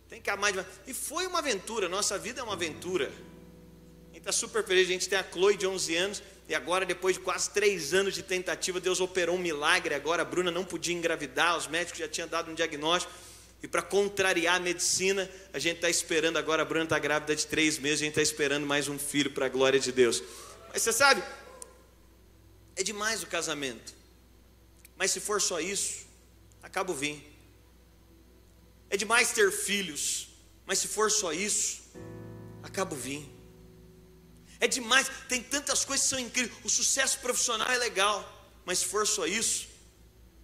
Tem 0.09 0.21
que 0.21 0.31
amar 0.31 0.51
demais. 0.51 0.69
E 0.87 0.93
foi 0.93 1.27
uma 1.27 1.39
aventura, 1.39 1.89
nossa 1.89 2.19
vida 2.19 2.41
é 2.41 2.45
uma 2.45 2.55
aventura. 2.55 3.07
A 3.07 4.15
gente 4.15 4.19
está 4.19 4.33
super 4.33 4.65
feliz, 4.65 4.89
a 4.89 4.93
gente 4.93 5.09
tem 5.09 5.19
a 5.19 5.25
Chloe 5.25 5.57
de 5.57 5.67
11 5.67 5.97
anos. 5.97 6.23
E 6.53 6.55
agora, 6.55 6.85
depois 6.85 7.17
de 7.17 7.23
quase 7.23 7.49
três 7.49 7.95
anos 7.95 8.13
de 8.13 8.23
tentativa, 8.23 8.79
Deus 8.79 9.01
operou 9.01 9.37
um 9.37 9.39
milagre. 9.39 9.95
Agora 9.95 10.21
a 10.21 10.25
Bruna 10.25 10.51
não 10.51 10.67
podia 10.67 10.95
engravidar, 10.95 11.57
os 11.57 11.67
médicos 11.67 11.99
já 11.99 12.07
tinham 12.07 12.29
dado 12.29 12.51
um 12.51 12.55
diagnóstico. 12.55 13.11
E 13.63 13.67
para 13.67 13.81
contrariar 13.81 14.57
a 14.57 14.61
medicina, 14.61 15.31
a 15.51 15.59
gente 15.59 15.77
está 15.77 15.89
esperando 15.89 16.37
agora, 16.37 16.61
a 16.61 16.65
Bruna 16.67 16.85
está 16.85 16.99
grávida 16.99 17.35
de 17.35 17.47
três 17.47 17.79
meses, 17.79 18.03
a 18.03 18.05
gente 18.05 18.19
está 18.19 18.21
esperando 18.21 18.67
mais 18.67 18.87
um 18.87 18.99
filho 18.99 19.31
para 19.31 19.47
a 19.47 19.49
glória 19.49 19.81
de 19.81 19.91
Deus. 19.91 20.23
Mas 20.71 20.83
você 20.83 20.93
sabe, 20.93 21.23
é 22.77 22.83
demais 22.83 23.23
o 23.23 23.27
casamento. 23.29 23.95
Mas 24.95 25.11
se 25.11 25.21
for 25.21 25.41
só 25.41 25.59
isso, 25.59 26.05
acaba 26.63 26.93
o 26.93 26.95
vinho. 26.95 27.25
É 28.91 28.97
demais 28.99 29.33
ter 29.33 29.51
filhos, 29.51 30.29
mas 30.67 30.81
se 30.81 30.87
for 30.87 31.11
só 31.11 31.33
isso, 31.33 31.81
acaba 32.63 32.95
o 32.95 32.99
vinho. 32.99 33.42
É 34.63 34.69
demais, 34.69 35.11
tem 35.29 35.43
tantas 35.43 35.85
coisas 35.85 36.05
que 36.05 36.11
são 36.11 36.21
incríveis. 36.21 36.57
O 36.63 36.69
sucesso 36.69 37.19
profissional 37.19 37.69
é 37.69 37.77
legal, 37.79 38.17
mas 38.65 38.79
se 38.79 38.85
for 38.85 39.05
só 39.05 39.27
isso, 39.27 39.67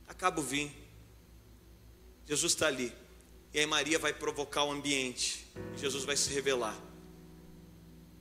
acaba 0.08 0.40
o 0.40 0.42
vinho. 0.42 0.74
Jesus 2.26 2.50
está 2.50 2.66
ali. 2.66 2.92
E 3.54 3.60
aí 3.60 3.64
Maria 3.64 3.96
vai 3.96 4.12
provocar 4.12 4.64
o 4.64 4.72
ambiente. 4.72 5.46
Jesus 5.76 6.02
vai 6.02 6.16
se 6.16 6.30
revelar. 6.30 6.76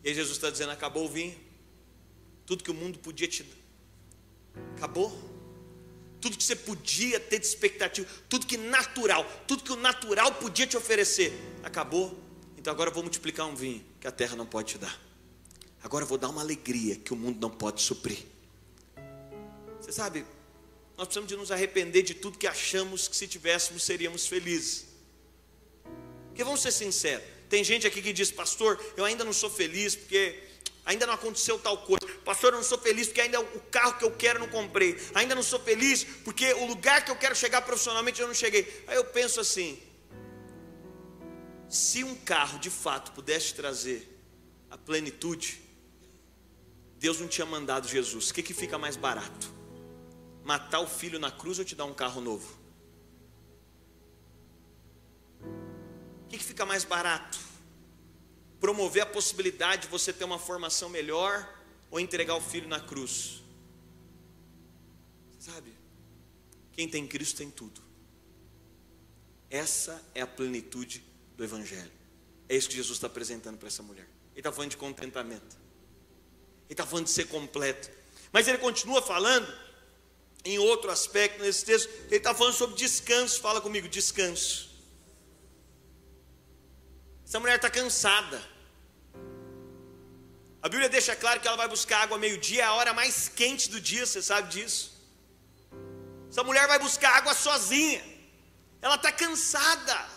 E 0.04 0.10
aí 0.10 0.14
Jesus 0.14 0.38
está 0.38 0.52
dizendo: 0.52 0.70
acabou 0.70 1.06
o 1.06 1.10
vinho. 1.10 1.36
Tudo 2.46 2.64
que 2.64 2.70
o 2.70 2.76
mundo 2.76 3.00
podia 3.00 3.28
te 3.28 3.42
dar. 3.42 3.58
Acabou 4.76 5.10
tudo 6.22 6.38
que 6.38 6.44
você 6.44 6.56
podia 6.56 7.20
ter 7.20 7.40
de 7.40 7.48
expectativa, 7.48 8.08
tudo 8.30 8.46
que 8.46 8.58
natural, 8.58 9.26
tudo 9.48 9.64
que 9.64 9.72
o 9.72 9.76
natural 9.76 10.32
podia 10.36 10.68
te 10.68 10.78
oferecer, 10.78 11.34
acabou. 11.64 12.16
Então 12.56 12.72
agora 12.72 12.92
eu 12.92 12.94
vou 12.94 13.02
multiplicar 13.02 13.48
um 13.48 13.56
vinho 13.56 13.84
que 14.00 14.08
a 14.08 14.12
terra 14.12 14.36
não 14.36 14.46
pode 14.46 14.74
te 14.74 14.78
dar. 14.78 15.07
Agora 15.84 16.04
eu 16.04 16.08
vou 16.08 16.18
dar 16.18 16.30
uma 16.30 16.42
alegria 16.42 16.96
que 16.96 17.14
o 17.14 17.16
mundo 17.16 17.40
não 17.40 17.50
pode 17.50 17.82
suprir. 17.82 18.20
Você 19.80 19.92
sabe, 19.92 20.26
nós 20.98 21.08
precisamos 21.08 21.30
de 21.30 21.38
nos 21.38 21.52
arrepender 21.52 22.02
de 22.02 22.14
tudo 22.14 22.38
que 22.38 22.48
achamos 22.48 23.08
que 23.08 23.16
se 23.16 23.28
tivéssemos 23.28 23.84
seríamos 23.84 24.26
felizes. 24.26 24.88
Porque 26.28 26.44
vamos 26.44 26.62
ser 26.62 26.72
sinceros, 26.72 27.24
tem 27.50 27.64
gente 27.64 27.88
aqui 27.88 28.02
que 28.02 28.12
diz, 28.12 28.32
pastor, 28.32 28.84
eu 28.98 29.06
ainda 29.06 29.24
não 29.24 29.32
sou 29.32 29.50
feliz 29.50 29.96
porque 29.96 30.44
ainda 30.86 31.06
não 31.06 31.14
aconteceu 31.14 31.58
tal 31.60 31.78
coisa. 31.78 32.06
Pastor, 32.26 32.52
eu 32.52 32.58
não 32.58 32.64
sou 32.64 32.78
feliz 32.78 33.08
porque 33.08 33.22
ainda 33.22 33.40
o 33.40 33.60
carro 33.72 33.98
que 33.98 34.04
eu 34.04 34.12
quero 34.12 34.40
não 34.40 34.48
comprei. 34.50 34.98
Ainda 35.14 35.36
não 35.36 35.44
sou 35.44 35.60
feliz 35.60 36.04
porque 36.24 36.52
o 36.54 36.66
lugar 36.66 37.06
que 37.06 37.12
eu 37.12 37.16
quero 37.16 37.36
chegar 37.36 37.62
profissionalmente 37.62 38.20
eu 38.20 38.28
não 38.28 38.34
cheguei. 38.34 38.84
Aí 38.88 38.98
eu 38.98 39.06
penso 39.06 39.40
assim: 39.40 39.80
se 41.70 42.04
um 42.04 42.16
carro 42.16 42.60
de 42.60 42.70
fato 42.70 43.12
pudesse 43.12 43.54
trazer 43.54 44.08
a 44.70 44.78
plenitude, 44.78 45.62
Deus 46.98 47.20
não 47.20 47.28
tinha 47.28 47.46
mandado 47.46 47.88
Jesus. 47.88 48.30
O 48.30 48.34
que, 48.34 48.44
que 48.44 48.54
fica 48.54 48.78
mais 48.78 48.96
barato? 48.96 49.54
Matar 50.44 50.80
o 50.80 50.88
filho 50.88 51.20
na 51.20 51.32
cruz 51.32 51.60
ou 51.60 51.66
te 51.66 51.76
dar 51.76 51.86
um 51.86 51.94
carro 51.94 52.22
novo? 52.22 52.58
O 55.42 56.28
que, 56.30 56.38
que 56.38 56.44
fica 56.44 56.66
mais 56.66 56.84
barato? 56.84 57.38
promover 58.60 59.04
a 59.04 59.06
possibilidade 59.06 59.84
de 59.84 59.88
você 59.88 60.12
ter 60.12 60.24
uma 60.24 60.40
formação 60.40 60.90
melhor 60.90 61.48
ou 61.90 62.00
entregar 62.00 62.36
o 62.36 62.42
filho 62.42 62.68
na 62.68 62.80
cruz. 62.80 63.42
Sabe? 65.40 65.74
Quem 66.72 66.88
tem 66.88 67.08
Cristo 67.08 67.38
tem 67.38 67.50
tudo. 67.50 67.82
Essa 69.50 70.04
é 70.14 70.22
a 70.22 70.28
plenitude 70.28 71.04
do 71.36 71.44
Evangelho. 71.44 71.92
É 72.50 72.56
isso 72.56 72.68
que 72.68 72.76
Jesus 72.76 72.98
está 72.98 73.08
apresentando 73.08 73.58
para 73.58 73.68
essa 73.68 73.84
mulher. 73.84 74.08
Ele 74.32 74.40
está 74.40 74.52
falando 74.52 74.72
de 74.72 74.78
contentamento. 74.78 75.58
Ele 76.68 76.74
está 76.74 76.86
falando 76.86 77.06
de 77.06 77.12
ser 77.12 77.26
completo. 77.26 77.90
Mas 78.32 78.48
ele 78.48 78.58
continua 78.58 79.02
falando 79.02 79.48
em 80.44 80.60
outro 80.60 80.92
aspecto 80.92 81.42
nesse 81.42 81.66
texto. 81.66 81.90
Ele 82.08 82.18
está 82.18 82.34
falando 82.34 82.54
sobre 82.54 82.76
descanso. 82.76 83.42
Fala 83.42 83.62
comigo, 83.62 83.88
descanso. 83.88 84.70
Essa 87.26 87.40
mulher 87.40 87.56
está 87.56 87.70
cansada. 87.70 88.42
A 90.62 90.70
Bíblia 90.70 90.90
deixa 90.90 91.16
claro 91.16 91.40
que 91.40 91.48
ela 91.48 91.58
vai 91.58 91.68
buscar 91.68 92.04
água 92.04 92.18
meio-dia, 92.18 92.62
é 92.62 92.66
a 92.66 92.74
hora 92.74 92.94
mais 92.94 93.30
quente 93.30 93.70
do 93.70 93.80
dia, 93.80 94.06
você 94.06 94.22
sabe 94.22 94.50
disso. 94.50 94.98
Essa 96.30 96.44
mulher 96.44 96.68
vai 96.68 96.80
buscar 96.80 97.16
água 97.18 97.34
sozinha. 97.34 98.04
Ela 98.82 98.96
está 98.96 99.12
cansada. 99.12 100.17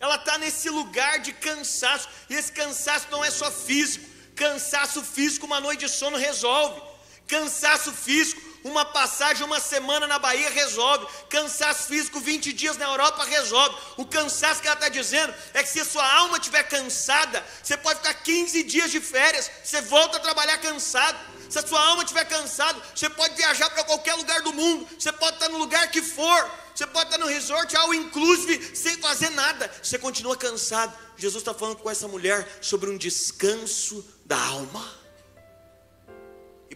Ela 0.00 0.16
está 0.16 0.38
nesse 0.38 0.70
lugar 0.70 1.20
de 1.20 1.32
cansaço. 1.34 2.08
E 2.28 2.34
esse 2.34 2.50
cansaço 2.50 3.06
não 3.10 3.22
é 3.22 3.30
só 3.30 3.50
físico. 3.50 4.08
Cansaço 4.34 5.02
físico, 5.02 5.44
uma 5.44 5.60
noite 5.60 5.80
de 5.80 5.90
sono 5.90 6.16
resolve. 6.16 6.80
Cansaço 7.28 7.92
físico, 7.92 8.40
uma 8.64 8.84
passagem, 8.84 9.44
uma 9.44 9.60
semana 9.60 10.06
na 10.06 10.18
Bahia 10.18 10.50
resolve. 10.50 11.06
Cansaço 11.28 11.84
físico, 11.84 12.18
20 12.18 12.52
dias 12.52 12.76
na 12.76 12.86
Europa 12.86 13.24
resolve. 13.24 13.76
O 13.98 14.06
cansaço 14.06 14.60
que 14.60 14.66
ela 14.66 14.74
está 14.74 14.88
dizendo 14.88 15.32
é 15.54 15.62
que 15.62 15.68
se 15.68 15.80
a 15.80 15.84
sua 15.84 16.12
alma 16.14 16.38
estiver 16.38 16.62
cansada, 16.64 17.44
você 17.62 17.76
pode 17.76 18.00
ficar 18.00 18.14
15 18.14 18.62
dias 18.64 18.90
de 18.90 19.00
férias, 19.00 19.50
você 19.62 19.80
volta 19.82 20.16
a 20.16 20.20
trabalhar 20.20 20.58
cansado. 20.58 21.18
Se 21.50 21.58
a 21.58 21.66
sua 21.66 21.80
alma 21.88 22.02
estiver 22.02 22.24
cansada, 22.24 22.80
você 22.94 23.10
pode 23.10 23.34
viajar 23.34 23.68
para 23.70 23.84
qualquer 23.84 24.14
lugar 24.14 24.40
do 24.42 24.52
mundo, 24.52 24.88
você 24.98 25.12
pode 25.12 25.34
estar 25.34 25.48
no 25.48 25.58
lugar 25.58 25.90
que 25.90 26.00
for, 26.00 26.50
você 26.74 26.86
pode 26.86 27.06
estar 27.06 27.18
no 27.18 27.26
resort 27.26 27.76
ao 27.76 27.92
inclusive, 27.92 28.74
sem 28.74 28.96
fazer 28.98 29.30
nada, 29.30 29.70
você 29.82 29.98
continua 29.98 30.36
cansado. 30.36 30.96
Jesus 31.16 31.42
está 31.42 31.52
falando 31.52 31.76
com 31.76 31.90
essa 31.90 32.08
mulher 32.08 32.48
sobre 32.62 32.88
um 32.88 32.96
descanso 32.96 34.02
da 34.24 34.38
alma 34.38 35.00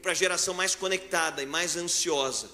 para 0.05 0.13
a 0.13 0.15
geração 0.15 0.53
mais 0.53 0.75
conectada 0.75 1.43
e 1.43 1.47
mais 1.47 1.77
ansiosa, 1.77 2.51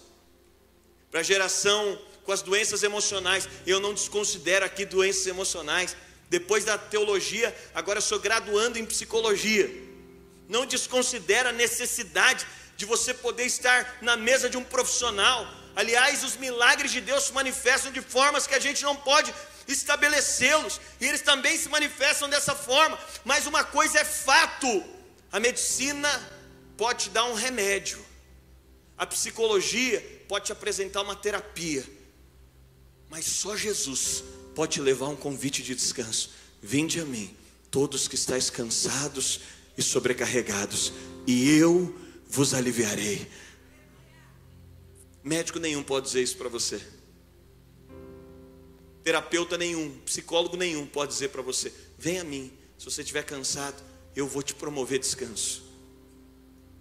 para 1.11 1.19
a 1.19 1.23
geração 1.25 2.01
com 2.23 2.31
as 2.31 2.43
doenças 2.43 2.85
emocionais. 2.85 3.49
Eu 3.67 3.81
não 3.81 3.93
desconsidero 3.93 4.65
aqui 4.65 4.85
doenças 4.85 5.27
emocionais. 5.27 5.97
Depois 6.29 6.65
da 6.65 6.79
teologia, 6.79 7.53
agora 7.75 8.01
sou 8.01 8.21
graduando 8.21 8.79
em 8.79 8.87
psicologia. 8.87 9.69
Não 10.55 10.67
desconsidera 10.67 11.51
a 11.51 11.53
necessidade 11.53 12.45
de 12.77 12.85
você 12.85 13.15
poder 13.15 13.45
estar 13.45 13.99
na 14.03 14.17
mesa 14.17 14.51
de 14.51 14.57
um 14.57 14.65
profissional. 14.65 15.47
Aliás, 15.77 16.25
os 16.25 16.37
milagres 16.37 16.91
de 16.91 17.01
Deus 17.01 17.25
se 17.27 17.33
manifestam 17.33 17.93
de 17.93 18.01
formas 18.01 18.49
que 18.49 18.57
a 18.57 18.59
gente 18.59 18.83
não 18.83 18.97
pode 18.97 19.33
estabelecê-los, 19.69 20.81
e 21.01 21.07
eles 21.07 21.23
também 21.23 21.57
se 21.57 21.69
manifestam 21.69 22.29
dessa 22.29 22.57
forma. 22.57 22.99
Mas 23.25 23.47
uma 23.47 23.63
coisa 23.63 24.01
é 24.01 24.05
fato: 24.05 24.83
a 25.31 25.39
medicina 25.39 26.11
pode 26.77 27.05
te 27.05 27.11
dar 27.11 27.27
um 27.27 27.35
remédio, 27.35 28.05
a 28.99 29.07
psicologia 29.07 30.01
pode 30.27 30.47
te 30.47 30.53
apresentar 30.53 31.03
uma 31.03 31.15
terapia, 31.15 31.85
mas 33.09 33.25
só 33.25 33.57
Jesus 33.57 34.25
pode 34.57 34.73
te 34.73 34.81
levar 34.81 35.07
um 35.07 35.17
convite 35.17 35.63
de 35.63 35.77
descanso. 35.77 36.31
Vinde 36.61 36.99
a 36.99 37.05
mim, 37.05 37.37
todos 37.71 38.09
que 38.09 38.17
estáis 38.17 38.51
cansados 38.51 39.41
e 39.81 39.83
sobrecarregados, 39.83 40.93
e 41.27 41.57
eu 41.57 41.95
vos 42.29 42.53
aliviarei. 42.53 43.27
Médico 45.25 45.59
nenhum 45.59 45.83
pode 45.83 46.07
dizer 46.07 46.23
isso 46.23 46.37
para 46.37 46.51
você. 46.51 46.81
Terapeuta 49.03 49.57
nenhum, 49.57 49.99
psicólogo 50.05 50.57
nenhum 50.57 50.87
pode 50.87 51.13
dizer 51.13 51.31
para 51.31 51.41
você: 51.41 51.73
vem 51.99 52.21
a 52.21 52.25
mim, 52.25 52.53
se 52.77 52.85
você 52.85 53.01
estiver 53.01 53.23
cansado, 53.23 53.83
eu 54.15 54.27
vou 54.27 54.43
te 54.43 54.55
promover 54.55 54.99
descanso. 54.99 55.65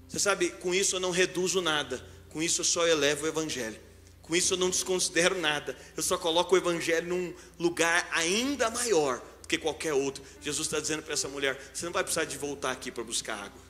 Você 0.08 0.20
sabe, 0.20 0.50
com 0.50 0.76
isso 0.76 0.98
eu 0.98 1.00
não 1.00 1.12
reduzo 1.12 1.62
nada, 1.62 2.06
com 2.30 2.42
isso 2.42 2.62
eu 2.62 2.66
só 2.66 2.86
elevo 2.86 3.26
o 3.26 3.30
Evangelho. 3.30 3.80
Com 4.22 4.36
isso 4.36 4.56
eu 4.56 4.58
não 4.58 4.70
desconsidero 4.70 5.40
nada, 5.40 5.76
eu 5.96 6.04
só 6.04 6.18
coloco 6.18 6.54
o 6.54 6.58
Evangelho 6.58 7.08
num 7.08 7.34
lugar 7.58 8.10
ainda 8.12 8.70
maior 8.70 9.24
que 9.50 9.58
qualquer 9.58 9.94
outro. 9.94 10.24
Jesus 10.42 10.68
está 10.68 10.80
dizendo 10.80 11.04
para 11.04 11.14
essa 11.14 11.28
mulher: 11.28 11.60
você 11.74 11.84
não 11.86 11.92
vai 11.92 12.04
precisar 12.04 12.24
de 12.24 12.38
voltar 12.38 12.72
aqui 12.72 12.92
para 12.92 13.04
buscar 13.04 13.36
água. 13.36 13.62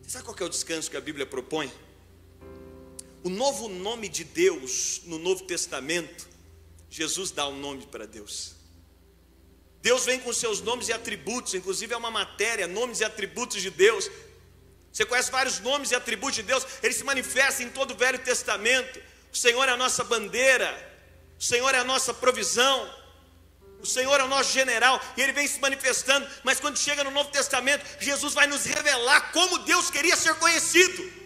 Você 0.00 0.10
sabe 0.10 0.24
qual 0.24 0.36
é 0.40 0.44
o 0.44 0.48
descanso 0.48 0.90
que 0.90 0.96
a 0.96 1.00
Bíblia 1.00 1.26
propõe? 1.26 1.70
O 3.22 3.28
novo 3.28 3.68
nome 3.68 4.08
de 4.08 4.24
Deus 4.24 5.02
no 5.04 5.18
Novo 5.18 5.44
Testamento, 5.44 6.26
Jesus 6.88 7.30
dá 7.30 7.46
um 7.48 7.58
nome 7.58 7.86
para 7.86 8.06
Deus. 8.06 8.54
Deus 9.82 10.04
vem 10.04 10.20
com 10.20 10.32
seus 10.32 10.60
nomes 10.60 10.88
e 10.88 10.92
atributos, 10.92 11.54
inclusive 11.54 11.92
é 11.92 11.96
uma 11.96 12.10
matéria, 12.10 12.66
nomes 12.66 13.00
e 13.00 13.04
atributos 13.04 13.60
de 13.60 13.70
Deus, 13.70 14.10
você 14.92 15.04
conhece 15.04 15.30
vários 15.30 15.60
nomes 15.60 15.90
e 15.90 15.94
atributos 15.94 16.36
de 16.36 16.42
Deus, 16.42 16.66
ele 16.82 16.92
se 16.92 17.04
manifesta 17.04 17.62
em 17.62 17.70
todo 17.70 17.92
o 17.92 17.96
Velho 17.96 18.18
Testamento. 18.18 19.00
O 19.32 19.36
Senhor 19.36 19.68
é 19.68 19.72
a 19.72 19.76
nossa 19.76 20.02
bandeira, 20.02 20.68
o 21.38 21.42
Senhor 21.42 21.72
é 21.74 21.78
a 21.78 21.84
nossa 21.84 22.12
provisão, 22.12 22.92
o 23.82 23.86
Senhor 23.86 24.20
é 24.20 24.24
o 24.24 24.28
nosso 24.28 24.52
general, 24.52 25.00
e 25.16 25.22
ele 25.22 25.32
vem 25.32 25.46
se 25.46 25.58
manifestando, 25.60 26.28
mas 26.42 26.60
quando 26.60 26.78
chega 26.78 27.02
no 27.02 27.10
Novo 27.10 27.30
Testamento, 27.30 27.84
Jesus 27.98 28.34
vai 28.34 28.46
nos 28.46 28.64
revelar 28.64 29.32
como 29.32 29.58
Deus 29.58 29.90
queria 29.90 30.16
ser 30.16 30.34
conhecido. 30.34 31.20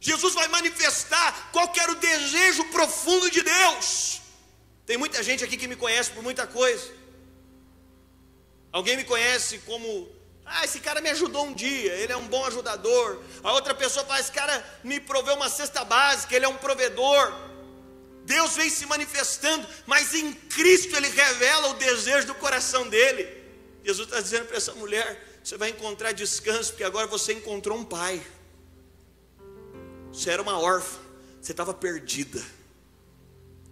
Jesus 0.00 0.34
vai 0.34 0.48
manifestar 0.48 1.50
qual 1.50 1.72
era 1.76 1.92
o 1.92 1.96
desejo 1.96 2.64
profundo 2.64 3.30
de 3.30 3.42
Deus. 3.42 4.20
Tem 4.86 4.96
muita 4.96 5.22
gente 5.22 5.42
aqui 5.42 5.56
que 5.56 5.66
me 5.66 5.76
conhece 5.76 6.10
por 6.10 6.22
muita 6.22 6.46
coisa. 6.46 6.92
Alguém 8.70 8.96
me 8.96 9.04
conhece 9.04 9.58
como 9.60 9.88
ah, 10.44 10.64
esse 10.64 10.78
cara 10.78 11.00
me 11.00 11.08
ajudou 11.10 11.46
um 11.46 11.54
dia, 11.54 11.94
ele 11.94 12.12
é 12.12 12.16
um 12.16 12.28
bom 12.28 12.44
ajudador. 12.44 13.22
A 13.42 13.52
outra 13.52 13.74
pessoa 13.74 14.04
fala: 14.04 14.20
esse 14.20 14.30
cara 14.30 14.62
me 14.82 15.00
proveu 15.00 15.34
uma 15.34 15.48
cesta 15.48 15.84
básica, 15.84 16.36
ele 16.36 16.44
é 16.44 16.48
um 16.48 16.56
provedor. 16.56 17.32
Deus 18.24 18.56
vem 18.56 18.70
se 18.70 18.86
manifestando, 18.86 19.66
mas 19.86 20.14
em 20.14 20.32
Cristo 20.32 20.96
Ele 20.96 21.08
revela 21.08 21.68
o 21.68 21.74
desejo 21.74 22.26
do 22.26 22.34
coração 22.34 22.88
dele. 22.88 23.26
Jesus 23.84 24.08
está 24.08 24.20
dizendo 24.20 24.46
para 24.46 24.56
essa 24.56 24.74
mulher: 24.74 25.40
você 25.42 25.56
vai 25.56 25.70
encontrar 25.70 26.12
descanso, 26.12 26.70
porque 26.70 26.84
agora 26.84 27.06
você 27.06 27.34
encontrou 27.34 27.78
um 27.78 27.84
pai. 27.84 28.24
Você 30.12 30.30
era 30.30 30.40
uma 30.40 30.58
órfã, 30.58 30.98
você 31.40 31.52
estava 31.52 31.74
perdida. 31.74 32.42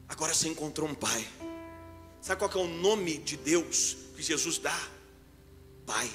Agora 0.08 0.34
você 0.34 0.48
encontrou 0.48 0.88
um 0.88 0.94
pai. 0.94 1.26
Sabe 2.20 2.38
qual 2.38 2.50
é 2.52 2.58
o 2.58 2.68
nome 2.68 3.18
de 3.18 3.36
Deus 3.36 3.96
que 4.14 4.22
Jesus 4.22 4.58
dá? 4.58 4.78
Pai. 5.86 6.10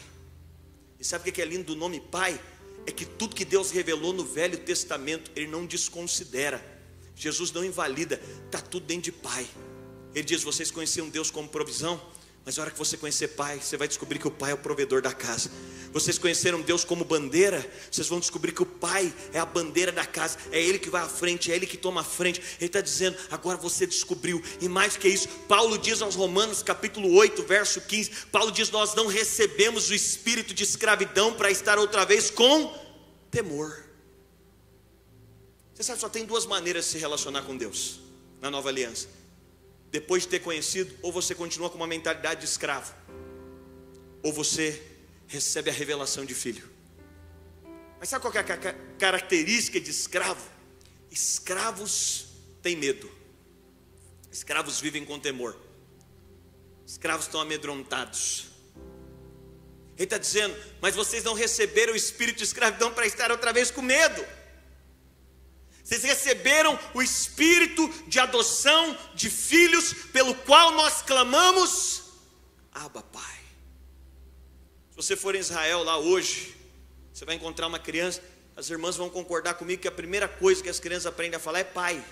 E 0.99 1.03
sabe 1.03 1.29
o 1.29 1.33
que 1.33 1.41
é 1.41 1.45
lindo 1.45 1.65
do 1.65 1.75
nome 1.75 1.99
Pai? 1.99 2.39
É 2.85 2.91
que 2.91 3.05
tudo 3.05 3.35
que 3.35 3.43
Deus 3.43 3.71
revelou 3.71 4.13
no 4.13 4.23
Velho 4.23 4.57
Testamento, 4.59 5.31
Ele 5.35 5.47
não 5.47 5.65
desconsidera. 5.65 6.76
Jesus 7.17 7.51
não 7.51 7.65
invalida, 7.65 8.21
está 8.45 8.61
tudo 8.61 8.85
dentro 8.85 9.05
de 9.05 9.11
Pai. 9.11 9.47
Ele 10.13 10.23
diz: 10.23 10.43
vocês 10.43 10.69
conheciam 10.69 11.09
Deus 11.09 11.31
como 11.31 11.49
provisão, 11.49 11.99
mas 12.45 12.55
na 12.55 12.63
hora 12.63 12.71
que 12.71 12.77
você 12.77 12.95
conhecer 12.95 13.29
Pai, 13.29 13.59
você 13.59 13.75
vai 13.75 13.87
descobrir 13.87 14.19
que 14.19 14.27
o 14.27 14.31
Pai 14.31 14.51
é 14.51 14.53
o 14.53 14.57
provedor 14.57 15.01
da 15.01 15.11
casa. 15.11 15.49
Vocês 15.91 16.19
conheceram 16.19 16.61
Deus 16.61 16.83
como 16.83 17.03
bandeira, 17.03 17.65
vocês 17.91 18.07
vão 18.07 18.19
descobrir 18.19 18.51
que 18.51 18.61
o 18.61 18.67
Pai 18.67 19.11
é 19.33 19.39
a 19.39 19.45
bandeira 19.45 19.91
da 19.91 20.05
casa, 20.05 20.37
é 20.51 20.61
Ele 20.61 20.77
que 20.77 20.91
vai 20.91 21.01
à 21.01 21.09
frente, 21.09 21.51
é 21.51 21.55
Ele 21.55 21.65
que 21.65 21.75
toma 21.75 22.01
a 22.01 22.03
frente. 22.03 22.39
Ele 22.59 22.67
está 22.67 22.81
dizendo, 22.81 23.17
agora 23.31 23.57
você 23.57 23.87
descobriu, 23.87 24.41
e 24.61 24.69
mais 24.69 24.95
que 24.95 25.07
isso, 25.07 25.27
Paulo 25.47 25.75
diz 25.75 26.03
aos 26.03 26.13
Romanos, 26.13 26.61
capítulo 26.61 27.15
8, 27.15 27.41
verso 27.43 27.81
15: 27.81 28.11
Paulo 28.31 28.51
diz, 28.51 28.69
Nós 28.69 28.93
não 28.93 29.07
recebemos 29.07 29.89
o 29.89 29.95
espírito 29.95 30.53
de 30.53 30.63
escravidão 30.63 31.33
para 31.33 31.49
estar 31.49 31.79
outra 31.79 32.05
vez 32.05 32.29
com 32.29 32.73
temor. 33.31 33.86
Você 35.77 35.83
sabe, 35.83 36.01
só 36.01 36.09
tem 36.09 36.25
duas 36.25 36.47
maneiras 36.47 36.85
de 36.85 36.91
se 36.93 36.97
relacionar 36.97 37.43
com 37.43 37.55
Deus 37.55 37.99
na 38.41 38.49
nova 38.49 38.67
aliança 38.67 39.07
depois 39.91 40.23
de 40.23 40.29
ter 40.29 40.39
conhecido, 40.39 40.97
ou 41.03 41.11
você 41.11 41.35
continua 41.35 41.69
com 41.69 41.77
uma 41.77 41.85
mentalidade 41.85 42.41
de 42.41 42.47
escravo, 42.47 42.93
ou 44.23 44.33
você 44.33 44.83
recebe 45.27 45.69
a 45.69 45.73
revelação 45.73 46.25
de 46.25 46.33
filho. 46.33 46.67
Mas 47.99 48.09
sabe 48.09 48.23
qual 48.23 48.33
é 48.33 48.39
a 48.39 48.43
característica 48.97 49.79
de 49.79 49.91
escravo? 49.91 50.43
Escravos 51.11 52.25
têm 52.63 52.75
medo, 52.75 53.09
escravos 54.31 54.81
vivem 54.81 55.05
com 55.05 55.19
temor, 55.19 55.55
escravos 56.85 57.27
estão 57.27 57.39
amedrontados. 57.39 58.47
Ele 59.95 60.03
está 60.03 60.17
dizendo, 60.17 60.57
mas 60.81 60.95
vocês 60.95 61.23
não 61.23 61.35
receberam 61.35 61.93
o 61.93 61.95
espírito 61.95 62.39
de 62.39 62.43
escravidão 62.43 62.91
para 62.93 63.05
estar 63.05 63.31
outra 63.31 63.53
vez 63.53 63.69
com 63.69 63.83
medo. 63.83 64.25
Vocês 65.87 66.03
receberam 66.03 66.77
o 66.93 67.01
espírito 67.01 67.87
de 68.09 68.19
adoção 68.19 68.97
de 69.15 69.29
filhos, 69.29 69.93
pelo 70.11 70.35
qual 70.35 70.71
nós 70.71 71.01
clamamos, 71.01 72.03
Abba 72.73 73.01
Pai. 73.01 73.39
Se 74.89 74.97
você 74.97 75.15
for 75.15 75.33
em 75.33 75.39
Israel 75.39 75.83
lá 75.83 75.97
hoje, 75.97 76.53
você 77.13 77.23
vai 77.23 77.35
encontrar 77.35 77.67
uma 77.67 77.79
criança, 77.79 78.21
as 78.53 78.69
irmãs 78.69 78.97
vão 78.97 79.09
concordar 79.09 79.53
comigo 79.53 79.81
que 79.81 79.87
a 79.87 79.91
primeira 79.91 80.27
coisa 80.27 80.61
que 80.61 80.67
as 80.67 80.77
crianças 80.77 81.05
aprendem 81.05 81.37
a 81.37 81.39
falar 81.39 81.59
é 81.59 81.63
pai. 81.63 82.03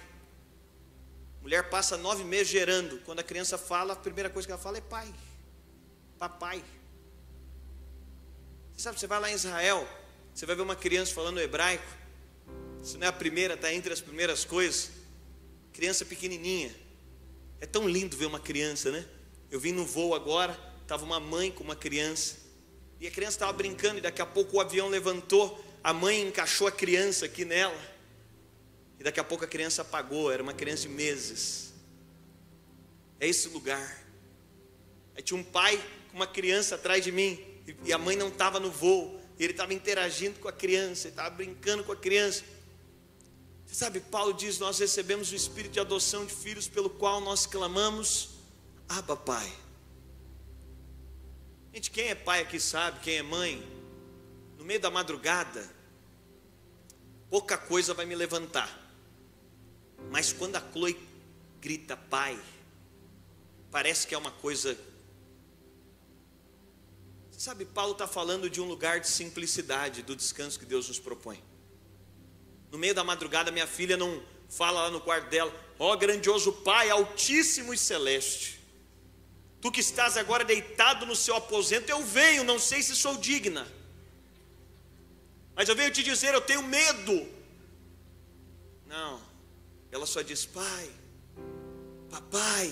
Mulher 1.42 1.70
passa 1.70 1.98
nove 1.98 2.24
meses 2.24 2.48
gerando, 2.48 3.00
quando 3.00 3.20
a 3.20 3.24
criança 3.24 3.58
fala, 3.58 3.92
a 3.92 3.98
primeira 3.98 4.30
coisa 4.30 4.48
que 4.48 4.54
ela 4.54 4.62
fala 4.62 4.78
é 4.78 4.82
pai, 4.82 5.14
papai. 6.18 6.64
Você 8.72 8.84
sabe, 8.84 8.98
você 8.98 9.06
vai 9.06 9.20
lá 9.20 9.30
em 9.30 9.36
Israel, 9.36 9.86
você 10.34 10.46
vai 10.46 10.56
ver 10.56 10.62
uma 10.62 10.78
criança 10.78 11.14
falando 11.14 11.42
hebraico, 11.42 12.05
se 12.86 12.98
não 12.98 13.08
é 13.08 13.10
a 13.10 13.14
primeira, 13.14 13.56
está 13.56 13.74
entre 13.74 13.92
as 13.92 14.00
primeiras 14.00 14.46
coisas. 14.46 14.92
Criança 15.74 16.06
pequenininha. 16.06 16.74
É 17.60 17.66
tão 17.66 17.90
lindo 17.90 18.16
ver 18.16 18.28
uma 18.28 18.40
criança, 18.40 18.92
né? 18.92 19.06
Eu 19.50 19.60
vim 19.60 19.72
no 19.72 19.86
voo 19.86 20.14
agora, 20.14 20.58
estava 20.84 21.04
uma 21.04 21.20
mãe 21.20 21.52
com 21.52 21.64
uma 21.64 21.76
criança. 21.76 22.36
E 23.00 23.08
a 23.08 23.12
criança 23.12 23.38
estava 23.38 23.54
brincando, 23.54 23.98
e 23.98 24.02
daqui 24.02 24.22
a 24.22 24.26
pouco 24.26 24.58
o 24.58 24.62
avião 24.62 24.88
levantou, 24.88 25.64
a 25.84 25.92
mãe 25.94 26.28
encaixou 26.28 26.68
a 26.68 26.72
criança 26.72 27.26
aqui 27.26 27.44
nela. 27.44 27.78
E 29.00 29.04
daqui 29.04 29.20
a 29.20 29.24
pouco 29.24 29.44
a 29.44 29.48
criança 29.48 29.82
apagou, 29.82 30.32
era 30.32 30.44
uma 30.44 30.54
criança 30.54 30.84
de 30.84 30.90
meses. 30.90 31.74
É 33.20 33.28
esse 33.28 33.48
lugar. 33.50 34.06
Aí 35.16 35.24
tinha 35.24 35.40
um 35.40 35.44
pai 35.44 35.78
com 36.10 36.18
uma 36.18 36.28
criança 36.28 36.76
atrás 36.76 37.04
de 37.04 37.12
mim, 37.12 37.44
e 37.84 37.92
a 37.92 37.98
mãe 37.98 38.16
não 38.16 38.28
estava 38.28 38.60
no 38.60 38.70
voo, 38.70 39.20
e 39.40 39.44
ele 39.44 39.54
estava 39.54 39.74
interagindo 39.74 40.40
com 40.40 40.48
a 40.48 40.54
criança, 40.54 41.08
estava 41.08 41.32
brincando 41.32 41.84
com 41.84 41.92
a 41.92 41.96
criança. 41.96 42.44
Você 43.66 43.76
sabe, 43.76 44.00
Paulo 44.00 44.34
diz: 44.34 44.60
Nós 44.60 44.80
recebemos 44.80 45.32
o 45.32 45.36
espírito 45.36 45.74
de 45.74 45.80
adoção 45.80 46.26
de 46.26 46.34
filhos, 46.34 46.68
pelo 46.68 46.90
qual 46.90 47.20
nós 47.20 47.46
clamamos, 47.46 48.30
Abba, 48.88 49.18
Pai. 49.18 49.52
Gente, 51.74 51.92
quem 51.92 52.08
é 52.08 52.16
pai 52.16 52.42
aqui 52.42 52.58
sabe, 52.58 53.02
quem 53.02 53.18
é 53.18 53.22
mãe, 53.22 53.62
no 54.58 54.64
meio 54.64 54.80
da 54.80 54.90
madrugada, 54.90 55.70
pouca 57.30 57.58
coisa 57.58 57.94
vai 57.94 58.06
me 58.06 58.16
levantar. 58.16 58.70
Mas 60.10 60.32
quando 60.32 60.56
a 60.56 60.72
Chloe 60.72 60.98
grita 61.60 61.98
pai, 61.98 62.42
parece 63.70 64.08
que 64.08 64.16
é 64.16 64.18
uma 64.18 64.32
coisa. 64.32 64.78
Você 67.30 67.42
sabe, 67.42 67.66
Paulo 67.66 67.92
está 67.92 68.08
falando 68.08 68.50
de 68.50 68.62
um 68.62 68.66
lugar 68.66 69.02
de 69.02 69.10
simplicidade, 69.10 70.02
do 70.02 70.16
descanso 70.16 70.58
que 70.58 70.66
Deus 70.66 70.88
nos 70.88 70.98
propõe. 70.98 71.44
No 72.76 72.80
meio 72.80 72.94
da 72.94 73.06
madrugada, 73.06 73.54
minha 73.54 73.66
filha 73.66 73.96
não 73.96 74.22
fala 74.50 74.82
lá 74.82 74.92
no 74.92 75.00
quarto 75.00 75.30
dela: 75.30 75.50
Ó 75.80 75.94
oh, 75.94 75.98
grandioso 75.98 76.52
Pai, 76.52 76.90
altíssimo 76.90 77.74
e 77.74 77.78
celeste, 77.78 78.60
tu 79.62 79.72
que 79.72 79.80
estás 79.80 80.18
agora 80.18 80.44
deitado 80.44 81.06
no 81.06 81.16
seu 81.16 81.38
aposento, 81.38 81.90
eu 81.90 82.04
venho, 82.04 82.44
não 82.44 82.60
sei 82.60 82.84
se 82.84 82.94
sou 82.94 83.16
digna, 83.16 83.66
mas 85.56 85.70
eu 85.70 85.76
venho 85.76 85.90
te 85.90 86.04
dizer: 86.04 86.34
eu 86.34 86.42
tenho 86.42 86.64
medo. 86.64 87.26
Não, 88.86 89.22
ela 89.90 90.06
só 90.06 90.22
diz: 90.22 90.46
Pai, 90.46 90.90
papai. 92.12 92.68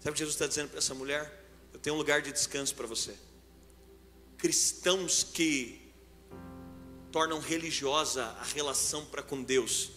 Sabe 0.00 0.10
o 0.10 0.12
que 0.12 0.18
Jesus 0.18 0.34
está 0.34 0.46
dizendo 0.46 0.68
para 0.68 0.80
essa 0.80 0.94
mulher? 0.94 1.46
Eu 1.72 1.80
tenho 1.80 1.96
um 1.96 1.98
lugar 1.98 2.20
de 2.20 2.30
descanso 2.30 2.74
para 2.74 2.86
você. 2.86 3.14
Cristãos 4.36 5.22
que 5.22 5.89
tornam 7.10 7.40
religiosa 7.40 8.24
a 8.40 8.44
relação 8.44 9.04
para 9.04 9.22
com 9.22 9.42
Deus, 9.42 9.90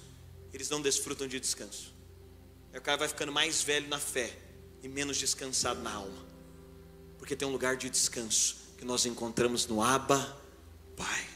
eles 0.53 0.69
não 0.69 0.81
desfrutam 0.81 1.27
de 1.27 1.39
descanso. 1.39 1.93
Aí 2.71 2.79
o 2.79 2.81
cara 2.81 2.97
vai 2.97 3.07
ficando 3.07 3.31
mais 3.31 3.61
velho 3.61 3.87
na 3.87 3.99
fé 3.99 4.35
e 4.81 4.87
menos 4.87 5.17
descansado 5.17 5.81
na 5.81 5.93
alma. 5.93 6.25
Porque 7.17 7.35
tem 7.35 7.47
um 7.47 7.51
lugar 7.51 7.77
de 7.77 7.89
descanso 7.89 8.57
que 8.77 8.83
nós 8.83 9.05
encontramos 9.05 9.65
no 9.67 9.81
Abba 9.81 10.37
Pai. 10.97 11.27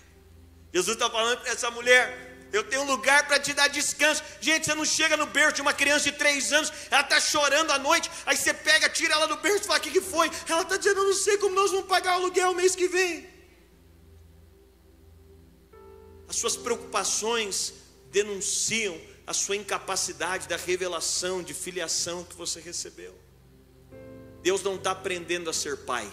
Jesus 0.73 0.95
está 0.97 1.09
falando 1.09 1.39
para 1.39 1.51
essa 1.51 1.71
mulher: 1.71 2.47
eu 2.51 2.63
tenho 2.63 2.81
um 2.81 2.85
lugar 2.85 3.27
para 3.27 3.39
te 3.39 3.53
dar 3.53 3.67
descanso. 3.67 4.23
Gente, 4.41 4.65
você 4.65 4.75
não 4.75 4.85
chega 4.85 5.15
no 5.15 5.25
berço 5.27 5.55
de 5.55 5.61
uma 5.61 5.73
criança 5.73 6.11
de 6.11 6.17
três 6.17 6.51
anos, 6.51 6.73
ela 6.91 7.01
está 7.01 7.19
chorando 7.19 7.71
à 7.71 7.79
noite, 7.79 8.09
aí 8.25 8.35
você 8.35 8.53
pega, 8.53 8.89
tira 8.89 9.13
ela 9.13 9.27
do 9.27 9.37
berço 9.37 9.63
e 9.63 9.67
fala: 9.67 9.79
o 9.79 9.81
que, 9.81 9.91
que 9.91 10.01
foi? 10.01 10.29
Ela 10.47 10.63
está 10.63 10.77
dizendo: 10.77 11.01
eu 11.01 11.05
não 11.05 11.13
sei 11.13 11.37
como 11.37 11.55
nós 11.55 11.71
vamos 11.71 11.87
pagar 11.87 12.13
o 12.13 12.23
aluguel 12.23 12.53
mês 12.53 12.75
que 12.75 12.87
vem. 12.87 13.36
As 16.37 16.41
suas 16.41 16.55
preocupações 16.55 17.73
denunciam 18.11 18.95
a 19.25 19.33
sua 19.33 19.55
incapacidade 19.55 20.47
da 20.47 20.55
revelação 20.55 21.41
de 21.41 21.51
filiação 21.51 22.23
que 22.23 22.35
você 22.35 22.59
recebeu. 22.59 23.17
Deus 24.43 24.61
não 24.61 24.75
está 24.75 24.91
aprendendo 24.91 25.49
a 25.49 25.53
ser 25.53 25.77
pai. 25.77 26.07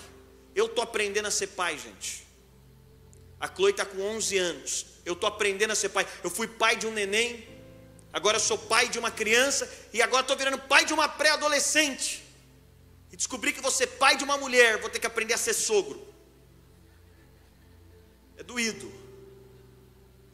Eu 0.54 0.64
estou 0.64 0.82
aprendendo 0.82 1.28
a 1.28 1.30
ser 1.30 1.48
pai, 1.48 1.78
gente. 1.78 2.26
A 3.38 3.54
Chloe 3.54 3.72
está 3.72 3.84
com 3.84 4.00
11 4.00 4.38
anos. 4.38 4.86
Eu 5.04 5.12
estou 5.12 5.28
aprendendo 5.28 5.72
a 5.72 5.74
ser 5.74 5.90
pai. 5.90 6.08
Eu 6.22 6.30
fui 6.30 6.48
pai 6.48 6.74
de 6.74 6.86
um 6.86 6.90
neném, 6.90 7.46
agora 8.10 8.38
sou 8.38 8.56
pai 8.56 8.88
de 8.88 8.98
uma 8.98 9.10
criança 9.10 9.70
e 9.92 10.00
agora 10.00 10.22
estou 10.22 10.38
virando 10.38 10.58
pai 10.58 10.86
de 10.86 10.94
uma 10.94 11.06
pré-adolescente. 11.06 12.24
E 13.12 13.16
descobri 13.16 13.52
que 13.52 13.60
você 13.60 13.86
pai 13.86 14.16
de 14.16 14.24
uma 14.24 14.38
mulher, 14.38 14.80
vou 14.80 14.88
ter 14.88 15.00
que 15.00 15.06
aprender 15.06 15.34
a 15.34 15.36
ser 15.36 15.52
sogro. 15.52 16.02
É 18.38 18.42
doído. 18.42 19.03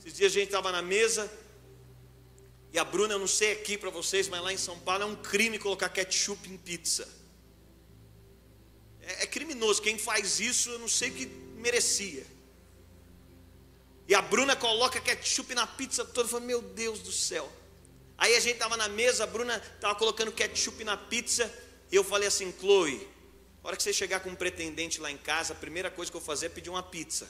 Esses 0.01 0.16
dias 0.16 0.32
a 0.32 0.34
gente 0.34 0.46
estava 0.46 0.72
na 0.72 0.82
mesa 0.82 1.30
e 2.72 2.78
a 2.78 2.84
Bruna, 2.84 3.14
eu 3.14 3.18
não 3.18 3.26
sei 3.26 3.53
aqui 3.53 3.76
para 3.76 3.90
vocês, 3.90 4.28
mas 4.28 4.40
lá 4.42 4.53
em 4.53 4.57
São 4.57 4.78
Paulo 4.78 5.03
é 5.03 5.07
um 5.07 5.16
crime 5.16 5.59
colocar 5.59 5.88
ketchup 5.88 6.48
em 6.48 6.57
pizza. 6.57 7.09
É, 9.03 9.24
é 9.24 9.26
criminoso. 9.26 9.82
Quem 9.82 9.98
faz 9.98 10.38
isso, 10.38 10.70
eu 10.70 10.78
não 10.78 10.88
sei 10.88 11.11
que 11.11 11.26
merecia. 11.26 12.24
E 14.07 14.14
a 14.14 14.22
Bruna 14.22 14.55
coloca 14.55 15.01
ketchup 15.01 15.55
na 15.55 15.66
pizza 15.66 16.05
toda. 16.05 16.26
Eu 16.26 16.30
falei, 16.30 16.46
meu 16.46 16.62
Deus 16.62 17.01
do 17.01 17.12
céu. 17.12 17.51
Aí 18.16 18.36
a 18.36 18.40
gente 18.40 18.55
estava 18.55 18.76
na 18.76 18.88
mesa, 18.88 19.24
a 19.24 19.26
Bruna 19.26 19.57
estava 19.74 19.94
colocando 19.96 20.30
ketchup 20.30 20.82
na 20.84 20.96
pizza. 20.96 21.53
E 21.90 21.96
eu 21.96 22.05
falei 22.05 22.28
assim, 22.28 22.55
Chloe, 22.59 22.96
na 23.62 23.68
hora 23.68 23.76
que 23.76 23.82
você 23.82 23.92
chegar 23.92 24.20
com 24.20 24.30
um 24.30 24.34
pretendente 24.36 25.01
lá 25.01 25.11
em 25.11 25.18
casa, 25.18 25.55
a 25.55 25.57
primeira 25.57 25.90
coisa 25.90 26.09
que 26.11 26.16
eu 26.16 26.20
vou 26.20 26.26
fazer 26.26 26.46
é 26.46 26.48
pedir 26.48 26.70
uma 26.70 26.84
pizza. 26.84 27.28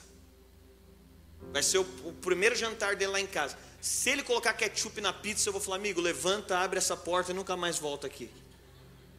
Vai 1.53 1.63
ser 1.63 1.79
o, 1.79 1.87
o 2.05 2.13
primeiro 2.13 2.55
jantar 2.55 2.97
dele 2.97 3.13
lá 3.13 3.21
em 3.21 3.27
casa. 3.27 3.57
Se 3.81 4.11
ele 4.11 4.23
colocar 4.23 4.53
ketchup 4.53 5.01
na 5.01 5.13
pizza, 5.13 5.49
eu 5.49 5.53
vou 5.53 5.61
falar, 5.61 5.77
amigo, 5.77 6.01
levanta, 6.01 6.59
abre 6.59 6.79
essa 6.79 6.97
porta 6.97 7.33
e 7.33 7.35
nunca 7.35 7.57
mais 7.57 7.79
volta 7.79 8.07
aqui. 8.07 8.31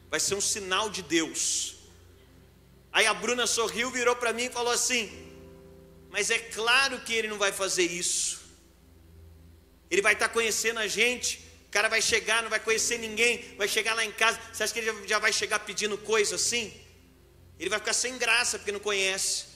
Vai 0.10 0.20
ser 0.20 0.36
um 0.36 0.42
sinal 0.42 0.90
de 0.90 1.02
Deus. 1.02 1.76
Aí 2.92 3.08
a 3.08 3.14
Bruna 3.14 3.48
sorriu, 3.48 3.90
virou 3.90 4.16
para 4.16 4.34
mim 4.34 4.44
e 4.44 4.50
falou 4.50 4.72
assim: 4.72 5.10
Mas 6.10 6.30
é 6.30 6.38
claro 6.38 7.00
que 7.02 7.14
ele 7.14 7.28
não 7.28 7.38
vai 7.38 7.52
fazer 7.52 7.86
isso. 7.86 8.42
Ele 9.90 10.02
vai 10.02 10.14
estar 10.14 10.28
tá 10.28 10.34
conhecendo 10.34 10.80
a 10.80 10.88
gente. 10.88 11.40
O 11.68 11.72
cara 11.72 11.88
vai 11.88 12.02
chegar, 12.02 12.44
não 12.44 12.50
vai 12.50 12.60
conhecer 12.60 12.98
ninguém. 12.98 13.56
Vai 13.58 13.68
chegar 13.68 13.94
lá 13.94 14.04
em 14.04 14.12
casa. 14.12 14.40
Você 14.52 14.64
acha 14.64 14.74
que 14.74 14.80
ele 14.80 15.08
já 15.08 15.20
vai 15.20 15.32
chegar 15.32 15.60
pedindo 15.60 15.98
coisa 15.98 16.36
assim? 16.36 16.74
Ele 17.58 17.70
vai 17.70 17.80
ficar 17.80 17.94
sem 17.94 18.18
graça 18.18 18.60
porque 18.60 18.72
não 18.72 18.80
conhece. 18.80 19.51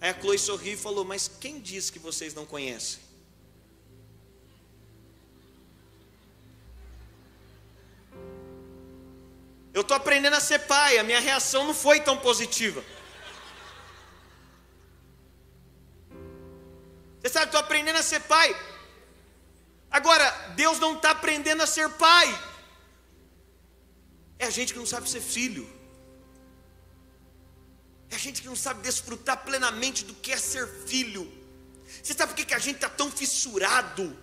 Aí 0.00 0.10
a 0.10 0.18
Chloe 0.18 0.38
sorriu 0.38 0.74
e 0.74 0.76
falou: 0.76 1.04
Mas 1.04 1.28
quem 1.28 1.60
disse 1.60 1.92
que 1.92 1.98
vocês 1.98 2.32
não 2.32 2.46
conhecem? 2.46 3.00
Eu 9.72 9.82
estou 9.82 9.96
aprendendo 9.96 10.34
a 10.34 10.40
ser 10.40 10.60
pai, 10.60 10.98
a 10.98 11.04
minha 11.04 11.20
reação 11.20 11.66
não 11.66 11.74
foi 11.74 12.00
tão 12.00 12.16
positiva. 12.16 12.82
Você 17.20 17.28
sabe, 17.28 17.46
estou 17.46 17.60
aprendendo 17.60 17.96
a 17.96 18.02
ser 18.02 18.20
pai. 18.20 18.56
Agora, 19.90 20.30
Deus 20.56 20.78
não 20.78 20.96
está 20.96 21.10
aprendendo 21.10 21.62
a 21.62 21.66
ser 21.66 21.88
pai. 21.90 22.26
É 24.38 24.46
a 24.46 24.50
gente 24.50 24.72
que 24.72 24.78
não 24.78 24.86
sabe 24.86 25.08
ser 25.08 25.20
filho. 25.20 25.79
É 28.10 28.18
gente 28.18 28.42
que 28.42 28.48
não 28.48 28.56
sabe 28.56 28.82
desfrutar 28.82 29.44
plenamente 29.44 30.04
do 30.04 30.14
que 30.14 30.32
é 30.32 30.36
ser 30.36 30.66
filho. 30.86 31.32
Você 32.02 32.12
sabe 32.12 32.32
por 32.32 32.36
que, 32.36 32.44
que 32.44 32.54
a 32.54 32.58
gente 32.58 32.76
está 32.76 32.88
tão 32.88 33.10
fissurado? 33.10 34.16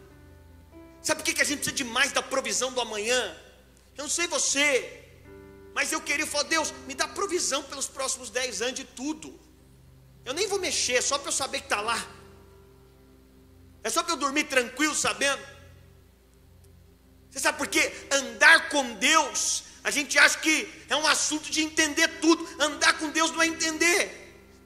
Sabe 1.02 1.22
por 1.22 1.26
que, 1.26 1.34
que 1.34 1.42
a 1.42 1.46
gente 1.46 1.60
precisa 1.60 1.76
de 1.76 1.84
mais 1.84 2.12
da 2.12 2.22
provisão 2.22 2.72
do 2.72 2.82
amanhã? 2.82 3.36
Eu 3.98 4.04
não 4.04 4.10
sei 4.10 4.28
você, 4.28 5.08
mas 5.74 5.92
eu 5.92 6.02
queria 6.02 6.28
falar, 6.28 6.44
Deus, 6.44 6.74
me 6.86 6.94
dá 6.94 7.08
provisão 7.08 7.64
pelos 7.64 7.88
próximos 7.88 8.30
10 8.30 8.62
anos 8.62 8.76
de 8.76 8.84
tudo. 8.84 9.40
Eu 10.26 10.34
nem 10.34 10.48
vou 10.48 10.60
mexer, 10.60 11.02
só 11.02 11.18
para 11.18 11.30
eu 11.30 11.34
saber 11.34 11.60
que 11.60 11.66
está 11.66 11.80
lá. 11.80 11.98
É 13.84 13.90
só 13.90 14.04
para 14.04 14.14
eu 14.14 14.18
dormir 14.18 14.44
tranquilo 14.46 14.94
sabendo. 14.94 15.42
Você 17.30 17.40
sabe 17.40 17.58
por 17.58 17.68
quê? 17.68 17.94
Andar 18.12 18.70
com 18.70 18.96
Deus, 18.96 19.64
a 19.88 19.92
gente 19.92 20.18
acha 20.20 20.38
que 20.40 20.56
é 20.90 20.96
um 20.96 21.08
assunto 21.08 21.50
de 21.50 21.62
entender 21.62 22.08
tudo. 22.20 22.42
Andar 22.60 22.94
com 23.00 23.10
Deus 23.18 23.32
não 23.32 23.42
é 23.42 23.48
entender. 23.48 24.02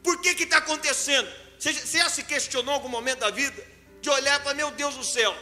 Por 0.04 0.20
que 0.22 0.30
está 0.30 0.58
acontecendo? 0.58 1.30
Você, 1.60 1.74
já 2.00 2.10
se 2.10 2.24
questionou 2.24 2.74
algum 2.74 2.90
momento 2.90 3.20
da 3.20 3.30
vida? 3.30 3.62
De 4.02 4.10
olhar 4.10 4.42
para, 4.44 4.54
meu 4.62 4.72
Deus 4.72 4.96
do 4.96 5.04
céu. 5.04 5.34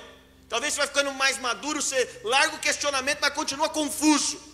Talvez 0.49 0.73
você 0.73 0.79
vai 0.79 0.87
ficando 0.87 1.13
mais 1.13 1.37
maduro, 1.37 1.81
você 1.81 1.99
larga 2.23 2.55
o 2.55 2.59
questionamento, 2.59 3.19
mas 3.21 3.33
continua 3.33 3.69
confuso 3.69 4.49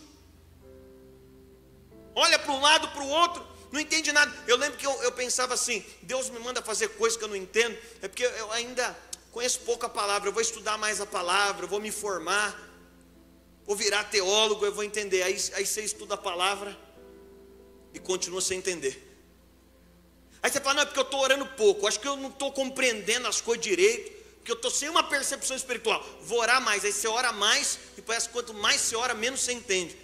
olha 2.16 2.40
para 2.40 2.52
um 2.54 2.62
lado, 2.62 2.88
para 2.88 3.04
o 3.04 3.10
outro, 3.10 3.46
não 3.72 3.80
entende 3.80 4.12
nada. 4.12 4.34
Eu 4.48 4.58
lembro 4.58 4.78
que 4.78 4.88
eu, 4.88 5.04
eu, 5.04 5.12
pensava 5.12 5.54
assim: 5.54 5.86
Deus 6.02 6.30
me 6.30 6.40
manda 6.40 6.62
fazer 6.62 6.88
coisas 6.90 7.18
que 7.18 7.24
eu 7.24 7.28
não 7.28 7.36
entendo, 7.36 7.78
é 8.02 8.08
porque 8.08 8.24
eu 8.24 8.52
ainda 8.54 8.98
conheço 9.32 9.60
pouco 9.60 9.86
a 9.86 9.90
palavra, 9.90 10.30
eu 10.30 10.34
vou 10.34 10.42
estudar 10.42 10.78
mais 10.78 11.02
a 11.02 11.06
palavra, 11.06 11.66
eu 11.66 11.70
vou 11.70 11.82
me 11.82 11.92
formar, 11.92 12.58
vou 13.66 13.76
virar 13.76 14.04
teólogo, 14.06 14.66
eu 14.66 14.74
vou 14.74 14.84
entender. 14.84 15.24
Aí, 15.24 15.38
aí 15.54 15.66
você 15.66 15.82
estuda 15.82 16.16
a 16.16 16.18
palavra 16.18 16.78
e 17.94 18.00
continua 18.00 18.42
sem 18.42 18.58
entender. 18.58 19.02
Aí 20.42 20.52
você 20.52 20.60
fala, 20.60 20.76
não, 20.76 20.82
é 20.84 20.86
porque 20.86 21.00
eu 21.00 21.04
estou 21.04 21.22
orando 21.22 21.46
pouco, 21.48 21.88
acho 21.88 22.00
que 22.00 22.08
eu 22.08 22.16
não 22.16 22.30
estou 22.30 22.52
compreendendo 22.52 23.28
as 23.28 23.42
coisas 23.42 23.64
direito, 23.64 24.12
porque 24.38 24.52
eu 24.52 24.56
estou 24.56 24.70
sem 24.70 24.88
uma 24.90 25.02
percepção 25.02 25.58
espiritual. 25.58 26.06
Vou 26.22 26.40
orar 26.40 26.62
mais, 26.62 26.86
aí 26.86 26.94
você 26.94 27.08
ora 27.08 27.32
mais, 27.32 27.80
e 27.98 28.02
parece 28.02 28.28
que 28.28 28.34
quanto 28.34 28.54
mais 28.54 28.80
você 28.82 28.96
ora, 28.96 29.16
menos 29.16 29.42
você 29.42 29.54
entende. 29.54 29.98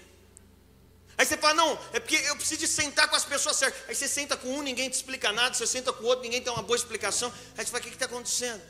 Aí 1.15 1.25
você 1.27 1.37
fala, 1.37 1.53
não, 1.53 1.79
é 1.93 1.99
porque 1.99 2.15
eu 2.15 2.35
preciso 2.35 2.61
de 2.61 2.67
sentar 2.67 3.07
com 3.07 3.15
as 3.15 3.23
pessoas 3.23 3.57
certas. 3.57 3.87
Aí 3.87 3.93
você 3.93 4.07
senta 4.07 4.35
com 4.35 4.47
um, 4.47 4.63
ninguém 4.63 4.89
te 4.89 4.93
explica 4.93 5.31
nada, 5.31 5.53
você 5.53 5.67
senta 5.67 5.93
com 5.93 6.03
o 6.03 6.07
outro, 6.07 6.23
ninguém 6.23 6.41
tem 6.41 6.51
uma 6.51 6.63
boa 6.63 6.75
explicação. 6.75 7.31
Aí 7.55 7.63
você 7.63 7.71
fala, 7.71 7.83
o 7.83 7.87
que 7.87 7.93
está 7.93 8.05
acontecendo? 8.05 8.63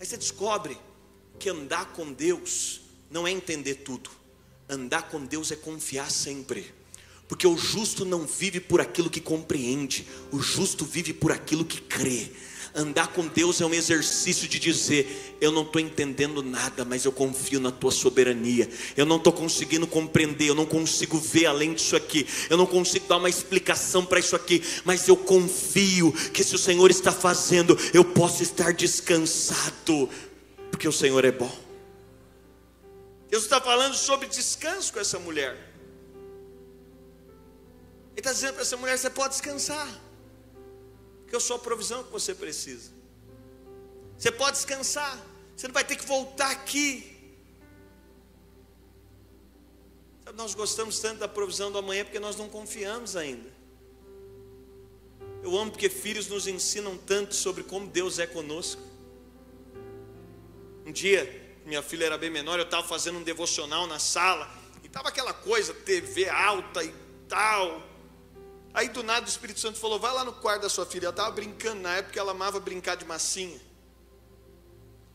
Aí 0.00 0.06
você 0.06 0.16
descobre 0.16 0.80
que 1.38 1.50
andar 1.50 1.92
com 1.92 2.10
Deus 2.10 2.80
não 3.10 3.26
é 3.26 3.30
entender 3.30 3.74
tudo. 3.74 4.19
Andar 4.70 5.08
com 5.08 5.24
Deus 5.24 5.50
é 5.50 5.56
confiar 5.56 6.08
sempre. 6.12 6.72
Porque 7.26 7.44
o 7.44 7.56
justo 7.56 8.04
não 8.04 8.24
vive 8.24 8.60
por 8.60 8.80
aquilo 8.80 9.10
que 9.10 9.20
compreende, 9.20 10.06
o 10.30 10.40
justo 10.40 10.84
vive 10.84 11.12
por 11.12 11.32
aquilo 11.32 11.64
que 11.64 11.80
crê. 11.80 12.28
Andar 12.72 13.08
com 13.08 13.26
Deus 13.26 13.60
é 13.60 13.66
um 13.66 13.74
exercício 13.74 14.46
de 14.46 14.60
dizer: 14.60 15.36
eu 15.40 15.50
não 15.50 15.62
estou 15.62 15.80
entendendo 15.80 16.40
nada, 16.40 16.84
mas 16.84 17.04
eu 17.04 17.10
confio 17.10 17.58
na 17.58 17.72
tua 17.72 17.90
soberania. 17.90 18.70
Eu 18.96 19.04
não 19.04 19.16
estou 19.16 19.32
conseguindo 19.32 19.88
compreender, 19.88 20.48
eu 20.48 20.54
não 20.54 20.66
consigo 20.66 21.18
ver 21.18 21.46
além 21.46 21.74
disso 21.74 21.96
aqui, 21.96 22.24
eu 22.48 22.56
não 22.56 22.66
consigo 22.66 23.08
dar 23.08 23.16
uma 23.16 23.28
explicação 23.28 24.04
para 24.04 24.20
isso 24.20 24.36
aqui, 24.36 24.62
mas 24.84 25.08
eu 25.08 25.16
confio 25.16 26.12
que 26.32 26.44
se 26.44 26.54
o 26.54 26.58
Senhor 26.58 26.92
está 26.92 27.10
fazendo, 27.10 27.76
eu 27.92 28.04
posso 28.04 28.40
estar 28.40 28.72
descansado, 28.72 30.08
porque 30.70 30.86
o 30.86 30.92
Senhor 30.92 31.24
é 31.24 31.32
bom. 31.32 31.69
Deus 33.30 33.44
está 33.44 33.60
falando 33.60 33.94
sobre 33.94 34.26
descanso 34.28 34.92
com 34.92 35.00
essa 35.00 35.18
mulher. 35.18 35.54
Ele 38.10 38.18
está 38.18 38.32
dizendo 38.32 38.54
para 38.54 38.62
essa 38.62 38.76
mulher: 38.76 38.98
você 38.98 39.08
pode 39.08 39.34
descansar 39.34 39.88
porque 41.30 41.36
eu 41.36 41.40
sou 41.40 41.54
a 41.54 41.58
provisão 41.60 42.02
que 42.02 42.10
você 42.10 42.34
precisa. 42.34 42.90
Você 44.18 44.32
pode 44.32 44.56
descansar, 44.56 45.16
você 45.56 45.68
não 45.68 45.72
vai 45.72 45.84
ter 45.84 45.94
que 45.94 46.04
voltar 46.04 46.50
aqui. 46.50 47.16
Nós 50.34 50.54
gostamos 50.54 50.98
tanto 50.98 51.20
da 51.20 51.28
provisão 51.28 51.70
do 51.70 51.78
amanhã 51.78 52.04
porque 52.04 52.18
nós 52.18 52.34
não 52.34 52.48
confiamos 52.48 53.14
ainda. 53.14 53.48
Eu 55.40 55.56
amo 55.56 55.70
porque 55.70 55.88
filhos 55.88 56.26
nos 56.26 56.48
ensinam 56.48 56.98
tanto 56.98 57.32
sobre 57.32 57.62
como 57.62 57.86
Deus 57.86 58.18
é 58.18 58.26
conosco. 58.26 58.82
Um 60.84 60.90
dia, 60.90 61.39
minha 61.64 61.82
filha 61.82 62.06
era 62.06 62.18
bem 62.18 62.30
menor, 62.30 62.58
eu 62.58 62.64
estava 62.64 62.86
fazendo 62.86 63.18
um 63.18 63.22
devocional 63.22 63.86
na 63.86 63.98
sala, 63.98 64.50
e 64.82 64.86
estava 64.86 65.08
aquela 65.08 65.32
coisa, 65.32 65.72
TV 65.74 66.28
alta 66.28 66.82
e 66.82 66.94
tal. 67.28 67.82
Aí 68.72 68.88
do 68.88 69.02
nada 69.02 69.26
o 69.26 69.28
Espírito 69.28 69.60
Santo 69.60 69.78
falou: 69.78 69.98
vai 69.98 70.12
lá 70.12 70.24
no 70.24 70.32
quarto 70.32 70.62
da 70.62 70.68
sua 70.68 70.86
filha. 70.86 71.06
Ela 71.06 71.10
estava 71.10 71.30
brincando 71.30 71.80
na 71.82 71.96
época, 71.96 72.18
ela 72.18 72.32
amava 72.32 72.60
brincar 72.60 72.96
de 72.96 73.04
massinha. 73.04 73.60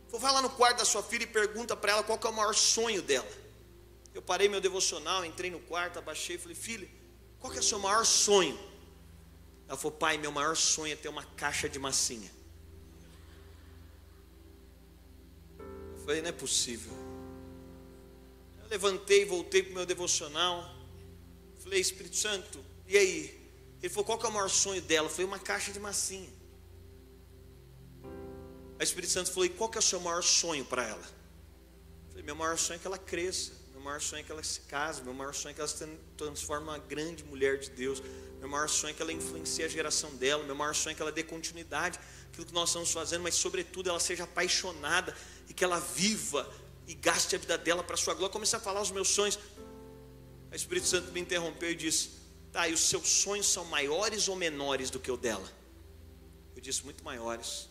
Falou, 0.07 0.19
vai 0.19 0.33
lá 0.33 0.41
no 0.41 0.49
quarto 0.49 0.77
da 0.77 0.85
sua 0.85 1.01
filha 1.01 1.23
e 1.23 1.27
pergunta 1.27 1.75
para 1.75 1.93
ela 1.93 2.03
qual 2.03 2.19
é 2.23 2.27
o 2.27 2.33
maior 2.33 2.53
sonho 2.53 3.01
dela. 3.01 3.27
Eu 4.13 4.21
parei 4.21 4.47
meu 4.47 4.61
devocional, 4.61 5.25
entrei 5.25 5.51
no 5.51 5.59
quarto, 5.59 5.99
abaixei 5.99 6.37
e 6.37 6.39
falei, 6.39 6.55
filha, 6.55 6.87
qual 7.39 7.53
é 7.53 7.59
o 7.59 7.63
seu 7.63 7.79
maior 7.79 8.05
sonho? 8.05 8.57
Ela 9.67 9.77
falou, 9.77 9.97
pai, 9.97 10.17
meu 10.17 10.31
maior 10.31 10.55
sonho 10.55 10.93
é 10.93 10.95
ter 10.95 11.09
uma 11.09 11.23
caixa 11.23 11.67
de 11.67 11.77
massinha. 11.79 12.31
Falei, 16.05 16.21
não 16.21 16.29
é 16.29 16.31
possível. 16.31 16.93
Eu 18.61 18.69
levantei, 18.69 19.25
voltei 19.25 19.63
para 19.63 19.71
o 19.71 19.75
meu 19.75 19.85
devocional. 19.85 20.73
Falei, 21.59 21.79
Espírito 21.79 22.15
Santo, 22.15 22.63
e 22.87 22.97
aí? 22.97 23.45
Ele 23.81 23.89
falou: 23.89 24.05
qual 24.05 24.17
que 24.17 24.25
é 24.25 24.29
o 24.29 24.31
maior 24.31 24.49
sonho 24.49 24.81
dela? 24.81 25.09
Foi 25.09 25.23
uma 25.25 25.39
caixa 25.39 25.71
de 25.71 25.79
massinha. 25.79 26.29
Aí 28.03 28.81
o 28.81 28.83
Espírito 28.83 29.11
Santo 29.13 29.31
falou: 29.31 29.45
e 29.45 29.49
qual 29.49 29.69
que 29.69 29.77
é 29.77 29.79
o 29.79 29.83
seu 29.83 29.99
maior 29.99 30.23
sonho 30.23 30.65
para 30.65 30.83
ela? 30.83 31.03
Falei: 32.09 32.23
meu 32.23 32.35
maior 32.35 32.57
sonho 32.57 32.77
é 32.77 32.79
que 32.79 32.87
ela 32.87 32.97
cresça. 32.97 33.53
Meu 33.71 33.81
maior 33.81 34.01
sonho 34.01 34.21
é 34.21 34.23
que 34.23 34.31
ela 34.31 34.43
se 34.43 34.61
case. 34.61 35.03
Meu 35.03 35.13
maior 35.13 35.33
sonho 35.33 35.51
é 35.51 35.53
que 35.53 35.61
ela 35.61 35.67
se 35.67 35.85
transforme 36.17 36.67
uma 36.67 36.79
grande 36.79 37.23
mulher 37.23 37.59
de 37.59 37.69
Deus. 37.69 38.01
Meu 38.39 38.49
maior 38.49 38.69
sonho 38.69 38.91
é 38.91 38.93
que 38.93 39.01
ela 39.01 39.13
influencie 39.13 39.63
a 39.63 39.67
geração 39.67 40.15
dela. 40.15 40.43
Meu 40.43 40.55
maior 40.55 40.73
sonho 40.73 40.93
é 40.93 40.95
que 40.95 41.01
ela 41.01 41.11
dê 41.11 41.23
continuidade 41.23 41.99
àquilo 42.29 42.45
que 42.45 42.53
nós 42.53 42.69
estamos 42.69 42.91
fazendo, 42.91 43.21
mas 43.21 43.35
sobretudo 43.35 43.89
ela 43.89 43.99
seja 43.99 44.23
apaixonada 44.23 45.15
e 45.49 45.53
que 45.53 45.63
ela 45.63 45.79
viva 45.79 46.49
e 46.87 46.93
gaste 46.93 47.35
a 47.35 47.39
vida 47.39 47.57
dela 47.57 47.83
para 47.83 47.95
a 47.95 47.97
sua 47.97 48.13
glória. 48.13 48.31
Comecei 48.31 48.57
a 48.57 48.61
falar 48.61 48.81
os 48.81 48.91
meus 48.91 49.09
sonhos. 49.09 49.39
O 50.51 50.55
Espírito 50.55 50.87
Santo 50.87 51.11
me 51.11 51.19
interrompeu 51.19 51.71
e 51.71 51.75
disse: 51.75 52.09
Tá, 52.51 52.69
e 52.69 52.73
os 52.73 52.81
seus 52.81 53.09
sonhos 53.09 53.47
são 53.47 53.65
maiores 53.65 54.29
ou 54.29 54.35
menores 54.35 54.89
do 54.89 54.99
que 54.99 55.11
o 55.11 55.17
dela? 55.17 55.51
Eu 56.55 56.61
disse, 56.61 56.83
muito 56.85 57.03
maiores. 57.03 57.67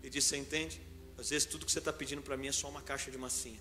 Ele 0.00 0.10
disse, 0.10 0.28
você 0.28 0.36
entende? 0.36 0.80
Às 1.18 1.30
vezes 1.30 1.44
tudo 1.44 1.66
que 1.66 1.72
você 1.72 1.80
está 1.80 1.92
pedindo 1.92 2.22
para 2.22 2.36
mim 2.36 2.46
é 2.46 2.52
só 2.52 2.68
uma 2.68 2.80
caixa 2.80 3.10
de 3.10 3.18
massinha. 3.18 3.60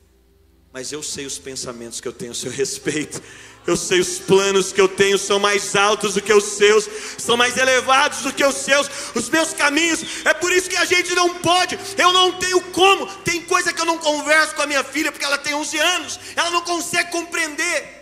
Mas 0.76 0.92
eu 0.92 1.02
sei 1.02 1.26
os 1.26 1.40
pensamentos 1.40 2.02
que 2.02 2.08
eu 2.10 2.12
tenho 2.12 2.34
a 2.34 2.36
seu 2.36 2.52
respeito. 2.52 3.22
Eu 3.66 3.78
sei 3.78 4.02
os 4.02 4.20
planos 4.20 4.74
que 4.74 4.82
eu 4.82 4.90
tenho 4.90 5.18
são 5.18 5.40
mais 5.40 5.74
altos 5.74 6.16
do 6.16 6.22
que 6.22 6.34
os 6.34 6.44
seus, 6.44 6.90
são 7.18 7.38
mais 7.38 7.56
elevados 7.56 8.24
do 8.24 8.34
que 8.34 8.44
os 8.44 8.56
seus. 8.56 8.90
Os 9.16 9.30
meus 9.30 9.54
caminhos, 9.54 10.04
é 10.26 10.34
por 10.34 10.52
isso 10.52 10.70
que 10.70 10.76
a 10.76 10.84
gente 10.84 11.16
não 11.16 11.36
pode. 11.36 11.80
Eu 11.98 12.12
não 12.12 12.34
tenho 12.34 12.60
como. 12.74 13.08
Tem 13.24 13.42
coisa 13.44 13.72
que 13.72 13.80
eu 13.80 13.86
não 13.86 13.98
converso 13.98 14.54
com 14.54 14.64
a 14.64 14.68
minha 14.68 14.84
filha 14.84 15.14
porque 15.14 15.24
ela 15.24 15.38
tem 15.38 15.54
11 15.56 15.80
anos. 15.80 16.20
Ela 16.36 16.50
não 16.50 16.62
consegue 16.62 17.10
compreender. 17.10 17.95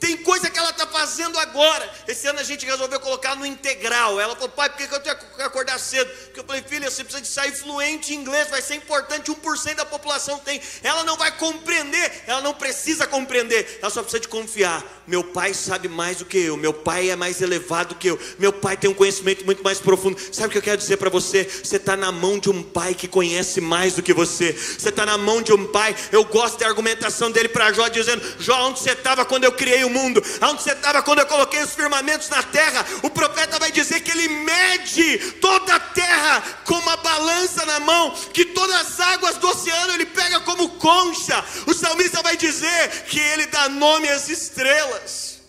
Tem 0.00 0.16
coisa 0.18 0.48
que 0.48 0.58
ela 0.58 0.70
está 0.70 0.86
fazendo 0.86 1.38
agora. 1.38 1.90
Esse 2.06 2.26
ano 2.26 2.38
a 2.38 2.44
gente 2.44 2.64
resolveu 2.64 3.00
colocar 3.00 3.34
no 3.34 3.44
integral. 3.44 4.20
Ela 4.20 4.34
falou, 4.34 4.48
pai, 4.50 4.70
por 4.70 4.76
que 4.76 4.94
eu 4.94 5.00
tenho 5.00 5.16
que 5.16 5.42
acordar 5.42 5.78
cedo? 5.78 6.08
Porque 6.24 6.40
eu 6.40 6.44
falei, 6.44 6.62
filha, 6.62 6.90
você 6.90 7.02
precisa 7.02 7.22
de 7.22 7.28
sair 7.28 7.52
fluente 7.52 8.14
em 8.14 8.16
inglês, 8.16 8.48
vai 8.48 8.62
ser 8.62 8.76
importante, 8.76 9.30
1% 9.30 9.74
da 9.74 9.84
população 9.84 10.38
tem. 10.38 10.60
Ela 10.82 11.02
não 11.02 11.16
vai 11.16 11.36
compreender, 11.36 12.22
ela 12.26 12.40
não 12.40 12.54
precisa 12.54 13.06
compreender, 13.06 13.78
ela 13.82 13.90
só 13.90 14.02
precisa 14.02 14.20
de 14.20 14.28
confiar. 14.28 14.84
Meu 15.06 15.24
pai 15.24 15.54
sabe 15.54 15.88
mais 15.88 16.18
do 16.18 16.24
que 16.24 16.38
eu, 16.38 16.56
meu 16.56 16.72
pai 16.72 17.10
é 17.10 17.16
mais 17.16 17.40
elevado 17.40 17.94
que 17.94 18.08
eu, 18.08 18.20
meu 18.38 18.52
pai 18.52 18.76
tem 18.76 18.90
um 18.90 18.94
conhecimento 18.94 19.44
muito 19.44 19.64
mais 19.64 19.80
profundo. 19.80 20.20
Sabe 20.32 20.48
o 20.48 20.50
que 20.50 20.58
eu 20.58 20.62
quero 20.62 20.76
dizer 20.76 20.96
para 20.98 21.10
você? 21.10 21.44
Você 21.44 21.76
está 21.76 21.96
na 21.96 22.12
mão 22.12 22.38
de 22.38 22.50
um 22.50 22.62
pai 22.62 22.94
que 22.94 23.08
conhece 23.08 23.60
mais 23.60 23.94
do 23.94 24.02
que 24.02 24.12
você. 24.12 24.52
Você 24.52 24.90
está 24.90 25.06
na 25.06 25.18
mão 25.18 25.42
de 25.42 25.52
um 25.52 25.66
pai. 25.66 25.96
Eu 26.12 26.24
gosto 26.24 26.58
da 26.58 26.66
argumentação 26.66 27.30
dele 27.30 27.48
para 27.48 27.72
Jó, 27.72 27.88
dizendo: 27.88 28.22
Jó, 28.38 28.68
onde 28.68 28.80
você 28.80 28.92
estava 28.92 29.24
quando 29.24 29.44
eu 29.44 29.52
criei 29.52 29.84
o 29.84 29.87
mundo, 29.88 30.22
aonde 30.40 30.62
você 30.62 30.72
estava 30.72 31.02
quando 31.02 31.20
eu 31.20 31.26
coloquei 31.26 31.62
os 31.62 31.74
firmamentos 31.74 32.28
na 32.28 32.42
terra, 32.42 32.84
o 33.02 33.10
profeta 33.10 33.58
vai 33.58 33.72
dizer 33.72 34.00
que 34.00 34.10
ele 34.10 34.28
mede 34.28 35.32
toda 35.40 35.74
a 35.74 35.80
terra 35.80 36.40
com 36.64 36.74
uma 36.74 36.96
balança 36.96 37.64
na 37.66 37.80
mão, 37.80 38.14
que 38.32 38.44
todas 38.44 38.74
as 38.74 39.00
águas 39.00 39.36
do 39.36 39.48
oceano 39.48 39.92
ele 39.94 40.06
pega 40.06 40.40
como 40.40 40.68
concha. 40.70 41.44
O 41.66 41.74
salmista 41.74 42.22
vai 42.22 42.36
dizer 42.36 43.04
que 43.04 43.18
ele 43.18 43.46
dá 43.46 43.68
nome 43.68 44.08
às 44.08 44.28
estrelas. 44.28 45.40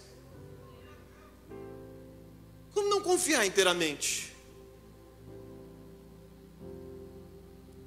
Como 2.74 2.90
não 2.90 3.02
confiar 3.02 3.46
inteiramente? 3.46 4.30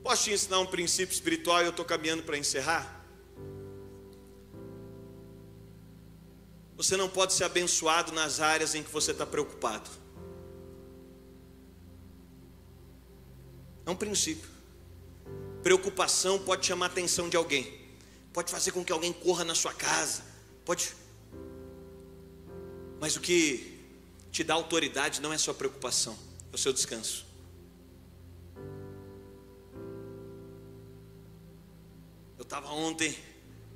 Posso 0.03 0.25
te 0.25 0.33
ensinar 0.33 0.59
um 0.59 0.67
princípio 0.67 1.15
espiritual 1.15 1.63
e 1.63 1.65
eu 1.65 1.71
estou 1.71 1.85
caminhando 1.85 2.25
para 2.25 2.37
encerrar? 2.37 3.02
Você 6.83 6.97
não 6.97 7.09
pode 7.09 7.33
ser 7.33 7.45
abençoado 7.45 8.11
nas 8.11 8.41
áreas 8.41 8.75
em 8.75 8.83
que 8.83 8.91
você 8.91 9.13
está 9.13 9.25
preocupado. 9.25 9.89
É 13.87 13.91
um 13.93 13.95
princípio. 13.95 14.51
Preocupação 15.63 16.41
pode 16.41 16.67
chamar 16.67 16.87
a 16.87 16.89
atenção 16.89 17.29
de 17.29 17.37
alguém, 17.37 17.73
pode 18.33 18.51
fazer 18.51 18.73
com 18.73 18.85
que 18.85 18.91
alguém 18.91 19.13
corra 19.13 19.45
na 19.45 19.55
sua 19.55 19.73
casa, 19.73 20.25
pode. 20.65 20.93
Mas 23.01 23.15
o 23.15 23.21
que 23.21 23.81
te 24.33 24.43
dá 24.43 24.55
autoridade 24.55 25.21
não 25.21 25.33
é 25.33 25.39
sua 25.39 25.55
preocupação, 25.55 26.19
é 26.53 26.57
o 26.57 26.59
seu 26.59 26.73
descanso. 26.73 27.25
Eu 32.37 32.43
estava 32.43 32.73
ontem, 32.73 33.17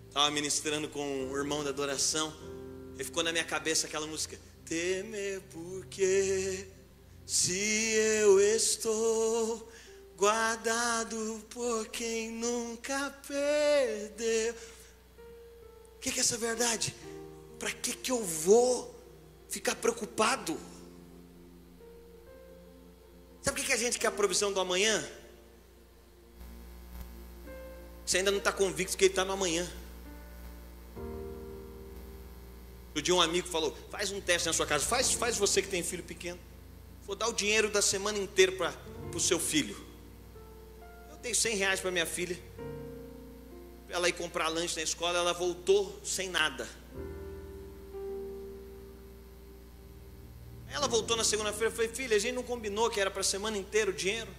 estava 0.09 0.29
ministrando 0.33 0.89
com 0.89 1.31
o 1.31 1.37
irmão 1.37 1.63
da 1.63 1.71
adoração. 1.71 2.56
E 2.99 3.05
ficou 3.05 3.23
na 3.23 3.33
minha 3.33 3.45
cabeça 3.45 3.87
aquela 3.87 4.07
música. 4.07 4.39
Temer 4.65 5.41
porque 5.53 6.67
se 7.27 7.93
eu 7.95 8.41
estou 8.41 9.71
guardado 10.17 11.45
por 11.51 11.89
quem 11.89 12.31
nunca 12.31 13.11
perdeu. 13.27 14.55
O 15.97 15.99
que, 16.01 16.11
que 16.11 16.19
é 16.19 16.21
essa 16.21 16.39
verdade? 16.39 16.95
Para 17.59 17.71
que, 17.71 17.95
que 17.95 18.11
eu 18.11 18.23
vou 18.23 18.95
ficar 19.49 19.75
preocupado? 19.77 20.59
Sabe 23.43 23.59
o 23.59 23.63
que, 23.63 23.69
que 23.69 23.73
a 23.73 23.79
gente 23.79 23.99
quer 23.99 24.09
a 24.09 24.13
provisão 24.13 24.53
do 24.53 24.59
amanhã? 24.59 25.07
Você 28.05 28.19
ainda 28.19 28.31
não 28.31 28.39
está 28.39 28.53
convicto 28.53 28.97
que 28.97 29.05
ele 29.05 29.13
está 29.13 29.25
no 29.25 29.33
amanhã. 29.33 29.71
Outro 32.97 33.03
dia 33.03 33.15
um 33.15 33.21
amigo 33.21 33.47
falou: 33.47 33.77
faz 33.91 34.11
um 34.11 34.23
teste 34.23 34.49
na 34.49 34.55
sua 34.55 34.65
casa, 34.65 34.87
faz, 34.87 35.13
faz 35.13 35.37
você 35.37 35.61
que 35.61 35.69
tem 35.69 35.83
filho 35.83 36.03
pequeno. 36.03 36.41
Vou 37.07 37.15
dar 37.15 37.29
o 37.29 37.33
dinheiro 37.35 37.69
da 37.69 37.83
semana 37.83 38.17
inteira 38.17 38.53
para 38.53 38.73
o 39.15 39.21
seu 39.21 39.39
filho. 39.39 39.77
Eu 41.11 41.19
dei 41.19 41.35
100 41.35 41.57
reais 41.57 41.79
para 41.79 41.91
minha 41.91 42.07
filha. 42.07 42.39
Ela 43.91 44.09
ir 44.09 44.15
comprar 44.15 44.49
lanche 44.49 44.77
na 44.77 44.83
escola, 44.83 45.19
ela 45.19 45.35
voltou 45.35 46.01
sem 46.03 46.31
nada. 46.31 46.67
Ela 50.71 50.89
voltou 50.89 51.19
na 51.19 51.25
segunda-feira, 51.25 51.71
falei, 51.71 51.89
filha, 51.89 52.17
a 52.17 52.19
gente 52.19 52.35
não 52.35 52.43
combinou 52.43 52.89
que 52.89 52.99
era 52.99 53.11
para 53.11 53.21
a 53.21 53.25
semana 53.25 53.59
inteira 53.59 53.91
o 53.91 53.95
dinheiro. 53.95 54.31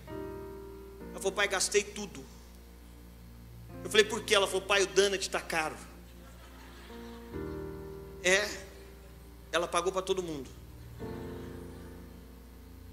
Ela 1.11 1.19
falou, 1.19 1.31
pai, 1.31 1.47
gastei 1.47 1.83
tudo. 1.83 2.25
Eu 3.83 3.89
falei, 3.91 4.03
por 4.03 4.23
quê? 4.23 4.33
Ela 4.33 4.47
falou, 4.47 4.63
pai, 4.63 4.81
o 4.81 4.87
donut 4.87 5.21
está 5.21 5.39
caro. 5.39 5.77
É, 8.23 8.49
ela 9.51 9.67
pagou 9.67 9.91
para 9.91 10.01
todo 10.01 10.21
mundo. 10.23 10.49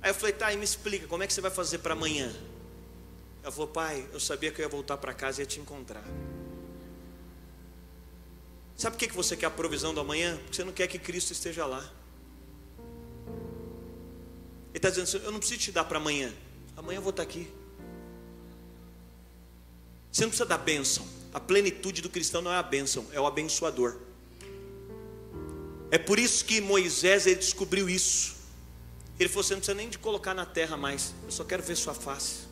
Aí 0.02 0.10
eu 0.10 0.14
falei, 0.14 0.34
tá, 0.34 0.52
e 0.52 0.56
me 0.56 0.64
explica, 0.64 1.06
como 1.06 1.22
é 1.22 1.26
que 1.26 1.32
você 1.32 1.40
vai 1.40 1.50
fazer 1.50 1.78
para 1.78 1.94
amanhã? 1.94 2.34
Ela 3.42 3.50
falou, 3.50 3.68
pai, 3.68 4.06
eu 4.12 4.20
sabia 4.20 4.50
que 4.50 4.60
eu 4.60 4.64
ia 4.64 4.68
voltar 4.68 4.96
para 4.98 5.14
casa 5.14 5.40
e 5.40 5.42
ia 5.42 5.46
te 5.46 5.60
encontrar. 5.60 6.04
Sabe 8.76 8.96
por 8.96 9.06
que 9.06 9.14
você 9.14 9.36
quer 9.36 9.46
a 9.46 9.50
provisão 9.50 9.94
do 9.94 10.00
amanhã? 10.00 10.36
Porque 10.36 10.56
você 10.56 10.64
não 10.64 10.72
quer 10.72 10.88
que 10.88 10.98
Cristo 10.98 11.32
esteja 11.32 11.64
lá. 11.64 11.90
Ele 14.70 14.78
está 14.78 14.90
dizendo 14.90 15.04
assim, 15.04 15.18
eu 15.24 15.30
não 15.30 15.38
preciso 15.38 15.60
te 15.60 15.72
dar 15.72 15.84
para 15.84 15.98
amanhã. 15.98 16.32
Amanhã 16.76 16.98
eu 16.98 17.02
vou 17.02 17.10
estar 17.10 17.24
tá 17.24 17.28
aqui. 17.28 17.50
Você 20.10 20.22
não 20.22 20.28
precisa 20.28 20.48
da 20.48 20.58
bênção. 20.58 21.06
A 21.32 21.40
plenitude 21.40 22.02
do 22.02 22.10
cristão 22.10 22.42
não 22.42 22.52
é 22.52 22.56
a 22.56 22.62
bênção, 22.62 23.06
é 23.12 23.20
o 23.20 23.26
abençoador. 23.26 23.96
É 25.90 25.98
por 25.98 26.18
isso 26.18 26.44
que 26.44 26.60
Moisés 26.60 27.26
ele 27.26 27.36
descobriu 27.36 27.88
isso. 27.88 28.34
Ele 29.18 29.28
falou: 29.28 29.44
Você 29.44 29.54
não 29.54 29.60
precisa 29.60 29.76
nem 29.76 29.88
de 29.88 29.98
colocar 29.98 30.34
na 30.34 30.46
terra 30.46 30.76
mais, 30.76 31.14
eu 31.24 31.30
só 31.30 31.44
quero 31.44 31.62
ver 31.62 31.76
sua 31.76 31.94
face. 31.94 32.44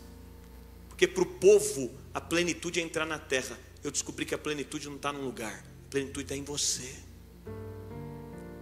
Porque 0.89 1.07
para 1.07 1.23
o 1.23 1.27
povo 1.27 1.91
a 2.15 2.21
plenitude 2.21 2.81
é 2.81 2.83
entrar 2.83 3.07
na 3.07 3.19
terra. 3.19 3.59
Eu 3.83 3.91
descobri 3.91 4.25
que 4.25 4.35
a 4.35 4.39
plenitude 4.39 4.89
não 4.89 4.97
está 4.97 5.13
num 5.13 5.25
lugar, 5.25 5.65
a 5.87 5.91
plenitude 5.91 6.23
está 6.25 6.37
em 6.37 6.45
você. 6.45 6.95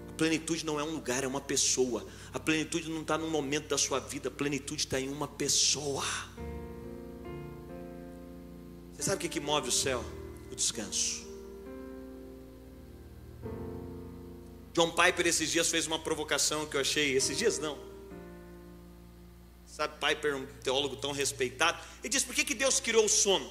A 0.08 0.12
plenitude 0.16 0.64
não 0.64 0.78
é 0.78 0.84
um 0.84 0.90
lugar, 0.90 1.24
é 1.24 1.26
uma 1.26 1.40
pessoa. 1.40 2.06
A 2.32 2.38
plenitude 2.38 2.88
não 2.88 3.02
está 3.02 3.18
num 3.18 3.30
momento 3.30 3.68
da 3.68 3.78
sua 3.78 3.98
vida, 3.98 4.28
a 4.28 4.32
plenitude 4.32 4.82
está 4.82 5.00
em 5.00 5.08
uma 5.08 5.28
pessoa. 5.28 6.04
Você 8.94 9.02
sabe 9.02 9.16
o 9.16 9.20
que, 9.20 9.28
que 9.28 9.40
move 9.40 9.68
o 9.68 9.72
céu? 9.72 10.04
O 10.50 10.54
descanso. 10.54 11.29
John 14.72 14.90
Piper 14.92 15.26
esses 15.26 15.50
dias 15.50 15.68
fez 15.68 15.86
uma 15.86 15.98
provocação 15.98 16.66
que 16.66 16.76
eu 16.76 16.80
achei, 16.80 17.16
esses 17.16 17.36
dias 17.36 17.58
não. 17.58 17.78
Sabe, 19.66 19.94
Piper, 20.04 20.36
um 20.36 20.46
teólogo 20.62 20.96
tão 20.96 21.12
respeitado, 21.12 21.78
ele 22.02 22.08
diz: 22.08 22.24
por 22.24 22.34
que, 22.34 22.44
que 22.44 22.54
Deus 22.54 22.80
criou 22.80 23.04
o 23.04 23.08
sono? 23.08 23.50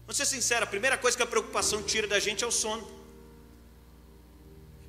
Vamos 0.00 0.16
ser 0.16 0.26
sincero, 0.26 0.64
a 0.64 0.66
primeira 0.66 0.96
coisa 0.98 1.16
que 1.16 1.22
a 1.22 1.26
preocupação 1.26 1.82
tira 1.82 2.06
da 2.06 2.18
gente 2.18 2.44
é 2.44 2.46
o 2.46 2.50
sono. 2.50 2.86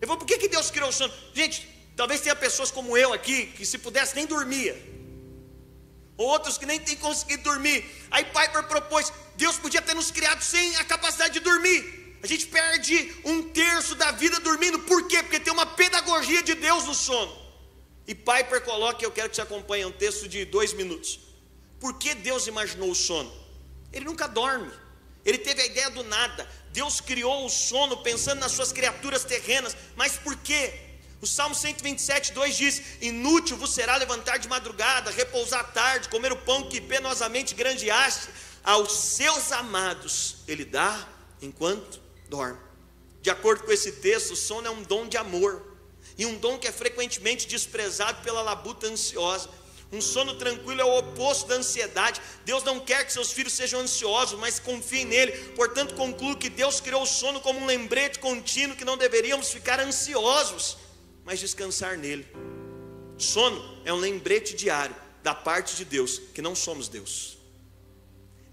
Eu 0.01 0.07
vou, 0.07 0.17
por 0.17 0.25
que, 0.25 0.37
que 0.37 0.49
Deus 0.49 0.69
criou 0.69 0.89
o 0.89 0.91
sono? 0.91 1.13
Gente, 1.33 1.67
talvez 1.95 2.21
tenha 2.21 2.35
pessoas 2.35 2.69
como 2.71 2.97
eu 2.97 3.13
aqui, 3.13 3.47
que 3.47 3.65
se 3.65 3.77
pudesse 3.77 4.15
nem 4.15 4.25
dormia. 4.25 4.75
Ou 6.17 6.27
outros 6.27 6.57
que 6.57 6.65
nem 6.65 6.79
têm 6.79 6.95
conseguido 6.97 7.43
dormir. 7.43 7.85
Aí 8.11 8.25
Piper 8.25 8.63
propôs: 8.67 9.11
Deus 9.35 9.57
podia 9.57 9.81
ter 9.81 9.93
nos 9.93 10.11
criado 10.11 10.41
sem 10.41 10.75
a 10.77 10.83
capacidade 10.83 11.33
de 11.33 11.39
dormir. 11.39 12.02
A 12.23 12.27
gente 12.27 12.47
perde 12.47 13.13
um 13.25 13.43
terço 13.49 13.95
da 13.95 14.11
vida 14.11 14.39
dormindo. 14.39 14.79
Por 14.79 15.09
quê? 15.09 15.21
Porque 15.21 15.41
tem 15.41 15.51
uma 15.51 15.65
pedagogia 15.65 16.41
de 16.41 16.55
Deus 16.55 16.85
no 16.85 16.95
sono. 16.95 17.37
E 18.07 18.15
Piper 18.15 18.61
coloca, 18.61 19.03
eu 19.03 19.11
quero 19.11 19.29
que 19.29 19.35
você 19.35 19.41
acompanhe 19.41 19.83
um 19.83 19.91
texto 19.91 20.29
de 20.29 20.45
dois 20.45 20.71
minutos. 20.71 21.19
Por 21.81 21.95
que 21.95 22.15
Deus 22.15 22.47
imaginou 22.47 22.89
o 22.89 22.95
sono? 22.95 23.29
Ele 23.91 24.05
nunca 24.05 24.25
dorme. 24.25 24.71
Ele 25.25 25.37
teve 25.37 25.63
a 25.63 25.65
ideia 25.65 25.89
do 25.89 26.01
nada. 26.03 26.49
Deus 26.71 27.01
criou 27.01 27.45
o 27.45 27.49
sono 27.49 27.97
pensando 27.97 28.39
nas 28.39 28.53
suas 28.53 28.71
criaturas 28.71 29.25
terrenas. 29.25 29.75
Mas 29.97 30.13
por 30.17 30.37
quê? 30.37 30.79
O 31.21 31.27
Salmo 31.27 31.55
127, 31.55 32.31
2 32.31 32.57
diz: 32.57 32.81
Inútil 33.01 33.57
vos 33.57 33.73
será 33.73 33.97
levantar 33.97 34.37
de 34.37 34.47
madrugada, 34.47 35.11
repousar 35.11 35.73
tarde, 35.73 36.07
comer 36.07 36.31
o 36.31 36.37
pão 36.37 36.69
que 36.69 36.79
penosamente 36.79 37.53
grandeaste. 37.53 38.29
Aos 38.63 38.93
seus 38.93 39.51
amados 39.51 40.37
ele 40.47 40.63
dá 40.63 41.05
enquanto 41.41 42.02
dorme. 42.33 42.57
De 43.21 43.29
acordo 43.29 43.63
com 43.63 43.71
esse 43.71 43.91
texto, 43.91 44.31
o 44.31 44.35
sono 44.35 44.67
é 44.67 44.71
um 44.71 44.81
dom 44.81 45.07
de 45.07 45.17
amor, 45.17 45.61
e 46.17 46.25
um 46.25 46.35
dom 46.37 46.57
que 46.57 46.67
é 46.67 46.71
frequentemente 46.71 47.47
desprezado 47.47 48.23
pela 48.23 48.41
labuta 48.41 48.87
ansiosa. 48.87 49.49
Um 49.91 50.01
sono 50.01 50.33
tranquilo 50.35 50.81
é 50.81 50.83
o 50.83 50.97
oposto 50.97 51.47
da 51.47 51.55
ansiedade. 51.55 52.19
Deus 52.43 52.63
não 52.63 52.79
quer 52.79 53.05
que 53.05 53.13
seus 53.13 53.31
filhos 53.31 53.53
sejam 53.53 53.79
ansiosos, 53.79 54.39
mas 54.39 54.59
confiem 54.59 55.05
nele. 55.05 55.31
Portanto, 55.55 55.93
concluo 55.93 56.35
que 56.35 56.49
Deus 56.49 56.79
criou 56.79 57.03
o 57.03 57.05
sono 57.05 57.39
como 57.39 57.59
um 57.59 57.67
lembrete 57.67 58.17
contínuo 58.17 58.75
que 58.75 58.83
não 58.83 58.97
deveríamos 58.97 59.51
ficar 59.51 59.79
ansiosos, 59.79 60.77
mas 61.23 61.39
descansar 61.39 61.97
nele. 61.97 62.25
Sono 63.17 63.79
é 63.85 63.93
um 63.93 63.97
lembrete 63.97 64.55
diário 64.55 64.95
da 65.21 65.35
parte 65.35 65.75
de 65.75 65.85
Deus 65.85 66.19
que 66.33 66.41
não 66.41 66.55
somos 66.55 66.89
Deus. 66.89 67.37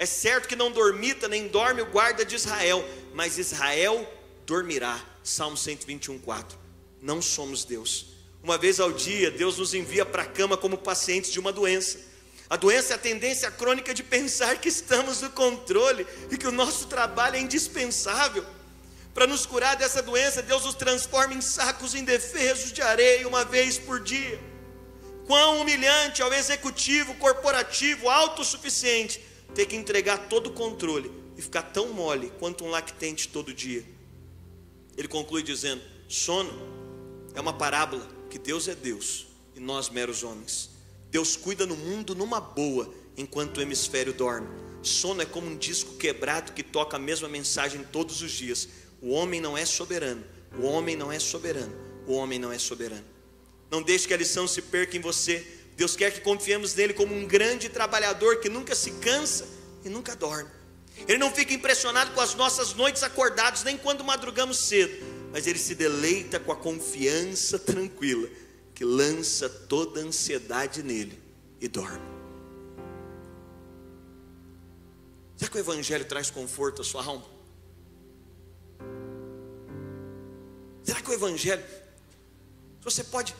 É 0.01 0.07
certo 0.07 0.48
que 0.48 0.57
não 0.57 0.72
dormita 0.72 1.28
nem 1.28 1.46
dorme 1.46 1.82
o 1.82 1.86
guarda 1.86 2.24
de 2.24 2.34
Israel, 2.34 2.82
mas 3.12 3.36
Israel 3.36 4.11
dormirá 4.46 4.98
Salmo 5.22 5.59
121:4. 5.59 6.57
Não 7.03 7.20
somos 7.20 7.66
Deus. 7.66 8.07
Uma 8.42 8.57
vez 8.57 8.80
ao 8.80 8.90
dia, 8.90 9.30
Deus 9.30 9.59
nos 9.59 9.74
envia 9.74 10.07
para 10.07 10.22
a 10.22 10.26
cama 10.26 10.57
como 10.57 10.78
pacientes 10.78 11.30
de 11.30 11.38
uma 11.38 11.53
doença. 11.53 11.98
A 12.48 12.57
doença 12.57 12.94
é 12.94 12.96
a 12.96 12.98
tendência 12.98 13.51
crônica 13.51 13.92
de 13.92 14.03
pensar 14.03 14.57
que 14.57 14.70
estamos 14.70 15.20
no 15.20 15.28
controle 15.28 16.07
e 16.30 16.38
que 16.38 16.48
o 16.48 16.53
nosso 16.53 16.86
trabalho 16.86 17.36
é 17.36 17.40
indispensável. 17.40 18.46
Para 19.12 19.26
nos 19.26 19.44
curar 19.44 19.76
dessa 19.76 20.01
doença, 20.01 20.40
Deus 20.40 20.64
nos 20.64 20.76
transforma 20.76 21.34
em 21.34 21.42
sacos 21.42 21.94
indefesos 21.94 22.72
de 22.72 22.80
areia 22.80 23.28
uma 23.28 23.44
vez 23.44 23.76
por 23.76 24.01
dia. 24.01 24.40
Quão 25.26 25.61
humilhante 25.61 26.22
ao 26.22 26.32
executivo, 26.32 27.12
corporativo, 27.16 28.09
autossuficiente 28.09 29.28
ter 29.55 29.66
que 29.66 29.76
entregar 29.76 30.28
todo 30.28 30.48
o 30.48 30.53
controle 30.53 31.11
e 31.36 31.42
ficar 31.42 31.62
tão 31.62 31.92
mole 31.92 32.32
quanto 32.38 32.64
um 32.64 32.70
lactente 32.70 33.28
todo 33.28 33.55
dia. 33.55 33.84
Ele 34.96 35.09
conclui 35.09 35.42
dizendo: 35.42 35.82
sono 36.09 36.53
é 37.34 37.40
uma 37.40 37.53
parábola 37.53 38.07
que 38.28 38.38
Deus 38.38 38.68
é 38.68 38.74
Deus 38.74 39.26
e 39.57 39.61
nós 39.61 39.88
meros 39.88 40.22
homens. 40.22 40.70
Deus 41.11 41.36
cuida 41.36 41.66
no 41.66 41.76
mundo 41.76 42.14
numa 42.14 42.40
boa 42.40 42.92
enquanto 43.16 43.59
o 43.59 43.61
hemisfério 43.62 44.12
dorme. 44.12 44.48
Sono 44.82 45.22
é 45.22 45.26
como 45.26 45.46
um 45.46 45.57
disco 45.57 45.96
quebrado 45.96 46.53
que 46.53 46.62
toca 46.62 46.96
a 46.96 47.01
mesma 47.01 47.28
mensagem 47.28 47.84
todos 47.92 48.22
os 48.22 48.30
dias. 48.30 48.68
O 49.03 49.11
homem 49.11 49.40
não 49.40 49.57
é 49.57 49.64
soberano, 49.64 50.24
o 50.59 50.64
homem 50.64 50.96
não 50.96 51.11
é 51.11 51.18
soberano, 51.18 51.74
o 52.07 52.12
homem 52.12 52.38
não 52.38 52.53
é 52.53 52.59
soberano. 52.59 53.05
Não 53.70 53.82
deixe 53.82 54.07
que 54.07 54.14
a 54.14 54.16
lição 54.16 54.48
se 54.48 54.62
perca 54.62 54.96
em 54.96 55.01
você. 55.01 55.46
Deus 55.81 55.97
quer 55.97 56.12
que 56.12 56.20
confiemos 56.20 56.74
nele 56.74 56.93
como 56.93 57.16
um 57.16 57.26
grande 57.26 57.70
trabalhador 57.70 58.39
que 58.39 58.51
nunca 58.51 58.74
se 58.74 58.91
cansa 58.99 59.49
e 59.83 59.89
nunca 59.89 60.14
dorme. 60.14 60.51
Ele 61.09 61.16
não 61.16 61.31
fica 61.31 61.55
impressionado 61.55 62.12
com 62.12 62.20
as 62.20 62.35
nossas 62.35 62.74
noites 62.74 63.03
acordados, 63.03 63.64
nem 63.64 63.78
quando 63.78 64.05
madrugamos 64.05 64.59
cedo, 64.59 64.93
mas 65.33 65.47
ele 65.47 65.59
se 65.59 65.74
deleita 65.74 66.39
com 66.39 66.53
a 66.53 66.57
confiança 66.57 67.59
tranquila 67.59 68.28
que 68.74 68.85
lança 68.85 69.49
toda 69.49 70.03
a 70.03 70.05
ansiedade 70.05 70.83
nele 70.83 71.18
e 71.59 71.66
dorme. 71.66 71.99
Será 75.35 75.51
que 75.51 75.57
o 75.57 75.61
Evangelho 75.61 76.05
traz 76.05 76.31
conforto 76.31 76.83
à 76.83 76.85
sua 76.85 77.03
alma? 77.03 77.24
Será 80.83 81.01
que 81.01 81.09
o 81.09 81.14
Evangelho, 81.14 81.64
você 82.83 83.03
pode 83.03 83.35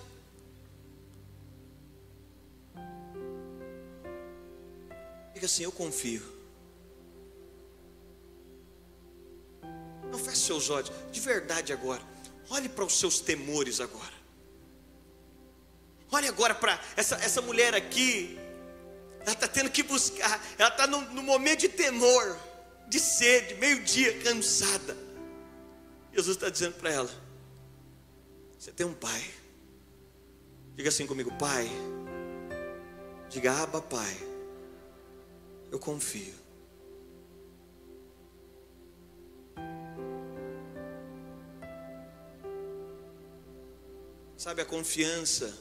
Diga 5.41 5.47
assim: 5.47 5.63
Eu 5.63 5.73
confio. 5.73 6.23
Não 10.11 10.19
feche 10.19 10.37
seus 10.37 10.69
olhos, 10.69 10.93
de 11.11 11.19
verdade 11.19 11.73
agora. 11.73 12.03
Olhe 12.51 12.69
para 12.69 12.85
os 12.85 12.99
seus 12.99 13.21
temores 13.21 13.81
agora. 13.81 14.13
Olhe 16.13 16.29
agora 16.29 16.55
para 16.55 16.79
essa, 16.95 17.15
essa 17.17 17.41
mulher 17.41 17.75
aqui. 17.75 18.39
Ela 19.21 19.33
está 19.33 19.49
tendo 19.49 19.71
que 19.71 19.83
buscar. 19.83 20.45
Ela 20.59 20.69
está 20.69 20.87
no, 20.87 21.01
no 21.13 21.23
momento 21.23 21.61
de 21.61 21.71
temor, 21.71 22.39
de 22.87 23.01
sede, 23.01 23.55
meio-dia, 23.55 24.21
cansada. 24.23 24.95
Jesus 26.13 26.37
está 26.37 26.51
dizendo 26.51 26.75
para 26.75 26.93
ela: 26.93 27.11
Você 28.59 28.71
tem 28.73 28.85
um 28.85 28.93
pai. 28.93 29.25
Diga 30.75 30.91
assim 30.91 31.07
comigo, 31.07 31.33
pai. 31.39 31.67
Diga, 33.31 33.63
aba, 33.63 33.81
pai. 33.81 34.30
Eu 35.71 35.79
confio. 35.79 36.35
Sabe 44.37 44.63
a 44.63 44.65
confiança? 44.65 45.57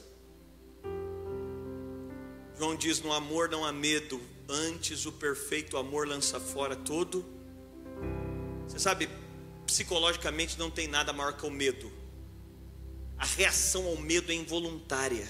João 2.58 2.74
diz: 2.74 3.00
no 3.00 3.12
amor 3.12 3.48
não 3.48 3.64
há 3.64 3.72
medo, 3.72 4.20
antes 4.48 5.06
o 5.06 5.12
perfeito 5.12 5.76
amor 5.76 6.08
lança 6.08 6.40
fora 6.40 6.74
todo. 6.74 7.24
Você 8.66 8.78
sabe, 8.78 9.08
psicologicamente 9.66 10.58
não 10.58 10.70
tem 10.70 10.88
nada 10.88 11.12
maior 11.12 11.36
que 11.36 11.46
o 11.46 11.50
medo. 11.50 11.92
A 13.16 13.26
reação 13.26 13.86
ao 13.86 13.96
medo 13.96 14.32
é 14.32 14.34
involuntária. 14.34 15.28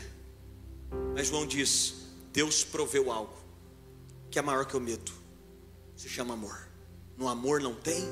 Mas 1.12 1.26
João 1.26 1.46
diz: 1.46 2.06
Deus 2.32 2.64
proveu 2.64 3.12
algo 3.12 3.39
que 4.30 4.38
é 4.38 4.42
maior 4.42 4.64
que 4.64 4.76
o 4.76 4.80
medo. 4.80 5.12
Se 5.96 6.08
chama 6.08 6.34
amor. 6.34 6.68
No 7.16 7.28
amor 7.28 7.60
não 7.60 7.74
tem 7.74 8.02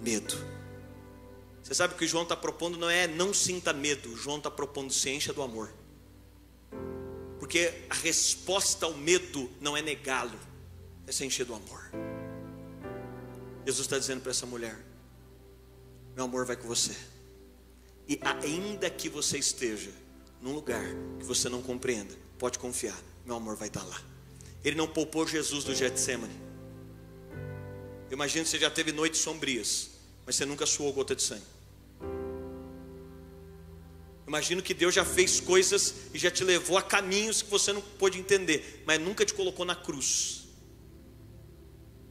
medo. 0.00 0.34
Você 1.62 1.74
sabe 1.74 1.94
o 1.94 1.96
que 1.96 2.06
João 2.06 2.24
está 2.24 2.36
propondo 2.36 2.76
não 2.76 2.90
é 2.90 3.06
não 3.06 3.32
sinta 3.32 3.72
medo, 3.72 4.16
João 4.16 4.38
está 4.38 4.50
propondo 4.50 4.92
se 4.92 5.08
encha 5.10 5.32
do 5.32 5.42
amor. 5.42 5.72
Porque 7.38 7.84
a 7.88 7.94
resposta 7.94 8.86
ao 8.86 8.94
medo 8.94 9.50
não 9.60 9.76
é 9.76 9.82
negá-lo, 9.82 10.38
é 11.06 11.12
se 11.12 11.24
encher 11.24 11.44
do 11.46 11.54
amor. 11.54 11.90
Jesus 13.64 13.86
está 13.86 13.98
dizendo 13.98 14.20
para 14.20 14.30
essa 14.30 14.46
mulher: 14.46 14.78
Meu 16.14 16.24
amor 16.24 16.44
vai 16.44 16.56
com 16.56 16.66
você. 16.66 16.96
E 18.08 18.20
ainda 18.22 18.90
que 18.90 19.08
você 19.08 19.38
esteja 19.38 19.90
num 20.40 20.52
lugar 20.52 20.84
que 21.20 21.24
você 21.24 21.48
não 21.48 21.62
compreenda, 21.62 22.14
pode 22.38 22.58
confiar, 22.58 23.00
meu 23.24 23.36
amor 23.36 23.54
vai 23.54 23.68
estar 23.68 23.84
lá. 23.84 24.11
Ele 24.64 24.76
não 24.76 24.86
poupou 24.86 25.26
Jesus 25.26 25.64
do 25.64 25.74
Getsemane. 25.74 26.40
Imagina 28.10 28.44
você 28.44 28.58
já 28.58 28.70
teve 28.70 28.92
noites 28.92 29.20
sombrias, 29.20 29.90
mas 30.26 30.36
você 30.36 30.44
nunca 30.44 30.66
suou 30.66 30.92
gota 30.92 31.16
de 31.16 31.22
sangue. 31.22 31.42
Imagino 34.26 34.62
que 34.62 34.72
Deus 34.72 34.94
já 34.94 35.04
fez 35.04 35.40
coisas 35.40 35.94
e 36.14 36.18
já 36.18 36.30
te 36.30 36.44
levou 36.44 36.78
a 36.78 36.82
caminhos 36.82 37.42
que 37.42 37.50
você 37.50 37.72
não 37.72 37.80
pôde 37.80 38.18
entender, 38.18 38.82
mas 38.86 39.00
nunca 39.00 39.24
te 39.24 39.34
colocou 39.34 39.64
na 39.64 39.74
cruz. 39.74 40.44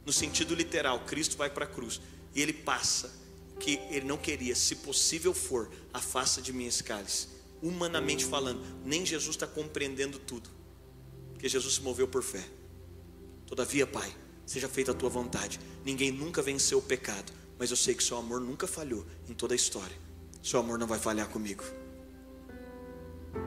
No 0.04 0.12
sentido 0.12 0.54
literal, 0.54 1.00
Cristo 1.00 1.36
vai 1.36 1.48
para 1.48 1.64
a 1.64 1.68
cruz 1.68 2.00
e 2.34 2.42
ele 2.42 2.52
passa 2.52 3.12
que 3.58 3.80
ele 3.90 4.06
não 4.06 4.16
queria, 4.16 4.54
se 4.54 4.76
possível 4.76 5.32
for, 5.32 5.70
afasta 5.92 6.42
de 6.42 6.52
mim 6.52 6.66
esse 6.66 6.82
cálice. 6.82 7.28
Humanamente 7.62 8.24
falando, 8.24 8.60
nem 8.84 9.06
Jesus 9.06 9.36
está 9.36 9.46
compreendendo 9.46 10.18
tudo, 10.18 10.50
porque 11.42 11.48
Jesus 11.48 11.74
se 11.74 11.82
moveu 11.82 12.06
por 12.06 12.22
fé. 12.22 12.44
Todavia, 13.48 13.84
Pai, 13.84 14.14
seja 14.46 14.68
feita 14.68 14.92
a 14.92 14.94
tua 14.94 15.10
vontade. 15.10 15.58
Ninguém 15.84 16.12
nunca 16.12 16.40
venceu 16.40 16.78
o 16.78 16.82
pecado, 16.82 17.32
mas 17.58 17.68
eu 17.68 17.76
sei 17.76 17.96
que 17.96 18.04
seu 18.04 18.16
amor 18.16 18.40
nunca 18.40 18.64
falhou 18.64 19.04
em 19.28 19.34
toda 19.34 19.52
a 19.52 19.56
história. 19.56 19.96
Seu 20.40 20.60
amor 20.60 20.78
não 20.78 20.86
vai 20.86 21.00
falhar 21.00 21.28
comigo. 21.28 21.64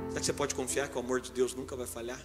Será 0.09 0.19
que 0.19 0.25
você 0.25 0.33
pode 0.33 0.53
confiar 0.53 0.89
que 0.89 0.97
o 0.97 0.99
amor 0.99 1.21
de 1.21 1.31
Deus 1.31 1.53
nunca 1.53 1.73
vai 1.73 1.87
falhar? 1.87 2.21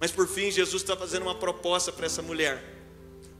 Mas 0.00 0.10
por 0.10 0.26
fim, 0.26 0.50
Jesus 0.50 0.82
está 0.82 0.96
fazendo 0.96 1.24
uma 1.24 1.34
proposta 1.34 1.92
para 1.92 2.06
essa 2.06 2.22
mulher. 2.22 2.64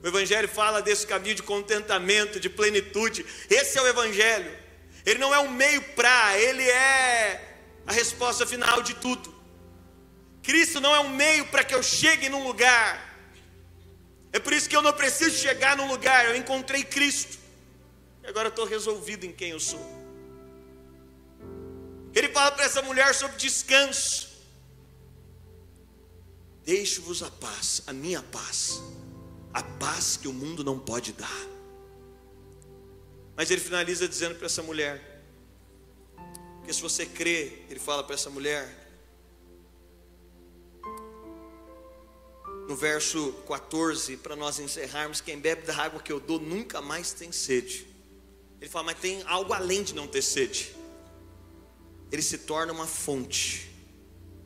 O 0.03 0.07
Evangelho 0.07 0.47
fala 0.47 0.79
desse 0.79 1.07
caminho 1.07 1.33
de 1.33 1.41
contentamento, 1.41 2.39
de 2.39 2.51
plenitude. 2.51 3.25
Esse 3.49 3.79
é 3.79 3.81
o 3.81 3.87
Evangelho. 3.87 4.55
Ele 5.03 5.17
não 5.17 5.33
é 5.33 5.39
um 5.39 5.49
meio 5.49 5.81
para, 5.95 6.37
ele 6.37 6.61
é 6.61 7.63
a 7.87 7.91
resposta 7.91 8.45
final 8.45 8.83
de 8.83 8.93
tudo. 8.93 9.36
Cristo 10.47 10.79
não 10.79 10.95
é 10.95 11.01
um 11.01 11.09
meio 11.09 11.45
para 11.47 11.61
que 11.61 11.75
eu 11.75 11.83
chegue 11.83 12.29
num 12.29 12.47
lugar. 12.47 12.89
É 14.31 14.39
por 14.39 14.53
isso 14.53 14.69
que 14.69 14.77
eu 14.77 14.81
não 14.81 14.93
preciso 14.93 15.35
chegar 15.35 15.75
num 15.75 15.89
lugar. 15.89 16.25
Eu 16.25 16.37
encontrei 16.37 16.85
Cristo. 16.85 17.37
E 18.23 18.27
agora 18.27 18.47
eu 18.47 18.51
estou 18.51 18.65
resolvido 18.65 19.25
em 19.25 19.33
quem 19.33 19.49
eu 19.49 19.59
sou. 19.59 19.85
Ele 22.15 22.29
fala 22.29 22.51
para 22.53 22.63
essa 22.63 22.81
mulher 22.81 23.13
sobre 23.13 23.35
descanso. 23.35 24.29
Deixo-vos 26.63 27.21
a 27.23 27.29
paz, 27.29 27.83
a 27.85 27.91
minha 27.91 28.23
paz, 28.23 28.81
a 29.53 29.61
paz 29.61 30.15
que 30.15 30.29
o 30.29 30.33
mundo 30.33 30.63
não 30.63 30.79
pode 30.79 31.11
dar. 31.11 31.45
Mas 33.35 33.51
ele 33.51 33.59
finaliza 33.59 34.07
dizendo 34.07 34.35
para 34.35 34.45
essa 34.45 34.63
mulher: 34.63 35.23
que 36.65 36.71
se 36.71 36.81
você 36.81 37.05
crê, 37.05 37.63
ele 37.69 37.81
fala 37.81 38.01
para 38.01 38.15
essa 38.15 38.29
mulher, 38.29 38.86
no 42.67 42.75
verso 42.75 43.33
14, 43.47 44.17
para 44.17 44.35
nós 44.35 44.59
encerrarmos: 44.59 45.21
quem 45.21 45.39
bebe 45.39 45.63
da 45.65 45.75
água 45.75 46.01
que 46.01 46.11
eu 46.11 46.19
dou 46.19 46.39
nunca 46.39 46.81
mais 46.81 47.13
tem 47.13 47.31
sede. 47.31 47.87
Ele 48.59 48.69
fala, 48.69 48.85
mas 48.87 48.99
tem 48.99 49.21
algo 49.27 49.53
além 49.53 49.83
de 49.83 49.93
não 49.93 50.07
ter 50.07 50.21
sede 50.21 50.77
ele 52.11 52.21
se 52.21 52.39
torna 52.39 52.71
uma 52.71 52.87
fonte. 52.87 53.69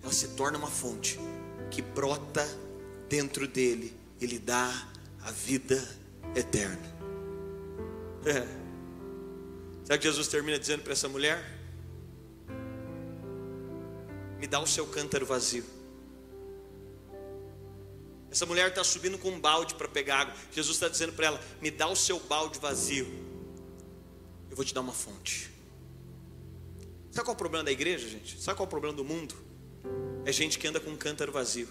Ela 0.02 0.12
se 0.12 0.30
torna 0.30 0.58
uma 0.58 0.70
fonte 0.70 1.20
que 1.70 1.82
brota 1.82 2.48
dentro 3.08 3.48
dele 3.48 3.96
e 4.20 4.26
lhe 4.26 4.40
dá 4.40 4.88
a 5.22 5.32
vida 5.32 5.78
eterna. 6.36 6.92
É. 8.26 8.62
Sabe 9.86 10.00
que 10.00 10.08
Jesus 10.08 10.28
termina 10.28 10.58
dizendo 10.58 10.84
para 10.84 10.94
essa 10.94 11.08
mulher? 11.08 11.60
Me 14.40 14.48
dá 14.48 14.60
o 14.60 14.66
seu 14.66 14.88
cântaro 14.88 15.26
vazio. 15.26 15.64
Essa 18.32 18.46
mulher 18.46 18.70
está 18.70 18.82
subindo 18.82 19.18
com 19.18 19.30
um 19.30 19.40
balde 19.40 19.76
para 19.76 19.90
pegar 19.90 20.22
água. 20.22 20.36
Jesus 20.54 20.78
está 20.78 20.88
dizendo 20.88 21.12
para 21.12 21.28
ela: 21.28 21.42
Me 21.62 21.70
dá 21.70 21.88
o 21.88 21.96
seu 21.96 22.18
balde 22.18 22.58
vazio. 22.60 23.06
eu 24.50 24.56
vou 24.56 24.64
te 24.64 24.74
dar 24.74 24.80
uma 24.80 24.94
fonte. 24.94 25.52
Sabe 27.12 27.26
qual 27.26 27.34
é 27.34 27.36
o 27.36 27.38
problema 27.38 27.66
da 27.66 27.72
igreja, 27.72 28.08
gente? 28.08 28.42
Sabe 28.42 28.56
qual 28.56 28.66
é 28.66 28.68
o 28.68 28.70
problema 28.70 28.96
do 28.96 29.04
mundo? 29.04 29.36
É 30.24 30.32
gente 30.32 30.58
que 30.58 30.66
anda 30.66 30.80
com 30.80 30.90
um 30.90 30.96
cântaro 30.96 31.32
vazio. 31.32 31.68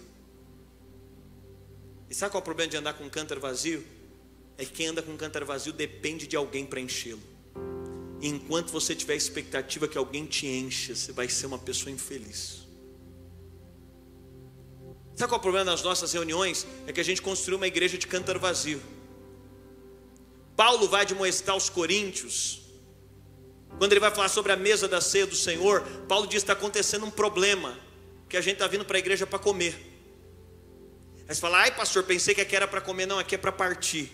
E 2.10 2.14
sabe 2.14 2.30
qual 2.32 2.40
é 2.40 2.42
o 2.42 2.44
problema 2.44 2.70
de 2.70 2.76
andar 2.76 2.92
com 2.92 3.04
um 3.04 3.08
cântaro 3.08 3.40
vazio? 3.40 3.82
É 4.58 4.64
que 4.64 4.72
quem 4.72 4.88
anda 4.88 5.00
com 5.00 5.12
um 5.12 5.16
cântaro 5.16 5.46
vazio 5.46 5.72
depende 5.72 6.26
de 6.26 6.36
alguém 6.36 6.66
para 6.66 6.78
enchê-lo. 6.78 7.22
E 8.20 8.28
enquanto 8.28 8.70
você 8.70 8.94
tiver 8.94 9.16
expectativa 9.16 9.88
que 9.88 9.96
alguém 9.96 10.26
te 10.26 10.46
encha, 10.46 10.94
você 10.94 11.10
vai 11.10 11.26
ser 11.26 11.46
uma 11.46 11.58
pessoa 11.58 11.90
infeliz. 11.90 12.59
Sabe 15.20 15.32
qual 15.32 15.36
é 15.36 15.40
o 15.40 15.42
problema 15.42 15.70
das 15.70 15.82
nossas 15.82 16.10
reuniões? 16.14 16.66
É 16.86 16.94
que 16.94 17.00
a 17.00 17.04
gente 17.04 17.20
construiu 17.20 17.58
uma 17.58 17.66
igreja 17.66 17.98
de 17.98 18.06
cântaro 18.06 18.40
vazio. 18.40 18.80
Paulo 20.56 20.88
vai 20.88 21.02
admoestar 21.02 21.54
os 21.54 21.68
coríntios, 21.68 22.62
quando 23.76 23.92
ele 23.92 24.00
vai 24.00 24.10
falar 24.10 24.30
sobre 24.30 24.50
a 24.50 24.56
mesa 24.56 24.88
da 24.88 24.98
ceia 24.98 25.26
do 25.26 25.36
Senhor, 25.36 25.82
Paulo 26.08 26.26
diz 26.26 26.42
que 26.42 26.50
está 26.50 26.54
acontecendo 26.54 27.04
um 27.04 27.10
problema, 27.10 27.78
que 28.30 28.36
a 28.38 28.40
gente 28.40 28.54
está 28.54 28.66
vindo 28.66 28.82
para 28.82 28.96
a 28.96 28.98
igreja 28.98 29.26
para 29.26 29.38
comer. 29.38 29.74
Aí 31.28 31.34
você 31.34 31.40
fala, 31.42 31.58
ai 31.58 31.76
pastor, 31.76 32.02
pensei 32.04 32.34
que 32.34 32.40
aqui 32.40 32.56
era 32.56 32.66
para 32.66 32.80
comer, 32.80 33.04
não, 33.04 33.18
aqui 33.18 33.34
é 33.34 33.38
para 33.38 33.52
partir. 33.52 34.10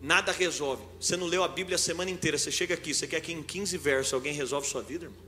Nada 0.00 0.32
resolve. 0.32 0.82
Você 0.98 1.14
não 1.14 1.26
leu 1.26 1.44
a 1.44 1.48
Bíblia 1.48 1.74
a 1.74 1.78
semana 1.78 2.10
inteira, 2.10 2.38
você 2.38 2.50
chega 2.50 2.72
aqui, 2.72 2.94
você 2.94 3.06
quer 3.06 3.20
que 3.20 3.34
em 3.34 3.42
15 3.42 3.76
versos 3.76 4.14
alguém 4.14 4.32
resolve 4.32 4.66
sua 4.66 4.80
vida, 4.80 5.04
irmão? 5.04 5.25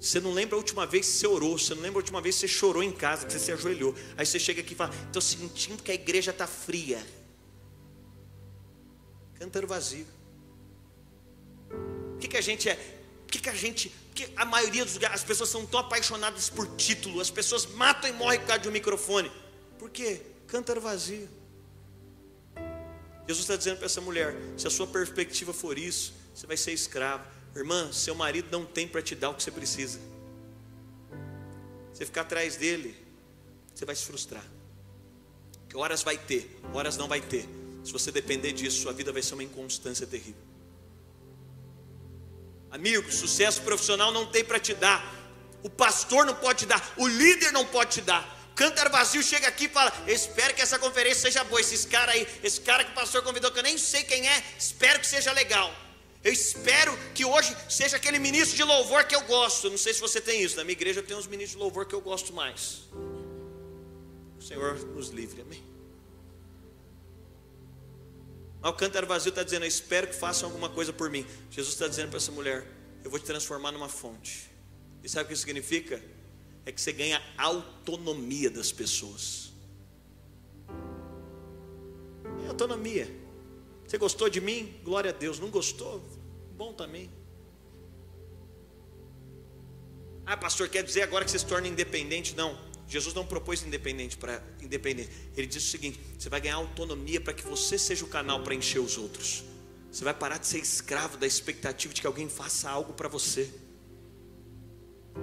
Você 0.00 0.20
não 0.20 0.32
lembra 0.32 0.54
a 0.54 0.58
última 0.58 0.86
vez 0.86 1.06
que 1.06 1.12
você 1.12 1.26
orou, 1.26 1.58
você 1.58 1.74
não 1.74 1.82
lembra 1.82 1.98
a 1.98 2.02
última 2.02 2.20
vez 2.20 2.36
que 2.36 2.40
você 2.42 2.48
chorou 2.48 2.82
em 2.82 2.92
casa, 2.92 3.26
que 3.26 3.32
você 3.32 3.38
se 3.38 3.52
ajoelhou. 3.52 3.94
Aí 4.16 4.24
você 4.24 4.38
chega 4.38 4.60
aqui 4.60 4.72
e 4.72 4.76
fala: 4.76 4.94
estou 5.06 5.20
sentindo 5.20 5.82
que 5.82 5.90
a 5.90 5.94
igreja 5.94 6.30
está 6.30 6.46
fria. 6.46 7.04
Cântaro 9.38 9.66
vazio. 9.66 10.06
O 12.14 12.18
que, 12.18 12.28
que 12.28 12.36
a 12.36 12.40
gente 12.40 12.68
é? 12.68 12.74
O 13.24 13.26
que, 13.26 13.40
que 13.40 13.48
a 13.48 13.54
gente. 13.54 13.92
Que 14.14 14.28
a 14.36 14.44
maioria 14.44 14.84
dos 14.84 14.94
lugares, 14.94 15.20
as 15.20 15.26
pessoas 15.26 15.48
são 15.48 15.66
tão 15.66 15.80
apaixonadas 15.80 16.48
por 16.48 16.66
título, 16.76 17.20
as 17.20 17.30
pessoas 17.30 17.66
matam 17.66 18.08
e 18.08 18.12
morrem 18.12 18.40
por 18.40 18.46
causa 18.46 18.62
de 18.62 18.68
um 18.68 18.72
microfone. 18.72 19.30
Por 19.78 19.90
quê? 19.90 20.22
Cântaro 20.46 20.80
vazio. 20.80 21.28
Jesus 23.26 23.44
está 23.44 23.56
dizendo 23.56 23.76
para 23.76 23.86
essa 23.86 24.00
mulher: 24.00 24.34
se 24.56 24.66
a 24.66 24.70
sua 24.70 24.86
perspectiva 24.86 25.52
for 25.52 25.76
isso, 25.76 26.14
você 26.34 26.46
vai 26.46 26.56
ser 26.56 26.72
escravo. 26.72 27.24
Irmã, 27.58 27.92
seu 27.92 28.14
marido 28.14 28.48
não 28.50 28.64
tem 28.64 28.86
para 28.86 29.02
te 29.02 29.14
dar 29.14 29.30
o 29.30 29.34
que 29.34 29.42
você 29.42 29.50
precisa. 29.50 29.98
Você 31.92 32.06
ficar 32.06 32.20
atrás 32.22 32.56
dele, 32.56 32.96
você 33.74 33.84
vai 33.84 33.96
se 33.96 34.04
frustrar. 34.04 34.44
Que 35.68 35.76
horas 35.76 36.02
vai 36.02 36.16
ter, 36.16 36.60
horas 36.72 36.96
não 36.96 37.08
vai 37.08 37.20
ter. 37.20 37.48
Se 37.84 37.92
você 37.92 38.10
depender 38.12 38.52
disso, 38.52 38.82
sua 38.82 38.92
vida 38.92 39.12
vai 39.12 39.22
ser 39.22 39.34
uma 39.34 39.42
inconstância 39.42 40.06
terrível. 40.06 40.42
Amigo, 42.70 43.10
sucesso 43.10 43.62
profissional 43.62 44.12
não 44.12 44.26
tem 44.26 44.44
para 44.44 44.60
te 44.60 44.74
dar. 44.74 45.14
O 45.62 45.70
pastor 45.70 46.26
não 46.26 46.34
pode 46.34 46.60
te 46.60 46.66
dar, 46.66 46.94
o 46.96 47.08
líder 47.08 47.52
não 47.52 47.66
pode 47.66 47.94
te 47.94 48.00
dar. 48.00 48.36
Cântaro 48.54 48.90
vazio 48.90 49.22
chega 49.22 49.48
aqui 49.48 49.66
e 49.66 49.68
fala: 49.68 49.92
espero 50.06 50.54
que 50.54 50.60
essa 50.60 50.78
conferência 50.78 51.22
seja 51.22 51.44
boa. 51.44 51.60
Esses 51.60 51.84
caras 51.84 52.14
aí, 52.14 52.26
esse 52.42 52.60
cara 52.60 52.84
que 52.84 52.90
o 52.90 52.94
pastor 52.94 53.22
convidou, 53.22 53.50
que 53.50 53.58
eu 53.58 53.62
nem 53.62 53.78
sei 53.78 54.02
quem 54.02 54.28
é, 54.28 54.44
espero 54.58 55.00
que 55.00 55.06
seja 55.06 55.32
legal. 55.32 55.72
Eu 56.22 56.32
espero 56.32 56.96
que 57.14 57.24
hoje 57.24 57.56
seja 57.68 57.96
aquele 57.96 58.18
ministro 58.18 58.56
de 58.56 58.64
louvor 58.64 59.04
que 59.04 59.14
eu 59.14 59.22
gosto. 59.22 59.70
Não 59.70 59.78
sei 59.78 59.94
se 59.94 60.00
você 60.00 60.20
tem 60.20 60.42
isso. 60.42 60.56
Na 60.56 60.64
minha 60.64 60.72
igreja 60.72 61.00
eu 61.00 61.06
tenho 61.06 61.18
uns 61.18 61.26
ministros 61.26 61.56
de 61.56 61.62
louvor 61.62 61.86
que 61.86 61.94
eu 61.94 62.00
gosto 62.00 62.32
mais. 62.32 62.82
O 64.38 64.42
Senhor 64.42 64.78
nos 64.86 65.10
livre, 65.10 65.42
amém. 65.42 65.62
Mas 68.60 68.72
o 68.72 68.74
cântaro 68.74 69.06
vazio 69.06 69.30
está 69.30 69.42
dizendo: 69.42 69.64
Eu 69.64 69.68
espero 69.68 70.08
que 70.08 70.14
façam 70.14 70.48
alguma 70.48 70.68
coisa 70.68 70.92
por 70.92 71.08
mim. 71.08 71.24
Jesus 71.50 71.74
está 71.74 71.86
dizendo 71.86 72.08
para 72.08 72.18
essa 72.18 72.32
mulher: 72.32 72.66
Eu 73.04 73.10
vou 73.10 73.18
te 73.20 73.24
transformar 73.24 73.70
numa 73.70 73.88
fonte. 73.88 74.50
E 75.02 75.08
sabe 75.08 75.24
o 75.24 75.28
que 75.28 75.34
isso 75.34 75.42
significa? 75.42 76.02
É 76.66 76.72
que 76.72 76.80
você 76.80 76.92
ganha 76.92 77.22
autonomia 77.36 78.50
das 78.50 78.72
pessoas. 78.72 79.52
É 82.44 82.48
autonomia. 82.48 83.27
Você 83.88 83.96
gostou 83.96 84.28
de 84.28 84.38
mim? 84.38 84.78
Glória 84.84 85.10
a 85.10 85.14
Deus. 85.14 85.40
Não 85.40 85.48
gostou? 85.48 86.06
Bom 86.54 86.74
também. 86.74 87.10
Ah, 90.26 90.36
pastor, 90.36 90.68
quer 90.68 90.84
dizer 90.84 91.00
agora 91.00 91.24
que 91.24 91.30
você 91.30 91.38
se 91.38 91.46
torna 91.46 91.66
independente? 91.66 92.36
Não. 92.36 92.58
Jesus 92.86 93.14
não 93.14 93.24
propôs 93.24 93.62
independente 93.62 94.18
para 94.18 94.42
independente. 94.60 95.08
Ele 95.34 95.46
disse 95.46 95.68
o 95.68 95.70
seguinte: 95.70 95.98
você 96.18 96.28
vai 96.28 96.38
ganhar 96.38 96.56
autonomia 96.56 97.18
para 97.18 97.32
que 97.32 97.42
você 97.42 97.78
seja 97.78 98.04
o 98.04 98.08
canal 98.08 98.42
para 98.42 98.54
encher 98.54 98.78
os 98.78 98.98
outros. 98.98 99.42
Você 99.90 100.04
vai 100.04 100.12
parar 100.12 100.36
de 100.36 100.46
ser 100.46 100.58
escravo 100.58 101.16
da 101.16 101.26
expectativa 101.26 101.94
de 101.94 102.02
que 102.02 102.06
alguém 102.06 102.28
faça 102.28 102.68
algo 102.68 102.92
para 102.92 103.08
você. 103.08 103.50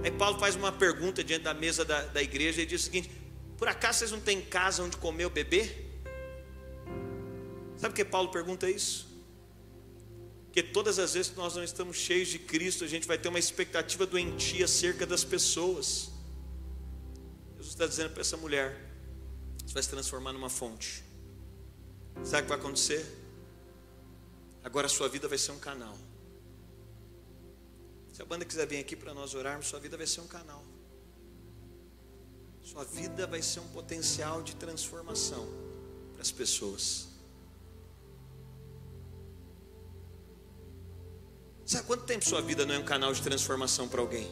Aí 0.03 0.09
Paulo 0.09 0.39
faz 0.39 0.55
uma 0.55 0.71
pergunta 0.71 1.23
diante 1.23 1.43
da 1.43 1.53
mesa 1.53 1.85
da, 1.85 2.01
da 2.01 2.23
igreja 2.23 2.63
e 2.63 2.65
diz 2.65 2.81
o 2.81 2.85
seguinte: 2.85 3.11
por 3.59 3.67
acaso 3.67 3.99
vocês 3.99 4.11
não 4.11 4.19
têm 4.19 4.41
casa 4.41 4.81
onde 4.81 4.97
comer 4.97 5.25
ou 5.25 5.29
beber? 5.29 5.84
Sabe 7.77 7.93
por 7.93 7.95
que 7.95 8.05
Paulo 8.05 8.29
pergunta 8.29 8.69
isso? 8.69 9.07
Porque 10.45 10.63
todas 10.63 10.99
as 10.99 11.13
vezes 11.13 11.31
que 11.31 11.37
nós 11.37 11.53
não 11.55 11.63
estamos 11.63 11.97
cheios 11.97 12.29
de 12.29 12.39
Cristo, 12.39 12.85
a 12.85 12.87
gente 12.87 13.05
vai 13.05 13.17
ter 13.17 13.27
uma 13.27 13.37
expectativa 13.37 14.05
doentia 14.05 14.63
acerca 14.63 15.05
das 15.05 15.23
pessoas. 15.23 16.09
Jesus 17.57 17.73
está 17.73 17.85
dizendo 17.85 18.11
para 18.11 18.21
essa 18.21 18.37
mulher: 18.37 18.79
você 19.65 19.73
vai 19.73 19.83
se 19.83 19.89
transformar 19.89 20.31
numa 20.31 20.49
fonte. 20.49 21.03
Sabe 22.23 22.39
o 22.39 22.43
que 22.43 22.49
vai 22.49 22.57
acontecer? 22.57 23.05
Agora 24.63 24.87
a 24.87 24.89
sua 24.89 25.09
vida 25.09 25.27
vai 25.27 25.37
ser 25.37 25.51
um 25.51 25.59
canal. 25.59 25.97
Se 28.13 28.21
a 28.21 28.25
banda 28.25 28.45
quiser 28.45 28.65
vir 28.65 28.79
aqui 28.79 28.95
para 28.95 29.13
nós 29.13 29.35
orarmos, 29.35 29.67
sua 29.67 29.81
vida 29.81 29.97
vai 29.97 30.07
ser 30.07 30.21
um 30.21 30.27
canal. 30.27 30.63
Sua 32.63 32.85
vida 32.85 33.27
vai 33.27 33.41
ser 33.41 33.59
um 33.59 33.67
potencial 33.67 34.41
de 34.41 34.55
transformação 34.55 35.45
para 36.13 36.21
as 36.21 36.31
pessoas. 36.31 37.14
Sabe 41.65 41.87
quanto 41.87 42.03
tempo 42.03 42.23
sua 42.23 42.41
vida 42.41 42.63
não 42.63 42.75
é 42.75 42.77
um 42.77 42.83
canal 42.83 43.11
de 43.11 43.21
transformação 43.23 43.87
para 43.87 43.99
alguém? 43.99 44.29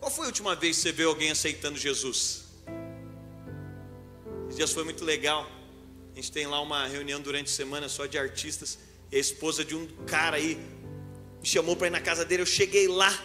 Qual 0.00 0.10
foi 0.10 0.24
a 0.24 0.26
última 0.26 0.56
vez 0.56 0.76
que 0.76 0.82
você 0.82 0.90
viu 0.90 1.08
alguém 1.08 1.30
aceitando 1.30 1.78
Jesus? 1.78 2.42
Esses 4.46 4.56
dias 4.56 4.72
foi 4.72 4.82
muito 4.82 5.04
legal. 5.04 5.48
A 6.12 6.16
gente 6.16 6.32
tem 6.32 6.44
lá 6.44 6.60
uma 6.60 6.88
reunião 6.88 7.20
durante 7.20 7.46
a 7.46 7.54
semana 7.54 7.88
só 7.88 8.04
de 8.06 8.18
artistas. 8.18 8.80
E 9.12 9.16
a 9.16 9.18
esposa 9.20 9.64
de 9.64 9.76
um 9.76 9.86
cara 10.06 10.38
aí 10.38 10.56
me 11.40 11.46
chamou 11.46 11.76
para 11.76 11.86
ir 11.86 11.90
na 11.90 12.00
casa 12.00 12.24
dele. 12.24 12.42
Eu 12.42 12.46
cheguei 12.46 12.88
lá. 12.88 13.16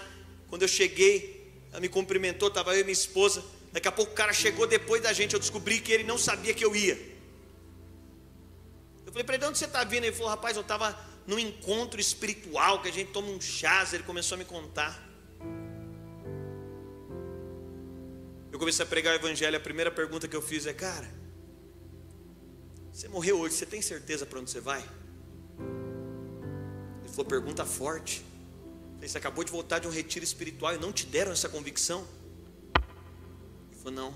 Quando 0.50 0.62
eu 0.62 0.68
cheguei, 0.68 1.52
ela 1.72 1.82
me 1.82 1.90
cumprimentou. 1.90 2.50
Estava 2.50 2.76
eu 2.76 2.82
e 2.82 2.84
minha 2.84 2.94
esposa. 2.94 3.44
Daqui 3.74 3.88
a 3.88 3.92
pouco 3.92 4.12
o 4.12 4.16
cara 4.16 4.32
chegou 4.34 4.68
depois 4.68 5.02
da 5.02 5.12
gente. 5.14 5.34
Eu 5.34 5.40
descobri 5.40 5.80
que 5.80 5.92
ele 5.92 6.04
não 6.04 6.18
sabia 6.18 6.54
que 6.54 6.64
eu 6.64 6.76
ia. 6.76 6.94
Eu 9.04 9.12
falei 9.12 9.24
para 9.24 9.34
ele: 9.34 9.44
de 9.44 9.50
onde 9.50 9.58
você 9.58 9.66
está 9.66 9.84
vindo? 9.84 10.04
Ele 10.04 10.16
falou: 10.16 10.30
rapaz, 10.30 10.56
eu 10.56 10.62
estava 10.62 10.96
num 11.28 11.38
encontro 11.38 12.00
espiritual 12.00 12.82
que 12.82 12.88
a 12.88 12.92
gente 12.92 13.12
toma 13.12 13.28
um 13.28 13.42
chás, 13.42 13.94
ele 13.94 14.04
começou 14.04 14.38
a 14.38 14.40
me 14.40 14.46
contar. 14.46 14.98
Eu 18.50 18.58
comecei 18.58 18.84
a 18.84 18.88
pregar 18.88 19.14
o 19.14 19.18
evangelho, 19.18 19.58
a 19.58 19.60
primeira 19.60 19.92
pergunta 19.92 20.26
que 20.26 20.36
eu 20.36 20.42
fiz 20.42 20.66
é: 20.66 20.74
"Cara, 20.74 21.08
você 22.92 23.10
morreu 23.10 23.40
hoje, 23.40 23.56
você 23.56 23.66
tem 23.66 23.82
certeza 23.82 24.26
para 24.26 24.40
onde 24.40 24.50
você 24.50 24.62
vai?" 24.62 24.82
Ele 27.02 27.10
falou: 27.10 27.26
"Pergunta 27.26 27.66
forte. 27.66 28.26
Você 29.02 29.18
acabou 29.18 29.44
de 29.44 29.52
voltar 29.52 29.78
de 29.80 29.88
um 29.88 29.92
retiro 29.92 30.24
espiritual 30.24 30.74
e 30.74 30.78
não 30.80 30.94
te 30.94 31.06
deram 31.06 31.34
essa 31.34 31.50
convicção?" 31.50 32.08
Ele 33.70 33.80
falou: 33.82 33.92
"Não." 33.92 34.14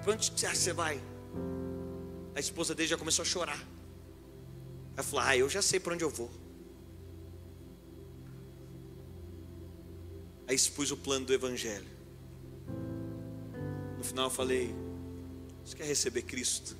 "Para 0.00 0.12
onde 0.12 0.30
você 0.30 0.72
vai?" 0.72 1.02
A 2.36 2.40
esposa 2.40 2.72
dele 2.72 2.88
já 2.88 2.96
começou 2.96 3.24
a 3.24 3.26
chorar. 3.26 3.60
Ela 4.96 5.02
falou: 5.02 5.24
Ah, 5.24 5.36
eu 5.36 5.48
já 5.48 5.62
sei 5.62 5.80
para 5.80 5.94
onde 5.94 6.04
eu 6.04 6.10
vou. 6.10 6.30
Aí 10.46 10.54
expus 10.54 10.90
o 10.90 10.96
plano 10.96 11.26
do 11.26 11.32
Evangelho. 11.32 11.86
No 13.96 14.04
final 14.04 14.26
eu 14.26 14.30
falei: 14.30 14.74
Você 15.64 15.76
quer 15.76 15.86
receber 15.86 16.22
Cristo? 16.22 16.76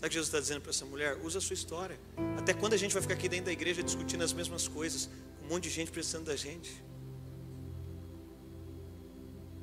Sabe 0.00 0.06
o 0.06 0.08
que 0.08 0.14
Jesus 0.14 0.28
está 0.28 0.40
dizendo 0.40 0.62
para 0.62 0.70
essa 0.70 0.86
mulher? 0.86 1.18
Usa 1.22 1.38
a 1.38 1.40
sua 1.42 1.52
história. 1.52 2.00
Até 2.38 2.54
quando 2.54 2.72
a 2.72 2.76
gente 2.76 2.92
vai 2.92 3.02
ficar 3.02 3.14
aqui 3.14 3.28
dentro 3.28 3.46
da 3.46 3.52
igreja 3.52 3.82
discutindo 3.82 4.24
as 4.24 4.32
mesmas 4.32 4.66
coisas? 4.66 5.10
Um 5.44 5.48
monte 5.48 5.64
de 5.64 5.70
gente 5.70 5.90
precisando 5.90 6.24
da 6.24 6.36
gente. 6.36 6.82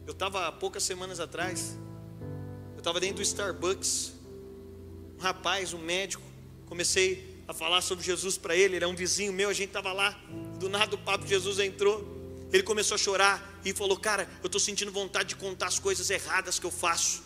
Eu 0.05 0.13
estava 0.13 0.47
há 0.47 0.51
poucas 0.51 0.83
semanas 0.83 1.19
atrás, 1.19 1.75
eu 2.73 2.77
estava 2.77 2.99
dentro 2.99 3.17
do 3.17 3.21
Starbucks. 3.23 4.13
Um 5.17 5.21
rapaz, 5.21 5.73
um 5.73 5.79
médico, 5.79 6.23
comecei 6.67 7.43
a 7.47 7.53
falar 7.53 7.81
sobre 7.81 8.03
Jesus 8.05 8.37
para 8.37 8.55
ele, 8.55 8.75
ele 8.75 8.85
é 8.85 8.87
um 8.87 8.95
vizinho 8.95 9.33
meu, 9.33 9.49
a 9.49 9.53
gente 9.53 9.69
estava 9.69 9.93
lá, 9.93 10.11
do 10.59 10.69
nada 10.69 10.95
o 10.95 10.97
papo 10.97 11.23
de 11.23 11.29
Jesus 11.31 11.59
entrou. 11.59 12.15
Ele 12.51 12.63
começou 12.63 12.95
a 12.95 12.97
chorar 12.97 13.59
e 13.63 13.73
falou: 13.73 13.97
Cara, 13.97 14.29
eu 14.41 14.47
estou 14.47 14.59
sentindo 14.59 14.91
vontade 14.91 15.29
de 15.29 15.35
contar 15.35 15.67
as 15.67 15.79
coisas 15.79 16.09
erradas 16.09 16.59
que 16.59 16.65
eu 16.65 16.71
faço. 16.71 17.23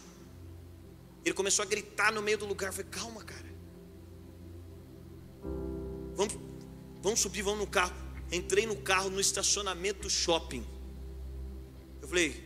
Ele 1.23 1.35
começou 1.35 1.63
a 1.63 1.65
gritar 1.65 2.11
no 2.11 2.21
meio 2.21 2.37
do 2.37 2.45
lugar. 2.45 2.71
Falei: 2.71 2.89
Calma, 2.89 3.23
cara. 3.23 3.51
Vamos, 6.15 6.37
vamos 7.01 7.19
subir, 7.19 7.43
vamos 7.43 7.59
no 7.59 7.67
carro. 7.67 7.93
Entrei 8.31 8.65
no 8.65 8.75
carro 8.77 9.09
no 9.09 9.19
estacionamento 9.19 10.01
do 10.01 10.09
shopping. 10.09 10.65
Eu 12.01 12.07
falei: 12.07 12.43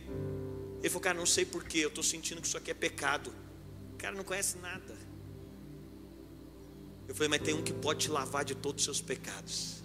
Ele 0.80 0.88
falou, 0.90 1.00
Cara, 1.00 1.18
não 1.18 1.26
sei 1.26 1.46
porquê. 1.46 1.78
Eu 1.78 1.88
estou 1.88 2.04
sentindo 2.04 2.42
que 2.42 2.46
isso 2.46 2.58
aqui 2.58 2.70
é 2.70 2.74
pecado. 2.74 3.32
O 3.94 3.96
cara 3.96 4.14
não 4.14 4.24
conhece 4.24 4.58
nada. 4.58 5.05
Eu 7.08 7.14
falei: 7.14 7.28
Mas 7.28 7.42
tem 7.42 7.54
um 7.54 7.62
que 7.62 7.72
pode 7.72 8.00
te 8.00 8.10
lavar 8.10 8.44
de 8.44 8.54
todos 8.54 8.80
os 8.80 8.84
seus 8.84 9.00
pecados. 9.00 9.82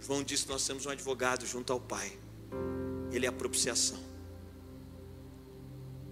João 0.00 0.22
disse: 0.22 0.48
Nós 0.48 0.66
temos 0.66 0.86
um 0.86 0.90
advogado 0.90 1.46
junto 1.46 1.72
ao 1.72 1.80
Pai. 1.80 2.12
Ele 3.12 3.26
é 3.26 3.28
a 3.28 3.32
propiciação. 3.32 3.98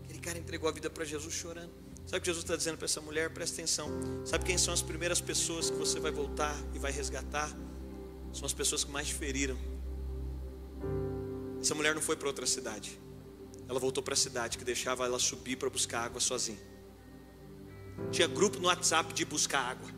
Aquele 0.05 0.21
cara 0.21 0.39
entregou 0.39 0.69
a 0.69 0.73
vida 0.73 0.91
para 0.91 1.05
Jesus 1.05 1.35
chorando. 1.35 1.73
Sabe 2.07 2.19
o 2.19 2.21
que 2.23 2.27
Jesus 2.27 2.45
está 2.45 2.57
dizendo 2.57 2.77
para 2.77 2.87
essa 2.87 3.01
mulher? 3.01 3.31
Presta 3.31 3.57
atenção. 3.57 3.89
Sabe 4.25 4.45
quem 4.45 4.59
são 4.59 4.75
as 4.75 4.83
primeiras 4.83 5.21
pessoas 5.21 5.71
que 5.71 5.77
você 5.77 6.01
vai 6.01 6.11
voltar 6.11 6.57
e 6.75 6.79
vai 6.79 6.91
resgatar? 6.91 7.49
São 8.33 8.45
as 8.45 8.53
pessoas 8.53 8.85
que 8.85 8.91
mais 8.91 9.09
te 9.09 9.15
feriram. 9.15 9.57
Essa 11.61 11.75
mulher 11.75 11.95
não 11.95 12.03
foi 12.03 12.17
para 12.17 12.27
outra 12.27 12.47
cidade. 12.47 12.99
Ela 13.69 13.79
voltou 13.79 14.03
para 14.03 14.15
a 14.15 14.17
cidade 14.17 14.59
que 14.59 14.65
deixava 14.65 15.05
ela 15.05 15.19
subir 15.19 15.57
para 15.57 15.71
buscar 15.71 16.05
água 16.05 16.21
sozinha. 16.21 16.59
Tinha 18.11 18.27
grupo 18.27 18.59
no 18.59 18.67
WhatsApp 18.67 19.13
de 19.15 19.25
buscar 19.25 19.61
água. 19.61 19.91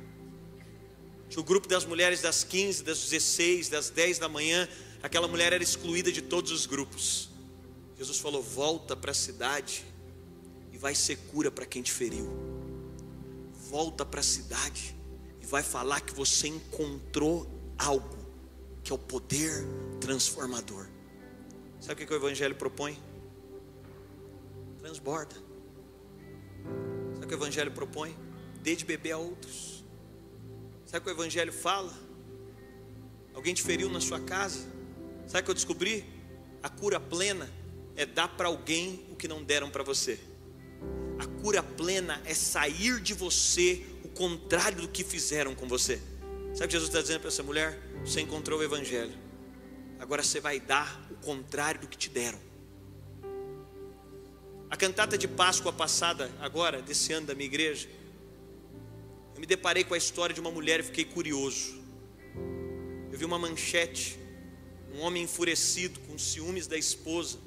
Tinha 1.28 1.40
o 1.40 1.44
grupo 1.44 1.66
das 1.66 1.84
mulheres 1.84 2.20
das 2.20 2.44
15, 2.44 2.82
das 2.82 3.08
16, 3.08 3.68
das 3.68 3.88
10 3.90 4.18
da 4.18 4.28
manhã. 4.28 4.68
Aquela 5.02 5.26
mulher 5.26 5.52
era 5.52 5.62
excluída 5.62 6.12
de 6.12 6.20
todos 6.20 6.52
os 6.52 6.66
grupos. 6.66 7.30
Jesus 7.96 8.18
falou: 8.18 8.42
volta 8.42 8.94
para 8.94 9.12
a 9.12 9.14
cidade 9.14 9.84
e 10.72 10.78
vai 10.78 10.94
ser 10.94 11.16
cura 11.30 11.50
para 11.50 11.64
quem 11.64 11.82
te 11.82 11.90
feriu. 11.90 12.28
Volta 13.70 14.04
para 14.04 14.20
a 14.20 14.22
cidade 14.22 14.94
e 15.40 15.46
vai 15.46 15.62
falar 15.62 16.00
que 16.00 16.12
você 16.12 16.48
encontrou 16.48 17.46
algo, 17.78 18.18
que 18.82 18.92
é 18.92 18.94
o 18.94 18.98
poder 18.98 19.64
transformador. 20.00 20.86
Sabe 21.80 22.04
o 22.04 22.06
que 22.06 22.12
o 22.12 22.16
Evangelho 22.16 22.54
propõe? 22.54 22.96
Transborda. 24.78 25.34
Sabe 27.22 27.26
o 27.26 27.28
que 27.28 27.34
o 27.34 27.46
Evangelho 27.46 27.70
propõe? 27.70 28.16
Dê 28.62 28.74
de 28.74 28.84
beber 28.84 29.12
a 29.12 29.18
outros. 29.18 29.84
Sabe 30.84 30.98
o 30.98 31.02
que 31.02 31.10
o 31.10 31.14
Evangelho 31.14 31.52
fala? 31.52 31.92
Alguém 33.32 33.54
te 33.54 33.62
feriu 33.62 33.88
na 33.88 34.00
sua 34.00 34.18
casa? 34.18 34.66
Sabe 35.28 35.42
o 35.42 35.44
que 35.44 35.50
eu 35.52 35.54
descobri? 35.54 36.04
A 36.64 36.68
cura 36.68 36.98
plena 36.98 37.48
é 37.94 38.04
dar 38.04 38.26
para 38.26 38.48
alguém 38.48 39.06
o 39.12 39.14
que 39.14 39.28
não 39.28 39.40
deram 39.40 39.70
para 39.70 39.84
você. 39.84 40.18
A 41.20 41.26
cura 41.40 41.62
plena 41.62 42.20
é 42.24 42.34
sair 42.34 42.98
de 43.00 43.14
você 43.14 43.86
o 44.02 44.08
contrário 44.08 44.82
do 44.82 44.88
que 44.88 45.04
fizeram 45.04 45.54
com 45.54 45.68
você. 45.68 46.02
Sabe 46.52 46.64
o 46.64 46.66
que 46.66 46.72
Jesus 46.72 46.88
está 46.88 47.00
dizendo 47.00 47.20
para 47.20 47.28
essa 47.28 47.44
mulher? 47.44 47.80
Você 48.04 48.20
encontrou 48.20 48.58
o 48.58 48.64
Evangelho. 48.64 49.16
Agora 50.00 50.24
você 50.24 50.40
vai 50.40 50.58
dar 50.58 51.06
o 51.08 51.14
contrário 51.24 51.82
do 51.82 51.86
que 51.86 51.96
te 51.96 52.10
deram. 52.10 52.40
A 54.72 54.76
cantata 54.76 55.18
de 55.18 55.28
Páscoa 55.28 55.70
passada, 55.70 56.30
agora, 56.40 56.80
desse 56.80 57.12
ano 57.12 57.26
da 57.26 57.34
minha 57.34 57.44
igreja, 57.44 57.90
eu 59.34 59.38
me 59.38 59.44
deparei 59.44 59.84
com 59.84 59.92
a 59.92 59.98
história 59.98 60.34
de 60.34 60.40
uma 60.40 60.50
mulher 60.50 60.80
e 60.80 60.82
fiquei 60.82 61.04
curioso. 61.04 61.78
Eu 63.12 63.18
vi 63.18 63.26
uma 63.26 63.38
manchete, 63.38 64.18
um 64.94 65.00
homem 65.00 65.24
enfurecido, 65.24 66.00
com 66.00 66.16
ciúmes 66.16 66.66
da 66.66 66.78
esposa. 66.78 67.38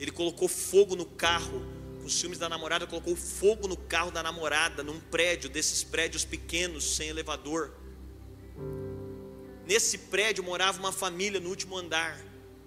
Ele 0.00 0.10
colocou 0.10 0.48
fogo 0.48 0.96
no 0.96 1.04
carro, 1.06 1.64
com 2.02 2.08
ciúmes 2.08 2.40
da 2.40 2.48
namorada, 2.48 2.88
colocou 2.88 3.14
fogo 3.14 3.68
no 3.68 3.76
carro 3.76 4.10
da 4.10 4.20
namorada, 4.20 4.82
num 4.82 4.98
prédio, 4.98 5.48
desses 5.48 5.84
prédios 5.84 6.24
pequenos, 6.24 6.96
sem 6.96 7.08
elevador. 7.08 7.70
Nesse 9.64 9.96
prédio 9.96 10.42
morava 10.42 10.76
uma 10.80 10.90
família 10.90 11.38
no 11.38 11.50
último 11.50 11.78
andar, 11.78 12.20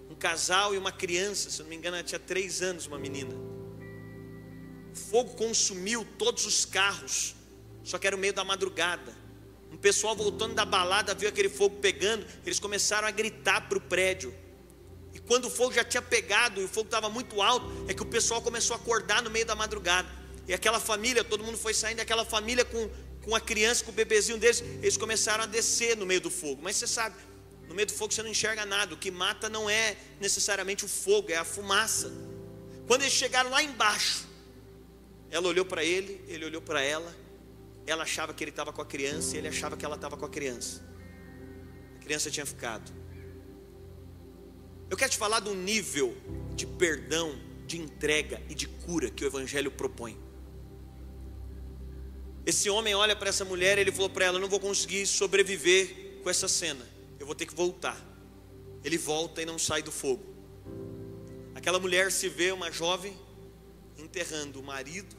um 0.10 0.16
casal 0.16 0.74
e 0.74 0.78
uma 0.78 0.94
criança, 0.94 1.50
se 1.50 1.62
não 1.62 1.68
me 1.68 1.76
engano, 1.76 1.98
ela 1.98 2.06
tinha 2.06 2.20
três 2.20 2.62
anos, 2.62 2.88
uma 2.88 2.98
menina. 2.98 3.45
Fogo 4.96 5.36
consumiu 5.36 6.08
todos 6.18 6.46
os 6.46 6.66
carros, 6.66 7.36
só 7.84 7.98
que 7.98 8.08
era 8.08 8.16
o 8.16 8.20
meio 8.20 8.34
da 8.34 8.44
madrugada. 8.44 9.14
Um 9.72 9.78
pessoal 9.78 10.16
voltando 10.16 10.56
da 10.56 10.64
balada 10.64 11.14
viu 11.14 11.28
aquele 11.28 11.50
fogo 11.50 11.78
pegando, 11.78 12.26
eles 12.46 12.60
começaram 12.60 13.08
a 13.08 13.12
gritar 13.12 13.68
para 13.68 13.78
o 13.78 13.82
prédio. 13.82 14.34
E 15.14 15.20
quando 15.20 15.46
o 15.46 15.50
fogo 15.50 15.74
já 15.74 15.84
tinha 15.84 16.02
pegado 16.02 16.62
e 16.62 16.64
o 16.64 16.68
fogo 16.68 16.88
estava 16.88 17.10
muito 17.10 17.42
alto, 17.42 17.66
é 17.88 17.94
que 17.94 18.02
o 18.02 18.06
pessoal 18.06 18.42
começou 18.42 18.74
a 18.76 18.80
acordar 18.80 19.22
no 19.22 19.30
meio 19.30 19.46
da 19.46 19.56
madrugada. 19.56 20.08
E 20.48 20.54
aquela 20.54 20.80
família, 20.80 21.24
todo 21.24 21.44
mundo 21.44 21.58
foi 21.58 21.74
saindo, 21.74 22.00
aquela 22.00 22.24
família 22.24 22.64
com, 22.64 22.90
com 23.22 23.36
a 23.36 23.42
criança, 23.42 23.84
com 23.84 23.92
o 23.92 23.94
bebezinho 23.94 24.38
deles, 24.38 24.62
eles 24.82 24.98
começaram 24.98 25.44
a 25.44 25.48
descer 25.48 25.98
no 25.98 26.06
meio 26.06 26.22
do 26.22 26.30
fogo. 26.30 26.62
Mas 26.64 26.78
você 26.78 26.88
sabe, 26.88 27.16
no 27.68 27.76
meio 27.76 27.88
do 27.88 27.94
fogo 27.94 28.14
você 28.14 28.22
não 28.24 28.30
enxerga 28.30 28.66
nada. 28.66 28.94
O 28.94 28.98
que 28.98 29.10
mata 29.10 29.50
não 29.50 29.70
é 29.70 29.98
necessariamente 30.20 30.86
o 30.86 30.88
fogo, 30.88 31.32
é 31.32 31.38
a 31.38 31.46
fumaça. 31.46 32.12
Quando 32.88 33.02
eles 33.02 33.14
chegaram 33.14 33.50
lá 33.50 33.64
embaixo, 33.64 34.25
ela 35.30 35.48
olhou 35.48 35.66
para 35.66 35.84
ele, 35.84 36.24
ele 36.28 36.46
olhou 36.46 36.62
para 36.62 36.82
ela. 36.82 37.16
Ela 37.86 38.04
achava 38.04 38.34
que 38.34 38.44
ele 38.44 38.52
estava 38.52 38.74
com 38.74 38.82
a 38.82 38.86
criança 38.86 39.36
e 39.36 39.40
ele 39.40 39.48
achava 39.48 39.78
que 39.78 39.86
ela 39.86 39.96
estava 39.96 40.18
com 40.18 40.26
a 40.26 40.30
criança. 40.30 40.84
A 41.98 42.04
criança 42.04 42.32
tinha 42.32 42.46
ficado. 42.46 42.92
Eu 44.90 44.98
quero 44.98 45.12
te 45.12 45.18
falar 45.18 45.40
do 45.40 45.54
nível 45.54 46.16
de 46.56 46.66
perdão, 46.66 47.36
de 47.66 47.78
entrega 47.78 48.42
e 48.50 48.56
de 48.56 48.68
cura 48.68 49.10
que 49.10 49.24
o 49.24 49.28
Evangelho 49.28 49.72
propõe. 49.72 50.18
Esse 52.46 52.70
homem 52.70 52.94
olha 52.94 53.16
para 53.16 53.30
essa 53.30 53.44
mulher 53.44 53.78
e 53.78 53.82
ele 53.82 53.92
falou 53.92 54.10
para 54.10 54.26
ela: 54.26 54.40
Não 54.40 54.48
vou 54.48 54.60
conseguir 54.60 55.06
sobreviver 55.08 56.20
com 56.22 56.30
essa 56.30 56.48
cena, 56.48 56.88
eu 57.20 57.26
vou 57.26 57.36
ter 57.36 57.46
que 57.46 57.56
voltar. 57.56 58.00
Ele 58.84 58.98
volta 58.98 59.42
e 59.42 59.46
não 59.46 59.58
sai 59.58 59.82
do 59.82 59.92
fogo. 59.92 60.24
Aquela 61.56 61.80
mulher 61.80 62.12
se 62.12 62.30
vê 62.30 62.52
uma 62.52 62.72
jovem 62.72 63.18
enterrando 64.06 64.60
o 64.60 64.64
marido 64.64 65.16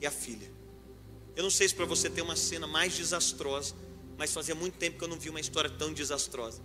e 0.00 0.06
a 0.06 0.10
filha. 0.10 0.50
Eu 1.34 1.42
não 1.42 1.50
sei 1.50 1.68
se 1.68 1.74
para 1.74 1.84
você 1.84 2.08
tem 2.08 2.24
uma 2.24 2.36
cena 2.36 2.66
mais 2.66 2.96
desastrosa, 2.96 3.74
mas 4.16 4.32
fazia 4.32 4.54
muito 4.54 4.78
tempo 4.78 4.98
que 4.98 5.04
eu 5.04 5.08
não 5.08 5.18
vi 5.18 5.28
uma 5.28 5.40
história 5.40 5.70
tão 5.70 5.92
desastrosa. 5.92 6.62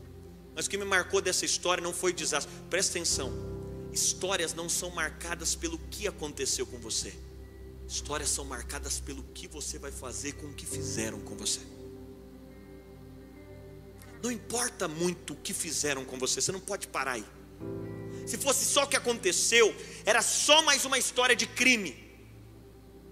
Mas 0.56 0.66
o 0.66 0.70
que 0.70 0.78
me 0.78 0.86
marcou 0.86 1.22
dessa 1.22 1.46
história 1.46 1.84
não 1.84 1.94
foi 1.94 2.14
desastre. 2.14 2.52
Presta 2.70 2.94
atenção. 2.94 3.32
Histórias 3.92 4.54
não 4.54 4.70
são 4.70 4.90
marcadas 4.90 5.56
pelo 5.56 5.78
que 5.78 6.08
aconteceu 6.08 6.66
com 6.66 6.78
você. 6.78 7.14
Histórias 7.88 8.30
são 8.30 8.46
marcadas 8.46 9.00
pelo 9.00 9.24
que 9.24 9.48
você 9.48 9.78
vai 9.78 9.92
fazer 9.92 10.34
com 10.34 10.48
o 10.48 10.54
que 10.54 10.66
fizeram 10.66 11.20
com 11.20 11.36
você. 11.36 11.60
Não 14.24 14.32
importa 14.32 14.88
muito 14.88 15.34
o 15.34 15.36
que 15.36 15.54
fizeram 15.54 16.06
com 16.06 16.18
você, 16.18 16.40
você 16.40 16.52
não 16.52 16.60
pode 16.60 16.88
parar 16.88 17.14
aí. 17.14 17.26
Se 18.32 18.38
fosse 18.38 18.64
só 18.64 18.86
o 18.86 18.88
que 18.88 18.96
aconteceu, 18.96 19.76
era 20.06 20.22
só 20.22 20.62
mais 20.64 20.86
uma 20.86 20.98
história 20.98 21.36
de 21.36 21.46
crime. 21.46 21.94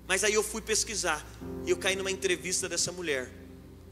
Mas 0.07 0.23
aí 0.23 0.33
eu 0.33 0.41
fui 0.41 0.61
pesquisar 0.61 1.27
e 1.65 1.69
eu 1.69 1.75
caí 1.75 1.93
numa 1.93 2.09
entrevista 2.09 2.69
dessa 2.69 2.89
mulher. 2.89 3.29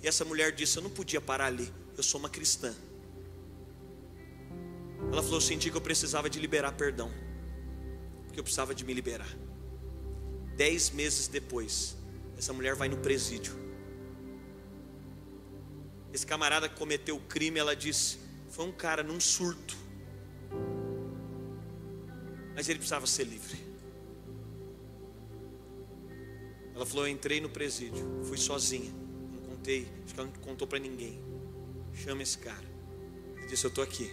E 0.02 0.08
essa 0.08 0.24
mulher 0.24 0.54
disse: 0.54 0.78
Eu 0.78 0.84
não 0.84 0.90
podia 0.90 1.20
parar 1.20 1.48
ali, 1.48 1.70
eu 1.98 2.02
sou 2.02 2.18
uma 2.18 2.30
cristã. 2.30 2.74
Ela 5.12 5.22
falou: 5.22 5.36
Eu 5.36 5.42
senti 5.42 5.70
que 5.70 5.76
eu 5.76 5.82
precisava 5.82 6.30
de 6.30 6.40
liberar 6.40 6.72
perdão, 6.72 7.12
porque 8.26 8.40
eu 8.40 8.44
precisava 8.46 8.74
de 8.74 8.86
me 8.86 8.94
liberar. 8.94 9.36
Dez 10.56 10.92
meses 10.92 11.28
depois, 11.28 11.98
essa 12.38 12.54
mulher 12.54 12.74
vai 12.74 12.88
no 12.88 13.00
presídio. 13.00 13.54
Esse 16.14 16.26
camarada 16.26 16.70
que 16.70 16.76
cometeu 16.78 17.18
o 17.18 17.20
crime, 17.20 17.60
ela 17.60 17.76
disse: 17.76 18.18
Foi 18.50 18.64
um 18.64 18.72
cara 18.72 19.04
num 19.04 19.20
surto, 19.20 19.76
mas 22.58 22.68
ele 22.68 22.80
precisava 22.80 23.06
ser 23.06 23.26
livre. 23.26 23.56
Ela 26.74 26.88
falou: 26.88 27.06
Eu 27.06 27.14
entrei 27.14 27.40
no 27.40 27.50
presídio, 27.52 28.04
fui 28.24 28.36
sozinha, 28.36 28.92
não 29.32 29.42
contei, 29.52 29.88
acho 30.04 30.16
que 30.16 30.20
ela 30.20 30.28
não 30.28 30.42
contou 30.42 30.68
para 30.68 30.80
ninguém. 30.80 31.22
Chama 31.94 32.24
esse 32.24 32.40
cara. 32.40 32.66
Ele 33.36 33.46
disse: 33.46 33.64
Eu 33.64 33.68
estou 33.68 33.84
aqui. 33.84 34.12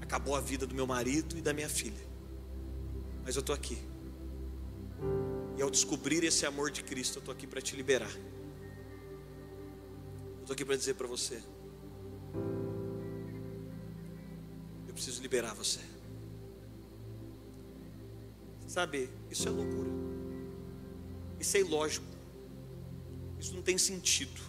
Acabou 0.00 0.34
a 0.34 0.40
vida 0.40 0.66
do 0.66 0.74
meu 0.74 0.86
marido 0.86 1.38
e 1.38 1.40
da 1.40 1.52
minha 1.52 1.68
filha, 1.68 2.04
mas 3.24 3.36
eu 3.36 3.40
estou 3.40 3.54
aqui. 3.54 3.78
E 5.56 5.62
ao 5.62 5.70
descobrir 5.70 6.24
esse 6.24 6.44
amor 6.44 6.72
de 6.72 6.82
Cristo, 6.82 7.18
eu 7.18 7.20
estou 7.20 7.32
aqui 7.32 7.46
para 7.46 7.62
te 7.62 7.76
liberar. 7.76 8.10
Eu 10.38 10.40
estou 10.40 10.54
aqui 10.54 10.64
para 10.64 10.74
dizer 10.74 10.94
para 10.94 11.06
você: 11.06 11.40
Eu 14.94 14.96
preciso 14.96 15.20
liberar 15.20 15.54
você. 15.54 15.80
Sabe, 18.64 19.10
isso 19.28 19.48
é 19.48 19.50
loucura. 19.50 19.90
Isso 21.40 21.56
é 21.56 21.60
ilógico. 21.60 22.06
Isso 23.40 23.52
não 23.54 23.62
tem 23.62 23.76
sentido. 23.76 24.40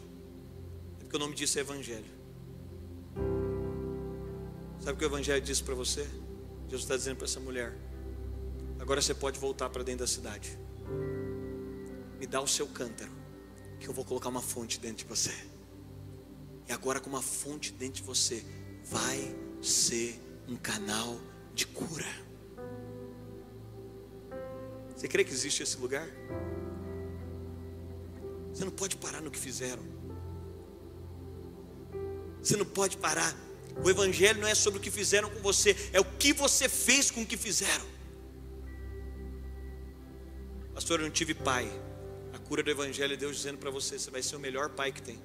É 0.99 1.03
porque 1.03 1.15
o 1.15 1.19
nome 1.19 1.34
disso 1.34 1.57
é 1.57 1.61
Evangelho. 1.61 2.05
Sabe 4.81 4.91
o 4.91 4.97
que 4.97 5.03
o 5.03 5.07
Evangelho 5.07 5.41
disse 5.41 5.63
para 5.63 5.73
você? 5.73 6.07
Jesus 6.65 6.84
está 6.84 6.95
dizendo 6.95 7.17
para 7.17 7.26
essa 7.26 7.39
mulher: 7.39 7.76
agora 8.80 9.01
você 9.01 9.15
pode 9.15 9.39
voltar 9.39 9.67
para 9.72 9.81
dentro 9.81 10.01
da 10.01 10.07
cidade. 10.07 10.59
Me 12.19 12.27
dá 12.27 12.39
o 12.39 12.47
seu 12.47 12.67
cântaro, 12.67 13.11
que 13.80 13.88
eu 13.88 13.93
vou 13.93 14.05
colocar 14.05 14.30
uma 14.30 14.43
fonte 14.43 14.80
dentro 14.80 14.97
de 14.97 15.05
você. 15.05 15.34
E 16.69 16.72
agora, 16.72 16.99
com 16.99 17.09
uma 17.09 17.22
fonte 17.23 17.72
dentro 17.72 17.95
de 17.95 18.03
você, 18.03 18.45
vai 18.84 19.35
ser 19.59 20.24
um 20.47 20.55
canal 20.55 21.19
de 21.53 21.65
cura. 21.67 22.26
Você 24.95 25.07
crê 25.07 25.23
que 25.23 25.31
existe 25.31 25.63
esse 25.63 25.77
lugar? 25.77 26.07
Você 28.53 28.63
não 28.63 28.72
pode 28.72 28.95
parar 28.95 29.22
no 29.22 29.30
que 29.30 29.39
fizeram. 29.39 29.84
Você 32.41 32.55
não 32.55 32.65
pode 32.65 32.97
parar. 32.97 33.35
O 33.84 33.89
Evangelho 33.89 34.39
não 34.39 34.47
é 34.47 34.55
sobre 34.55 34.80
o 34.80 34.81
que 34.81 34.89
fizeram 34.89 35.30
com 35.30 35.41
você, 35.41 35.76
é 35.91 35.99
o 35.99 36.05
que 36.05 36.31
você 36.31 36.69
fez 36.69 37.11
com 37.11 37.23
o 37.23 37.26
que 37.26 37.35
fizeram. 37.35 37.85
Pastor, 40.73 40.99
eu 40.99 41.05
não 41.05 41.11
tive 41.11 41.34
pai. 41.34 41.69
A 42.34 42.39
cura 42.39 42.63
do 42.63 42.69
Evangelho 42.69 43.13
é 43.13 43.17
Deus 43.17 43.35
dizendo 43.35 43.57
para 43.57 43.69
você: 43.69 43.99
você 43.99 44.09
vai 44.09 44.22
ser 44.22 44.35
o 44.35 44.39
melhor 44.39 44.69
pai 44.69 44.91
que 44.91 45.01
tem. 45.01 45.22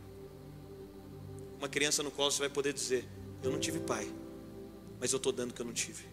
Uma 1.58 1.68
criança 1.68 2.02
no 2.02 2.10
qual 2.10 2.30
você 2.30 2.40
vai 2.40 2.48
poder 2.48 2.72
dizer: 2.72 3.04
Eu 3.42 3.52
não 3.52 3.60
tive 3.60 3.78
pai, 3.80 4.10
mas 5.00 5.12
eu 5.12 5.16
estou 5.16 5.32
dando 5.32 5.50
o 5.50 5.54
que 5.54 5.62
eu 5.62 5.66
não 5.66 5.72
tive. 5.72 6.04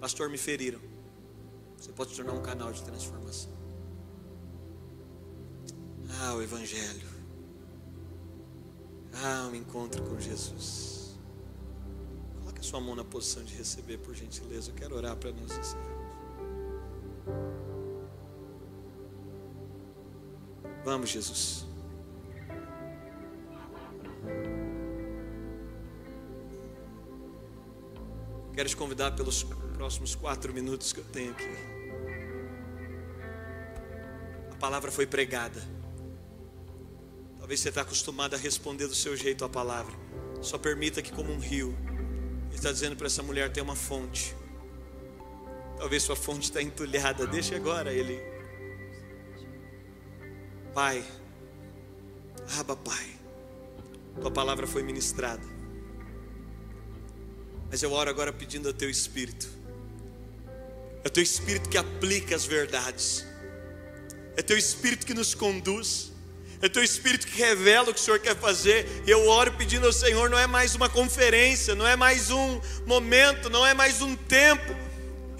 Pastor, 0.00 0.30
me 0.30 0.38
feriram. 0.38 0.80
Você 1.76 1.92
pode 1.92 2.10
se 2.10 2.16
tornar 2.16 2.32
um 2.32 2.42
canal 2.42 2.72
de 2.72 2.82
transformação. 2.82 3.52
Ah, 6.20 6.34
o 6.34 6.42
Evangelho. 6.42 7.08
Ah, 9.22 9.48
um 9.52 9.54
encontro 9.54 10.02
com 10.02 10.18
Jesus. 10.18 11.18
Coloque 12.38 12.60
a 12.60 12.62
sua 12.62 12.80
mão 12.80 12.96
na 12.96 13.04
posição 13.04 13.44
de 13.44 13.54
receber, 13.54 13.98
por 13.98 14.14
gentileza. 14.14 14.70
Eu 14.70 14.74
quero 14.74 14.96
orar 14.96 15.16
para 15.16 15.32
nós 15.32 15.52
encerrarmos. 15.56 15.94
Vamos, 20.84 21.10
Jesus. 21.10 21.66
Convidar 28.84 29.12
pelos 29.12 29.44
próximos 29.72 30.14
quatro 30.14 30.52
minutos 30.52 30.92
que 30.92 31.00
eu 31.00 31.04
tenho 31.04 31.30
aqui. 31.30 31.48
A 34.52 34.56
palavra 34.56 34.92
foi 34.92 35.06
pregada. 35.06 35.58
Talvez 37.38 37.60
você 37.60 37.70
está 37.70 37.80
acostumado 37.80 38.34
a 38.34 38.36
responder 38.36 38.86
do 38.86 38.94
seu 38.94 39.16
jeito 39.16 39.42
a 39.42 39.48
palavra. 39.48 39.94
Só 40.42 40.58
permita 40.58 41.00
que, 41.00 41.10
como 41.10 41.32
um 41.32 41.38
rio, 41.38 41.74
Ele 42.48 42.56
está 42.56 42.70
dizendo 42.70 42.94
para 42.94 43.06
essa 43.06 43.22
mulher: 43.22 43.50
tem 43.50 43.62
uma 43.62 43.74
fonte. 43.74 44.36
Talvez 45.78 46.02
sua 46.02 46.14
fonte 46.14 46.42
está 46.42 46.60
entulhada. 46.60 47.26
Deixa 47.26 47.56
agora 47.56 47.90
Ele. 47.90 48.20
Pai, 50.74 51.02
Aba, 52.58 52.76
Pai, 52.76 53.16
Tua 54.20 54.30
palavra 54.30 54.66
foi 54.66 54.82
ministrada. 54.82 55.53
Mas 57.74 57.82
eu 57.82 57.92
oro 57.92 58.08
agora 58.08 58.32
pedindo 58.32 58.68
ao 58.68 58.72
Teu 58.72 58.88
Espírito. 58.88 59.48
É 61.02 61.08
Teu 61.08 61.24
Espírito 61.24 61.68
que 61.68 61.76
aplica 61.76 62.36
as 62.36 62.44
verdades. 62.44 63.26
É 64.36 64.42
Teu 64.42 64.56
Espírito 64.56 65.04
que 65.04 65.12
nos 65.12 65.34
conduz. 65.34 66.12
É 66.62 66.68
Teu 66.68 66.84
Espírito 66.84 67.26
que 67.26 67.36
revela 67.36 67.90
o 67.90 67.92
que 67.92 67.98
o 67.98 68.02
Senhor 68.04 68.20
quer 68.20 68.36
fazer. 68.36 69.02
E 69.04 69.10
eu 69.10 69.26
oro 69.26 69.54
pedindo 69.54 69.88
ao 69.88 69.92
Senhor, 69.92 70.30
não 70.30 70.38
é 70.38 70.46
mais 70.46 70.76
uma 70.76 70.88
conferência, 70.88 71.74
não 71.74 71.84
é 71.84 71.96
mais 71.96 72.30
um 72.30 72.60
momento, 72.86 73.50
não 73.50 73.66
é 73.66 73.74
mais 73.74 74.00
um 74.00 74.14
tempo. 74.14 74.72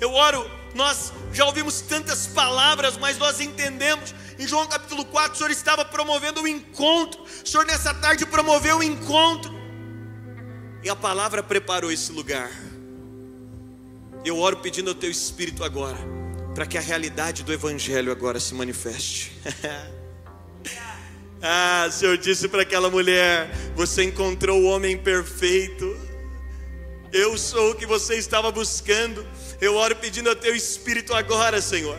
Eu 0.01 0.11
oro, 0.11 0.45
nós 0.75 1.13
já 1.33 1.45
ouvimos 1.45 1.83
tantas 1.83 2.27
palavras, 2.27 2.97
mas 2.97 3.17
nós 3.17 3.41
entendemos. 3.41 4.13
Em 4.41 4.49
João 4.49 4.67
capítulo 4.67 5.05
4, 5.05 5.35
o 5.35 5.37
Senhor 5.37 5.51
estava 5.53 5.85
promovendo 5.85 6.41
um 6.41 6.49
encontro. 6.49 7.23
O 7.23 7.49
Senhor 7.49 7.65
nessa 7.65 7.95
tarde 7.95 8.27
promoveu 8.27 8.79
um 8.79 8.83
encontro. 8.83 9.54
E 10.85 10.91
a 10.91 10.95
palavra 10.95 11.43
preparou 11.43 11.91
esse 11.91 12.13
lugar. 12.13 12.51
Eu 14.23 14.39
oro 14.39 14.59
pedindo 14.59 14.91
ao 14.91 14.95
teu 14.95 15.11
espírito 15.11 15.65
agora, 15.65 15.97
para 16.55 16.67
que 16.67 16.77
a 16.77 16.81
realidade 16.81 17.43
do 17.43 17.55
evangelho 17.55 18.13
agora 18.13 18.39
se 18.39 18.53
manifeste. 18.53 19.33
ah, 21.41 21.87
o 21.89 21.91
Senhor 21.91 22.19
disse 22.19 22.49
para 22.49 22.61
aquela 22.61 22.91
mulher: 22.91 23.51
Você 23.75 24.05
encontrou 24.05 24.61
o 24.61 24.65
homem 24.67 24.99
perfeito. 24.99 25.99
Eu 27.11 27.39
sou 27.39 27.71
o 27.71 27.75
que 27.75 27.87
você 27.87 28.17
estava 28.17 28.53
buscando. 28.53 29.27
Eu 29.63 29.77
oro 29.77 29.97
pedindo 29.97 30.29
ao 30.29 30.37
teu 30.37 30.55
espírito 30.55 31.15
agora, 31.15 31.63
Senhor, 31.63 31.99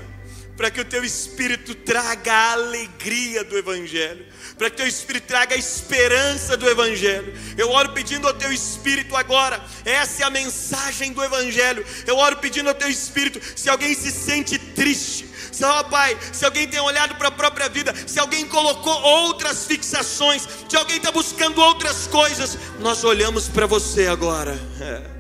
para 0.56 0.70
que 0.70 0.82
o 0.82 0.86
teu 0.86 1.04
espírito 1.04 1.74
traga 1.74 2.32
a 2.32 2.52
alegria 2.52 3.44
do 3.44 3.58
evangelho 3.58 4.28
para 4.58 4.70
que 4.70 4.78
teu 4.78 4.88
Espírito 4.88 5.28
traga 5.28 5.56
a 5.56 5.58
esperança 5.58 6.56
do 6.56 6.70
Evangelho. 6.70 7.34
Eu 7.58 7.70
oro 7.72 7.90
pedindo 7.90 8.28
ao 8.28 8.34
teu 8.34 8.52
Espírito 8.52 9.16
agora, 9.16 9.64
essa 9.84 10.24
é 10.24 10.26
a 10.26 10.30
mensagem 10.30 11.12
do 11.14 11.24
Evangelho. 11.24 11.86
Eu 12.08 12.18
oro 12.18 12.38
pedindo 12.38 12.70
ao 12.70 12.76
teu 12.76 12.90
Espírito, 12.90 13.42
se 13.56 13.70
alguém 13.70 13.94
se 13.94 14.12
sente 14.12 14.58
triste, 14.58 15.30
se, 15.52 15.64
Pai, 15.90 16.18
se 16.34 16.44
alguém 16.46 16.68
tem 16.68 16.80
olhado 16.80 17.16
para 17.16 17.30
a 17.30 17.32
própria 17.32 17.70
vida, 17.70 17.94
se 18.08 18.20
alguém 18.20 18.46
colocou 18.48 18.94
outras 18.94 19.66
fixações, 19.66 20.48
se 20.68 20.76
alguém 20.76 20.98
está 20.98 21.12
buscando 21.12 21.62
outras 21.62 22.08
coisas, 22.08 22.58
nós 22.80 23.04
olhamos 23.04 23.48
para 23.48 23.66
você 23.66 24.08
agora. 24.08 24.60
É. 24.80 25.16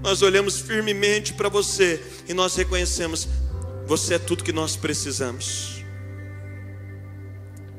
Nós 0.00 0.22
olhamos 0.22 0.60
firmemente 0.60 1.32
para 1.32 1.48
você 1.48 2.00
e 2.28 2.34
nós 2.34 2.54
reconhecemos: 2.54 3.28
você 3.86 4.14
é 4.14 4.18
tudo 4.18 4.44
que 4.44 4.52
nós 4.52 4.76
precisamos. 4.76 5.77